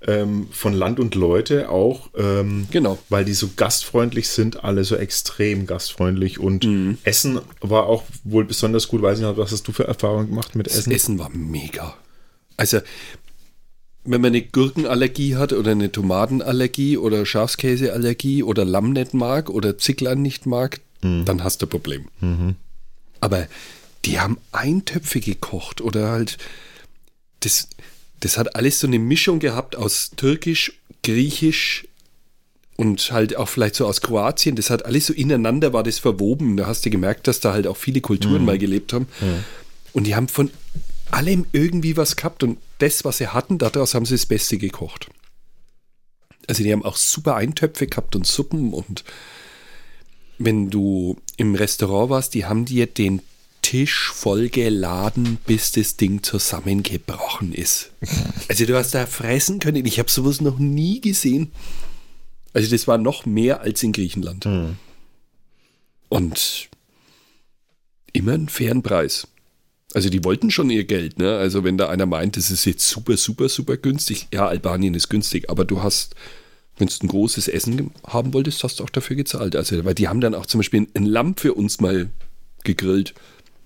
ähm, 0.07 0.47
von 0.51 0.73
Land 0.73 0.99
und 0.99 1.15
Leute 1.15 1.69
auch. 1.69 2.09
Ähm, 2.15 2.67
genau. 2.71 2.97
Weil 3.09 3.25
die 3.25 3.33
so 3.33 3.51
gastfreundlich 3.55 4.29
sind, 4.29 4.63
alle 4.63 4.83
so 4.83 4.95
extrem 4.95 5.65
gastfreundlich 5.65 6.39
und 6.39 6.65
mhm. 6.65 6.97
Essen 7.03 7.39
war 7.61 7.85
auch 7.85 8.03
wohl 8.23 8.45
besonders 8.45 8.87
gut. 8.87 9.01
Weiß 9.01 9.19
ich 9.19 9.25
nicht, 9.25 9.37
was 9.37 9.51
hast 9.51 9.67
du 9.67 9.71
für 9.71 9.87
Erfahrungen 9.87 10.29
gemacht 10.29 10.55
mit 10.55 10.67
Essen? 10.67 10.89
Das 10.89 11.01
Essen 11.01 11.19
war 11.19 11.29
mega. 11.29 11.95
Also 12.57 12.79
wenn 14.05 14.21
man 14.21 14.31
eine 14.31 14.41
Gurkenallergie 14.41 15.35
hat 15.35 15.53
oder 15.53 15.71
eine 15.71 15.91
Tomatenallergie 15.91 16.97
oder 16.97 17.25
Schafskäseallergie 17.25 18.43
oder 18.43 18.65
Lamm 18.65 18.91
nicht 18.91 19.13
mag 19.13 19.49
oder 19.49 19.77
Zicklein 19.77 20.21
nicht 20.21 20.45
mag, 20.45 20.81
mhm. 21.01 21.25
dann 21.25 21.43
hast 21.43 21.61
du 21.61 21.65
ein 21.65 21.69
Problem. 21.69 22.07
Mhm. 22.19 22.55
Aber 23.21 23.47
die 24.05 24.19
haben 24.19 24.37
Eintöpfe 24.51 25.21
gekocht 25.21 25.79
oder 25.79 26.09
halt 26.09 26.37
das, 27.39 27.69
das 28.19 28.37
hat 28.37 28.55
alles 28.55 28.79
so 28.79 28.87
eine 28.87 28.99
Mischung 28.99 29.39
gehabt 29.39 29.75
aus 29.75 30.11
Türkisch, 30.17 30.73
Griechisch 31.03 31.87
und 32.75 33.11
halt 33.11 33.37
auch 33.37 33.47
vielleicht 33.47 33.75
so 33.75 33.85
aus 33.85 34.01
Kroatien. 34.01 34.55
Das 34.57 34.69
hat 34.69 34.85
alles 34.85 35.05
so 35.05 35.13
ineinander 35.13 35.71
war 35.71 35.83
das 35.83 35.99
verwoben. 35.99 36.57
Da 36.57 36.67
hast 36.67 36.85
du 36.85 36.89
gemerkt, 36.89 37.27
dass 37.27 37.39
da 37.39 37.53
halt 37.53 37.67
auch 37.67 37.77
viele 37.77 38.01
Kulturen 38.01 38.39
mhm. 38.39 38.45
mal 38.45 38.57
gelebt 38.57 38.91
haben. 38.91 39.07
Und 39.93 40.07
die 40.07 40.15
haben 40.15 40.27
von 40.27 40.49
allem 41.11 41.45
irgendwie 41.51 41.97
was 41.97 42.15
gehabt 42.15 42.43
und 42.43 42.57
das, 42.79 43.05
was 43.05 43.17
sie 43.17 43.27
hatten, 43.27 43.57
daraus 43.57 43.93
haben 43.93 44.05
sie 44.05 44.15
das 44.15 44.25
Beste 44.25 44.57
gekocht. 44.57 45.09
Also 46.47 46.63
die 46.63 46.71
haben 46.71 46.83
auch 46.83 46.97
super 46.97 47.35
Eintöpfe 47.35 47.87
gehabt 47.87 48.15
und 48.15 48.27
Suppen 48.27 48.73
und 48.73 49.03
wenn 50.37 50.69
du 50.69 51.17
im 51.37 51.55
Restaurant 51.55 52.09
warst, 52.09 52.33
die 52.33 52.45
haben 52.45 52.65
dir 52.65 52.87
den 52.87 53.21
Tisch 53.61 54.11
voll 54.13 54.49
geladen, 54.49 55.39
bis 55.45 55.71
das 55.71 55.95
Ding 55.97 56.21
zusammengebrochen 56.21 57.53
ist. 57.53 57.91
Also 58.49 58.65
du 58.65 58.75
hast 58.75 58.93
da 58.93 59.05
fressen 59.07 59.59
können. 59.59 59.85
Ich 59.85 59.99
habe 59.99 60.11
sowas 60.11 60.41
noch 60.41 60.59
nie 60.59 60.99
gesehen. 60.99 61.53
Also 62.51 62.69
das 62.69 62.87
war 62.87 62.97
noch 62.97 63.25
mehr 63.25 63.61
als 63.61 63.81
in 63.81 63.93
Griechenland. 63.93 64.45
Mhm. 64.45 64.75
Und 66.09 66.69
immer 68.11 68.33
einen 68.33 68.49
fairen 68.49 68.83
Preis. 68.83 69.27
Also 69.93 70.09
die 70.09 70.23
wollten 70.23 70.49
schon 70.49 70.69
ihr 70.69 70.85
Geld, 70.85 71.19
ne? 71.19 71.37
Also 71.37 71.63
wenn 71.63 71.77
da 71.77 71.89
einer 71.89 72.05
meint, 72.05 72.35
das 72.35 72.49
ist 72.49 72.65
jetzt 72.65 72.89
super, 72.89 73.15
super, 73.15 73.47
super 73.47 73.77
günstig. 73.77 74.27
Ja, 74.33 74.47
Albanien 74.47 74.95
ist 74.95 75.09
günstig, 75.09 75.49
aber 75.49 75.65
du 75.65 75.83
hast, 75.83 76.15
wenn 76.77 76.87
du 76.87 76.93
ein 77.03 77.07
großes 77.07 77.47
Essen 77.47 77.91
haben 78.07 78.33
wolltest, 78.33 78.63
hast 78.63 78.79
du 78.79 78.83
auch 78.83 78.89
dafür 78.89 79.15
gezahlt. 79.15 79.55
Also, 79.55 79.85
weil 79.85 79.93
die 79.93 80.07
haben 80.07 80.21
dann 80.21 80.33
auch 80.33 80.47
zum 80.47 80.59
Beispiel 80.59 80.87
ein 80.95 81.05
Lamm 81.05 81.37
für 81.37 81.53
uns 81.53 81.79
mal 81.79 82.09
gegrillt. 82.63 83.13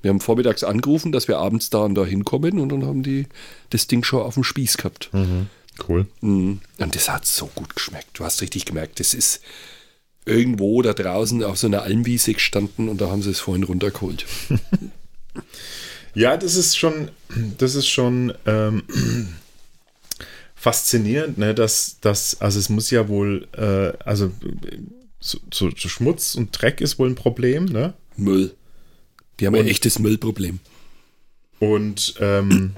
Wir 0.02 0.10
haben 0.10 0.20
vormittags 0.20 0.63
angerufen, 0.63 1.12
dass 1.12 1.28
wir 1.28 1.38
abends 1.38 1.70
da 1.70 1.80
und 1.80 1.96
da 1.96 2.06
hinkommen 2.06 2.60
und 2.60 2.70
dann 2.70 2.86
haben 2.86 3.04
die 3.04 3.26
das 3.70 3.88
Ding 3.88 4.04
schon 4.04 4.22
auf 4.22 4.36
dem 4.36 4.44
Spieß 4.44 4.78
gehabt. 4.78 5.10
Mhm. 5.13 5.48
Cool. 5.88 6.08
Mhm. 6.22 6.60
Und 6.78 6.96
das 6.96 7.10
hat 7.10 7.26
so 7.26 7.48
gut 7.56 7.76
geschmeckt. 7.76 8.10
Du 8.13 8.24
hast 8.24 8.42
richtig 8.42 8.66
gemerkt, 8.66 9.00
das 9.00 9.13
ist 9.13 9.42
irgendwo 10.26 10.82
da 10.82 10.94
draußen 10.94 11.44
auf 11.44 11.58
so 11.58 11.68
einer 11.68 11.84
Almwiese 11.84 12.34
gestanden 12.34 12.90
und 12.90 13.00
da 13.00 13.10
haben 13.10 13.22
sie 13.22 13.30
es 13.30 13.40
vorhin 13.40 13.63
runtergeholt. 13.63 14.26
Ja, 16.17 16.36
das 16.36 16.56
ist 16.56 16.75
schon, 16.75 17.12
das 17.60 17.75
ist 17.75 17.88
schon 17.88 18.34
ähm, 18.47 18.82
faszinierend, 20.56 21.38
ne, 21.38 21.53
dass 21.53 21.97
das, 22.01 22.41
also 22.41 22.58
es 22.58 22.69
muss 22.69 22.89
ja 22.89 23.08
wohl, 23.08 23.47
äh, 23.56 23.95
also 24.03 24.32
so, 25.19 25.38
so, 25.53 25.69
so, 25.77 25.89
Schmutz 25.89 26.34
und 26.34 26.60
Dreck 26.60 26.82
ist 26.82 26.97
wohl 26.97 27.08
ein 27.08 27.13
Problem, 27.13 27.65
ne? 27.65 27.93
Müll. 28.15 28.56
Die 29.39 29.45
haben 29.45 29.53
und, 29.53 29.60
ein 29.60 29.67
echtes 29.67 29.99
Müllproblem. 29.99 30.60
Und, 31.60 32.15
ähm, 32.19 32.73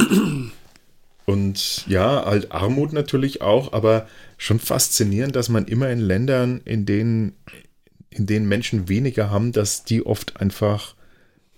und 1.25 1.87
ja, 1.87 2.25
halt 2.25 2.51
Armut 2.51 2.91
natürlich 2.91 3.41
auch, 3.41 3.71
aber 3.71 4.09
schon 4.37 4.59
faszinierend, 4.59 5.37
dass 5.37 5.47
man 5.47 5.63
immer 5.63 5.89
in 5.89 6.01
Ländern, 6.01 6.59
in 6.65 6.85
denen, 6.85 7.37
in 8.09 8.25
denen 8.25 8.49
Menschen 8.49 8.89
weniger 8.89 9.29
haben, 9.29 9.53
dass 9.53 9.85
die 9.85 10.05
oft 10.05 10.41
einfach 10.41 10.95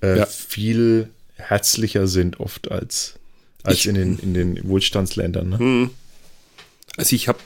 äh, 0.03 0.19
ja. 0.19 0.25
viel 0.27 1.09
herzlicher 1.41 2.07
sind 2.07 2.39
oft 2.39 2.71
als, 2.71 3.15
als 3.63 3.79
ich, 3.79 3.87
in, 3.87 3.95
den, 3.95 4.19
in 4.19 4.33
den 4.33 4.67
Wohlstandsländern. 4.67 5.49
Ne? 5.49 5.59
Hm. 5.59 5.89
Also 6.97 7.15
ich 7.15 7.27
habe, 7.27 7.39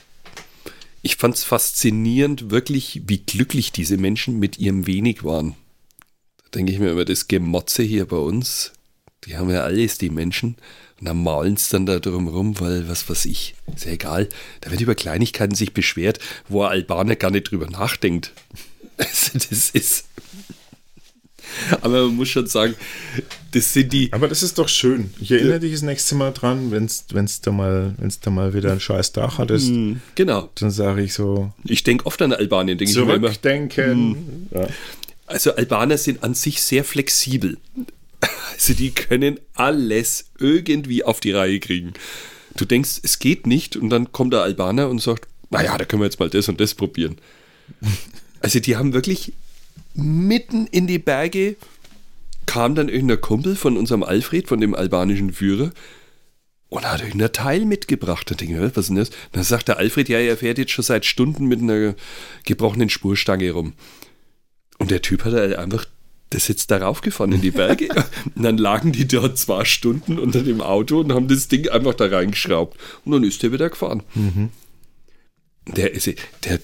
ich 1.02 1.16
fand 1.16 1.34
es 1.34 1.44
faszinierend, 1.44 2.50
wirklich, 2.50 3.02
wie 3.06 3.18
glücklich 3.18 3.72
diese 3.72 3.96
Menschen 3.96 4.38
mit 4.38 4.58
ihrem 4.58 4.86
wenig 4.86 5.24
waren. 5.24 5.54
Da 6.44 6.50
denke 6.54 6.72
ich 6.72 6.78
mir 6.78 6.90
immer, 6.90 7.04
das 7.04 7.28
Gemotze 7.28 7.82
hier 7.82 8.06
bei 8.06 8.16
uns, 8.16 8.72
die 9.24 9.36
haben 9.36 9.50
ja 9.50 9.62
alles, 9.62 9.98
die 9.98 10.10
Menschen. 10.10 10.56
Und 10.98 11.08
dann 11.08 11.22
malen 11.22 11.54
es 11.54 11.68
dann 11.68 11.84
da 11.84 11.98
drum 11.98 12.28
rum, 12.28 12.58
weil 12.58 12.88
was 12.88 13.08
weiß 13.08 13.26
ich, 13.26 13.54
ist 13.74 13.84
ja 13.84 13.92
egal. 13.92 14.28
Da 14.62 14.70
wird 14.70 14.80
über 14.80 14.94
Kleinigkeiten 14.94 15.54
sich 15.54 15.74
beschwert, 15.74 16.20
wo 16.48 16.62
ein 16.62 16.70
Albaner 16.70 17.16
gar 17.16 17.30
nicht 17.30 17.50
drüber 17.50 17.68
nachdenkt. 17.68 18.32
Also 18.98 19.32
das 19.34 19.68
ist, 19.68 20.06
aber 21.80 22.06
man 22.06 22.16
muss 22.16 22.28
schon 22.28 22.46
sagen, 22.46 22.74
das 23.52 23.72
sind 23.72 23.92
die. 23.92 24.12
Aber 24.12 24.28
das 24.28 24.42
ist 24.42 24.58
doch 24.58 24.68
schön. 24.68 25.10
Ich 25.20 25.30
erinnere 25.30 25.60
dich 25.60 25.72
das 25.72 25.82
nächste 25.82 26.14
Mal 26.14 26.32
dran, 26.32 26.70
wenn 26.70 26.84
es 26.84 27.40
da, 27.40 27.52
mal, 27.52 27.94
da 28.22 28.30
mal 28.30 28.54
wieder 28.54 28.72
ein 28.72 28.80
scheiß 28.80 29.12
Dach 29.12 29.38
hattest. 29.38 29.68
Mhm, 29.68 30.00
genau. 30.14 30.50
Dann 30.56 30.70
sage 30.70 31.02
ich 31.02 31.14
so. 31.14 31.52
Ich 31.64 31.84
denke 31.84 32.06
oft 32.06 32.20
an 32.22 32.32
Albanien, 32.32 32.78
denke 32.78 32.90
ich 32.90 32.96
mir 32.96 33.14
immer. 33.14 33.28
Zurückdenken. 33.28 34.08
Mhm. 34.08 34.48
Ja. 34.52 34.68
Also 35.26 35.54
Albaner 35.54 35.98
sind 35.98 36.22
an 36.22 36.34
sich 36.34 36.62
sehr 36.62 36.84
flexibel. 36.84 37.58
Also 38.52 38.74
die 38.74 38.92
können 38.92 39.38
alles 39.54 40.26
irgendwie 40.38 41.04
auf 41.04 41.20
die 41.20 41.32
Reihe 41.32 41.60
kriegen. 41.60 41.92
Du 42.56 42.64
denkst, 42.64 43.00
es 43.02 43.18
geht 43.18 43.46
nicht 43.46 43.76
und 43.76 43.90
dann 43.90 44.12
kommt 44.12 44.32
der 44.32 44.42
Albaner 44.42 44.88
und 44.88 45.02
sagt, 45.02 45.28
naja, 45.50 45.76
da 45.76 45.84
können 45.84 46.00
wir 46.00 46.06
jetzt 46.06 46.18
mal 46.18 46.30
das 46.30 46.48
und 46.48 46.60
das 46.60 46.74
probieren. 46.74 47.16
Also 48.40 48.60
die 48.60 48.76
haben 48.76 48.92
wirklich 48.92 49.32
mitten 49.96 50.66
in 50.66 50.86
die 50.86 50.98
Berge 50.98 51.56
kam 52.46 52.74
dann 52.74 52.88
irgendein 52.88 53.20
Kumpel 53.20 53.56
von 53.56 53.76
unserem 53.76 54.02
Alfred, 54.02 54.48
von 54.48 54.60
dem 54.60 54.74
albanischen 54.74 55.32
Führer, 55.32 55.72
und 56.68 56.84
hat 56.90 57.02
irgendein 57.02 57.32
Teil 57.32 57.64
mitgebracht. 57.64 58.30
Da 58.30 58.34
denke 58.34 58.54
ich, 58.54 58.60
was 58.60 58.76
ist 58.76 58.88
denn 58.88 58.96
das? 58.96 59.10
Dann 59.32 59.44
sagt 59.44 59.68
der 59.68 59.78
Alfred, 59.78 60.08
ja, 60.08 60.18
er 60.18 60.36
fährt 60.36 60.58
jetzt 60.58 60.72
schon 60.72 60.84
seit 60.84 61.04
Stunden 61.04 61.46
mit 61.46 61.60
einer 61.60 61.94
gebrochenen 62.44 62.88
Spurstange 62.88 63.50
rum. 63.50 63.74
Und 64.78 64.90
der 64.90 65.02
Typ 65.02 65.24
hat 65.24 65.32
halt 65.32 65.56
einfach 65.56 65.86
das 66.30 66.48
jetzt 66.48 66.70
darauf 66.70 67.00
gefahren 67.00 67.32
in 67.32 67.40
die 67.40 67.50
Berge. 67.50 67.88
und 68.34 68.42
dann 68.42 68.58
lagen 68.58 68.92
die 68.92 69.06
dort 69.06 69.38
zwei 69.38 69.64
Stunden 69.64 70.18
unter 70.18 70.42
dem 70.42 70.60
Auto 70.60 71.00
und 71.00 71.12
haben 71.12 71.28
das 71.28 71.48
Ding 71.48 71.68
einfach 71.68 71.94
da 71.94 72.06
reingeschraubt. 72.06 72.78
Und 73.04 73.12
dann 73.12 73.24
ist 73.24 73.42
der 73.42 73.52
wieder 73.52 73.70
gefahren. 73.70 74.02
Mhm. 74.14 74.50
Der, 75.68 75.90
der, 76.44 76.60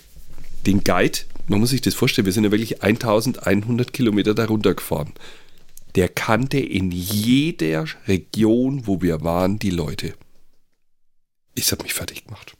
den 0.66 0.84
Guide, 0.84 1.20
man 1.48 1.60
muss 1.60 1.70
sich 1.70 1.80
das 1.80 1.94
vorstellen, 1.94 2.26
wir 2.26 2.32
sind 2.32 2.44
ja 2.44 2.50
wirklich 2.50 2.82
1100 2.82 3.92
Kilometer 3.92 4.34
darunter 4.34 4.74
gefahren. 4.74 5.12
Der 5.94 6.08
kannte 6.08 6.58
in 6.58 6.90
jeder 6.90 7.84
Region, 8.06 8.86
wo 8.86 9.02
wir 9.02 9.22
waren, 9.22 9.58
die 9.58 9.70
Leute. 9.70 10.14
Ich 11.54 11.70
habe 11.70 11.82
mich 11.82 11.92
fertig 11.92 12.24
gemacht. 12.24 12.54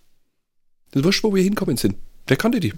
Das 0.91 1.03
wurscht, 1.03 1.25
wo 1.25 1.35
wir 1.35 1.43
hinkommen 1.43 1.77
sind. 1.77 1.97
Der 2.29 2.37
kannte 2.37 2.61
die. 2.61 2.75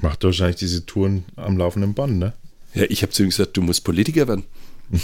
Macht 0.00 0.22
wahrscheinlich 0.22 0.56
diese 0.56 0.86
Touren 0.86 1.24
am 1.34 1.56
laufenden 1.56 1.94
Band, 1.94 2.18
ne? 2.18 2.32
Ja, 2.74 2.84
ich 2.88 3.02
habe 3.02 3.12
zu 3.12 3.22
ihm 3.22 3.30
gesagt, 3.30 3.56
du 3.56 3.62
musst 3.62 3.82
Politiker 3.82 4.28
werden. 4.28 4.44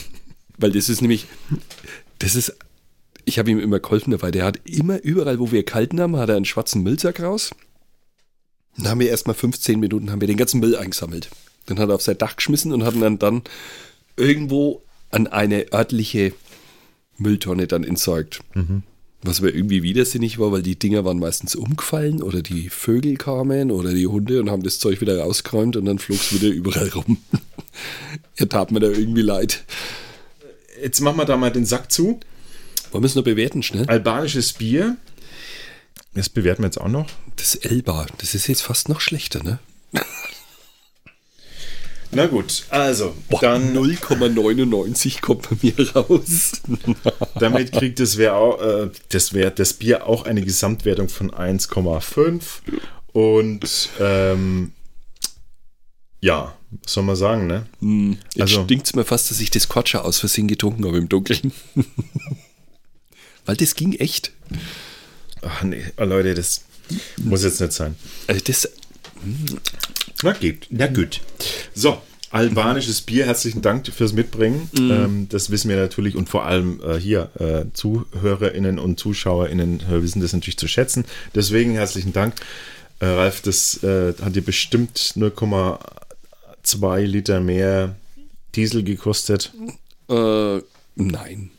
Weil 0.59 0.71
das 0.71 0.89
ist 0.89 1.01
nämlich, 1.01 1.27
das 2.21 2.37
ist, 2.37 2.57
ich 3.25 3.41
habe 3.41 3.51
ihm 3.51 3.59
immer 3.59 3.81
geholfen 3.81 4.12
dabei. 4.12 4.31
Der 4.31 4.45
hat 4.45 4.61
immer 4.65 5.03
überall, 5.03 5.41
wo 5.41 5.51
wir 5.51 5.65
kalten 5.65 6.01
haben, 6.01 6.17
hat 6.17 6.29
er 6.29 6.37
einen 6.37 6.45
schwarzen 6.45 6.85
Müllsack 6.85 7.21
raus. 7.21 7.51
Dann 8.77 8.89
haben 8.89 9.01
wir 9.01 9.09
erstmal 9.09 9.35
15 9.35 9.79
Minuten, 9.79 10.11
haben 10.11 10.20
wir 10.20 10.29
den 10.29 10.37
ganzen 10.37 10.61
Müll 10.61 10.77
eingesammelt. 10.77 11.31
Dann 11.66 11.79
hat 11.79 11.89
er 11.89 11.95
auf 11.95 12.03
sein 12.03 12.18
Dach 12.18 12.37
geschmissen 12.37 12.72
und 12.72 12.85
hat 12.85 12.95
ihn 12.95 13.01
dann, 13.01 13.18
dann 13.18 13.43
irgendwo 14.16 14.83
an 15.11 15.27
eine 15.27 15.72
örtliche 15.72 16.33
Mülltonne 17.18 17.66
dann 17.66 17.85
entsorgt. 17.85 18.41
Was 19.22 19.41
aber 19.41 19.55
irgendwie 19.55 19.83
widersinnig 19.83 20.39
war, 20.39 20.53
weil 20.53 20.62
die 20.62 20.79
Dinger 20.79 21.05
waren 21.07 21.18
meistens 21.18 21.55
umgefallen 21.55 22.22
oder 22.22 22.43
die 22.43 22.68
Vögel 22.68 23.16
kamen 23.16 23.70
oder 23.70 23.95
die 23.95 24.07
Hunde 24.07 24.39
und 24.41 24.51
haben 24.51 24.62
das 24.62 24.79
Zeug 24.79 25.01
wieder 25.01 25.18
rausgeräumt 25.18 25.77
und 25.77 25.87
dann 25.87 25.99
flog 25.99 26.18
es 26.18 26.35
wieder 26.35 26.53
überall 26.53 26.89
rum. 26.89 27.18
er 28.37 28.49
tat 28.49 28.70
mir 28.70 28.81
da 28.81 28.89
irgendwie 28.89 29.22
leid. 29.22 29.64
Jetzt 30.83 31.01
machen 31.01 31.16
wir 31.16 31.25
da 31.25 31.39
mal 31.39 31.51
den 31.51 31.64
Sack 31.64 31.91
zu. 31.91 32.20
Wollen 32.91 33.03
wir 33.03 33.07
es 33.07 33.14
nur 33.14 33.25
bewerten, 33.25 33.62
schnell? 33.62 33.87
Albanisches 33.87 34.53
Bier. 34.53 34.99
Das 36.12 36.29
bewerten 36.29 36.62
wir 36.62 36.66
jetzt 36.66 36.81
auch 36.81 36.89
noch. 36.89 37.07
Das 37.37 37.55
Elba, 37.57 38.07
das 38.18 38.35
ist 38.35 38.47
jetzt 38.47 38.62
fast 38.62 38.89
noch 38.89 39.01
schlechter, 39.01 39.43
ne? 39.43 39.59
Na 42.11 42.26
gut, 42.26 42.64
also 42.70 43.14
Boah, 43.28 43.41
dann 43.41 43.76
0,99 43.76 45.20
kommt 45.20 45.49
bei 45.51 45.57
mir 45.62 45.95
raus. 45.97 46.53
damit 47.41 47.72
kriegt 47.72 47.99
das, 47.99 48.16
wär 48.18 48.37
auch, 48.37 48.61
äh, 48.62 48.91
das, 49.09 49.32
wär, 49.32 49.51
das 49.51 49.72
Bier 49.72 50.07
auch 50.07 50.24
eine 50.24 50.43
Gesamtwertung 50.43 51.09
von 51.09 51.32
1,5 51.32 52.43
und 53.12 53.89
ähm, 53.99 54.72
ja, 56.20 56.57
was 56.85 56.93
soll 56.93 57.03
man 57.03 57.16
sagen, 57.16 57.47
ne? 57.49 57.66
Jetzt 58.35 58.43
Also- 58.43 58.64
stinkt 58.64 58.87
es 58.87 58.95
mir 58.95 59.05
fast, 59.05 59.30
dass 59.32 59.41
ich 59.41 59.51
das 59.51 59.68
Quatscher 59.68 60.05
aus 60.05 60.20
Versehen 60.20 60.47
getrunken 60.47 60.87
habe 60.87 60.99
im 60.99 61.09
Dunkeln. 61.09 61.53
Weil 63.45 63.57
das 63.57 63.74
ging 63.74 63.93
echt. 63.95 64.30
Ach 65.43 65.62
nee, 65.64 65.85
oh, 65.99 66.05
Leute, 66.05 66.35
das 66.35 66.62
muss 67.22 67.45
jetzt 67.45 67.61
nicht 67.61 67.72
sein. 67.72 67.95
Also 68.26 68.41
das, 68.47 68.68
Na 70.22 70.32
geht, 70.32 70.66
na 70.70 70.87
gut. 70.87 71.20
So, 71.74 71.99
albanisches 72.30 73.01
Bier, 73.03 73.26
herzlichen 73.26 73.62
Dank 73.62 73.87
fürs 73.89 74.12
Mitbringen. 74.12 74.68
Ähm, 74.76 75.28
das 75.30 75.51
wissen 75.51 75.68
wir 75.68 75.76
natürlich 75.76 76.16
und 76.16 76.28
vor 76.28 76.45
allem 76.47 76.80
äh, 76.82 76.97
hier 76.97 77.30
äh, 77.39 77.66
ZuhörerInnen 77.72 78.78
und 78.78 78.99
ZuschauerInnen 78.99 79.80
äh, 79.80 80.03
wissen 80.03 80.20
das 80.20 80.32
natürlich 80.32 80.59
zu 80.59 80.68
schätzen. 80.68 81.05
Deswegen 81.35 81.72
herzlichen 81.74 82.12
Dank. 82.12 82.35
Äh, 83.01 83.07
Ralf, 83.07 83.41
das 83.43 83.82
äh, 83.82 84.14
hat 84.20 84.35
dir 84.37 84.43
bestimmt 84.43 84.99
0,2 85.16 87.01
Liter 87.03 87.41
mehr 87.41 87.97
Diesel 88.55 88.82
gekostet. 88.82 89.53
äh, 90.09 90.59
nein. 90.97 91.51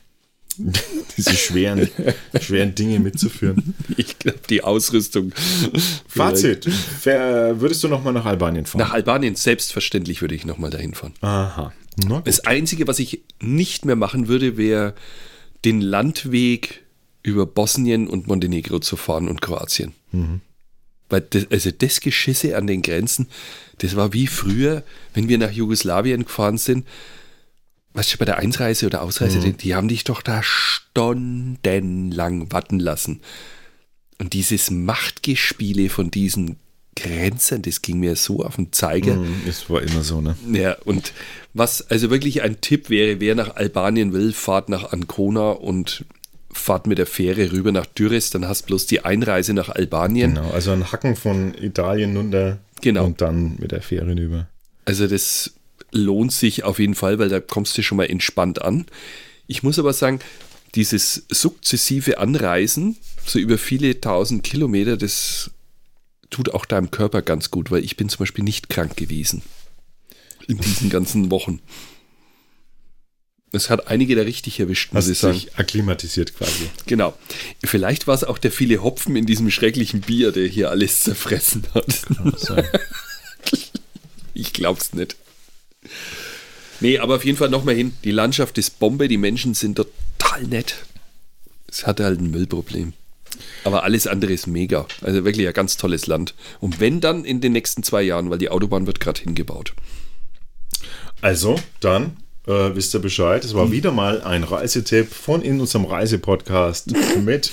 Diese 1.18 1.36
schweren, 1.36 1.89
schweren 2.39 2.76
Dinge 2.76 2.99
mitzuführen. 2.99 3.76
Ich 3.97 4.20
glaube, 4.20 4.39
die 4.49 4.64
Ausrüstung. 4.64 5.32
Fazit: 6.08 6.68
Würdest 7.06 7.84
du 7.84 7.88
nochmal 7.88 8.14
nach 8.14 8.26
Albanien 8.26 8.66
fahren? 8.66 8.80
Nach 8.80 8.93
Albanien, 8.93 9.36
selbstverständlich 9.36 10.22
würde 10.22 10.36
ich 10.36 10.45
nochmal 10.45 10.70
dahin 10.70 10.93
fahren. 10.93 11.14
Aha. 11.22 11.72
Das 12.26 12.41
Einzige, 12.41 12.88
was 12.88 12.99
ich 12.99 13.22
nicht 13.41 13.86
mehr 13.86 13.95
machen 13.95 14.28
würde, 14.28 14.58
wäre 14.58 14.95
den 15.64 15.80
Landweg 15.82 16.84
über 17.24 17.45
Bosnien 17.45 18.08
und 18.08 18.28
Montenegro 18.28 18.80
zu 18.80 18.97
fahren 18.97 19.28
und 19.30 19.41
Kroatien. 19.41 19.93
Weil 21.10 21.22
das, 21.22 21.47
also 21.49 21.72
das 21.72 22.01
Geschisse 22.01 22.58
an 22.58 22.68
den 22.68 22.82
Grenzen, 22.82 23.28
das 23.80 23.95
war 23.95 24.14
wie 24.14 24.28
früher, 24.28 24.84
wenn 25.14 25.30
wir 25.30 25.38
nach 25.38 25.51
Jugoslawien 25.51 26.26
gefahren 26.26 26.58
sind. 26.58 26.86
Weißt 27.96 28.14
du, 28.14 28.18
bei 28.18 28.26
der 28.26 28.38
Einreise 28.38 28.86
oder 28.86 29.02
Ausreise, 29.02 29.39
die, 29.39 29.54
die 29.54 29.74
haben 29.74 29.88
dich 29.88 30.04
doch 30.04 30.22
da 30.22 30.41
stundenlang 30.43 32.52
warten 32.52 32.80
lassen. 32.80 33.22
Und 34.20 34.34
dieses 34.34 34.70
Machtgespiele 34.70 35.89
von 35.89 36.12
diesen 36.12 36.58
Grenzen, 36.98 37.62
das 37.62 37.82
ging 37.82 38.00
mir 38.00 38.16
so 38.16 38.43
auf 38.43 38.56
den 38.56 38.72
Zeiger. 38.72 39.18
Es 39.48 39.70
war 39.70 39.82
immer 39.82 40.04
so, 40.04 40.22
ne? 40.22 40.36
Ja, 40.52 40.78
und 40.86 41.14
was 41.54 41.89
also 41.89 42.10
wirklich 42.10 42.41
ein 42.41 42.62
Tipp 42.62 42.89
wäre, 42.89 43.20
wer 43.20 43.36
nach 43.36 43.56
Albanien 43.56 44.14
will, 44.14 44.32
fahrt 44.34 44.70
nach 44.70 44.91
Ancona 44.93 45.52
und 45.52 46.06
fahrt 46.52 46.88
mit 46.88 46.98
der 46.98 47.06
Fähre 47.06 47.52
rüber 47.52 47.74
nach 47.74 47.86
Düres, 47.86 48.30
dann 48.30 48.48
hast 48.48 48.64
bloß 48.68 48.86
die 48.86 49.04
Einreise 49.04 49.54
nach 49.54 49.68
Albanien. 49.70 50.36
Genau, 50.36 50.52
also 50.52 50.72
ein 50.72 50.89
Hacken 50.91 51.16
von 51.18 51.54
Italien 51.56 52.16
runter 52.16 52.60
Genau. 52.82 53.06
und 53.06 53.20
dann 53.20 53.56
mit 53.60 53.72
der 53.72 53.82
Fähre 53.82 54.16
rüber. 54.16 54.48
Also 54.86 55.08
das 55.08 55.55
lohnt 55.96 56.32
sich 56.32 56.64
auf 56.64 56.80
jeden 56.80 56.96
Fall, 56.96 57.20
weil 57.20 57.30
da 57.30 57.39
kommst 57.39 57.78
du 57.78 57.82
schon 57.82 57.98
mal 57.98 58.06
entspannt 58.06 58.62
an. 58.62 58.86
Ich 59.48 59.64
muss 59.64 59.80
aber 59.80 59.93
sagen, 59.93 60.20
dieses 60.76 61.26
sukzessive 61.30 62.18
Anreisen, 62.18 62.98
so 63.26 63.39
über 63.39 63.58
viele 63.58 64.02
tausend 64.02 64.43
Kilometer, 64.43 64.98
das 64.98 65.52
tut 66.30 66.54
auch 66.54 66.66
deinem 66.66 66.91
Körper 66.91 67.22
ganz 67.22 67.50
gut, 67.50 67.72
weil 67.72 67.84
ich 67.84 67.98
bin 67.98 68.10
zum 68.10 68.20
Beispiel 68.20 68.43
nicht 68.43 68.70
krank 68.70 68.98
gewesen 68.98 69.41
in 70.48 70.58
diesen 70.58 70.89
ganzen 70.89 71.32
Wochen. 71.32 71.60
Es 73.52 73.70
hat 73.70 73.88
einige 73.88 74.16
da 74.16 74.24
richtig 74.24 74.60
erwischt, 74.60 74.91
muss 74.91 75.06
Hast 75.06 75.12
ich 75.12 75.20
sagen. 75.20 75.39
dich 75.39 75.56
akklimatisiert 75.56 76.36
quasi. 76.36 76.70
Genau. 76.88 77.18
Vielleicht 77.64 78.06
war 78.06 78.14
es 78.14 78.26
auch 78.26 78.38
der 78.38 78.52
viele 78.52 78.84
Hopfen 78.84 79.16
in 79.16 79.26
diesem 79.26 79.50
schrecklichen 79.50 80.02
Bier, 80.02 80.34
der 80.34 80.48
hier 80.48 80.70
alles 80.70 81.02
zerfressen 81.02 81.64
hat. 81.74 81.86
Ich 84.38 84.52
glaub's 84.52 84.91
nicht. 84.91 85.16
Nee, 86.80 87.00
aber 87.00 87.16
auf 87.16 87.26
jeden 87.26 87.38
Fall 87.38 87.50
nochmal 87.50 87.76
hin. 87.76 87.94
Die 88.04 88.12
Landschaft 88.12 88.58
ist 88.58 88.80
Bombe, 88.80 89.08
die 89.08 89.18
Menschen 89.18 89.54
sind 89.54 89.76
total 89.76 90.44
nett. 90.44 90.76
Es 91.68 91.88
hatte 91.88 92.04
halt 92.04 92.20
ein 92.20 92.32
Müllproblem. 92.32 92.94
Aber 93.64 93.84
alles 93.84 94.08
andere 94.08 94.34
ist 94.34 94.48
mega. 94.48 94.86
Also 95.02 95.26
wirklich 95.26 95.48
ein 95.48 95.54
ganz 95.54 95.78
tolles 95.78 96.08
Land. 96.08 96.36
Und 96.60 96.80
wenn 96.80 97.02
dann 97.02 97.26
in 97.26 97.42
den 97.42 97.54
nächsten 97.54 97.84
zwei 97.84 98.02
Jahren, 98.02 98.30
weil 98.30 98.38
die 98.38 98.50
Autobahn 98.50 98.88
wird 98.88 99.00
gerade 99.00 99.22
hingebaut. 99.22 99.74
Also, 101.22 101.60
dann 101.80 102.18
äh, 102.48 102.76
wisst 102.76 102.94
ihr 102.94 103.00
Bescheid. 103.00 103.44
Es 103.44 103.56
war 103.56 103.72
wieder 103.72 103.92
mal 103.92 104.22
ein 104.22 104.44
Reisetipp 104.44 105.12
von 105.12 105.42
in 105.42 105.60
unserem 105.60 105.86
Reisepodcast 105.86 106.94
mit 107.24 107.52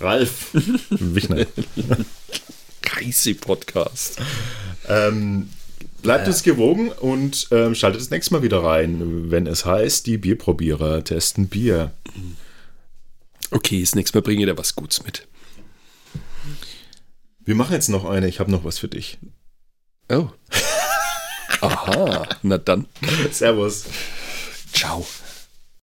Ralf 0.00 0.48
Wichner. 0.90 1.46
Reise-Podcast. 2.84 4.18
Ähm, 4.88 5.48
bleibt 6.02 6.26
uns 6.26 6.42
gewogen 6.42 6.90
und 6.90 7.48
ähm, 7.50 7.74
schaltet 7.74 8.00
das 8.00 8.10
nächste 8.10 8.34
Mal 8.34 8.42
wieder 8.42 8.62
rein, 8.62 9.30
wenn 9.30 9.46
es 9.46 9.64
heißt, 9.64 10.06
die 10.06 10.18
Bierprobierer 10.18 11.04
testen 11.04 11.48
Bier. 11.48 11.92
Okay, 13.50 13.80
das 13.80 13.94
nächste 13.94 14.18
Mal 14.18 14.22
bringe 14.22 14.42
ich 14.42 14.48
da 14.48 14.56
was 14.56 14.74
Gutes 14.74 15.04
mit. 15.04 15.26
Wir 17.40 17.54
machen 17.54 17.72
jetzt 17.72 17.88
noch 17.88 18.04
eine. 18.04 18.28
Ich 18.28 18.38
habe 18.38 18.50
noch 18.50 18.64
was 18.64 18.78
für 18.78 18.88
dich. 18.88 19.18
Oh. 20.08 20.28
Aha, 21.60 22.28
na 22.42 22.58
dann. 22.58 22.86
Servus. 23.30 23.84
Ciao. 24.72 25.06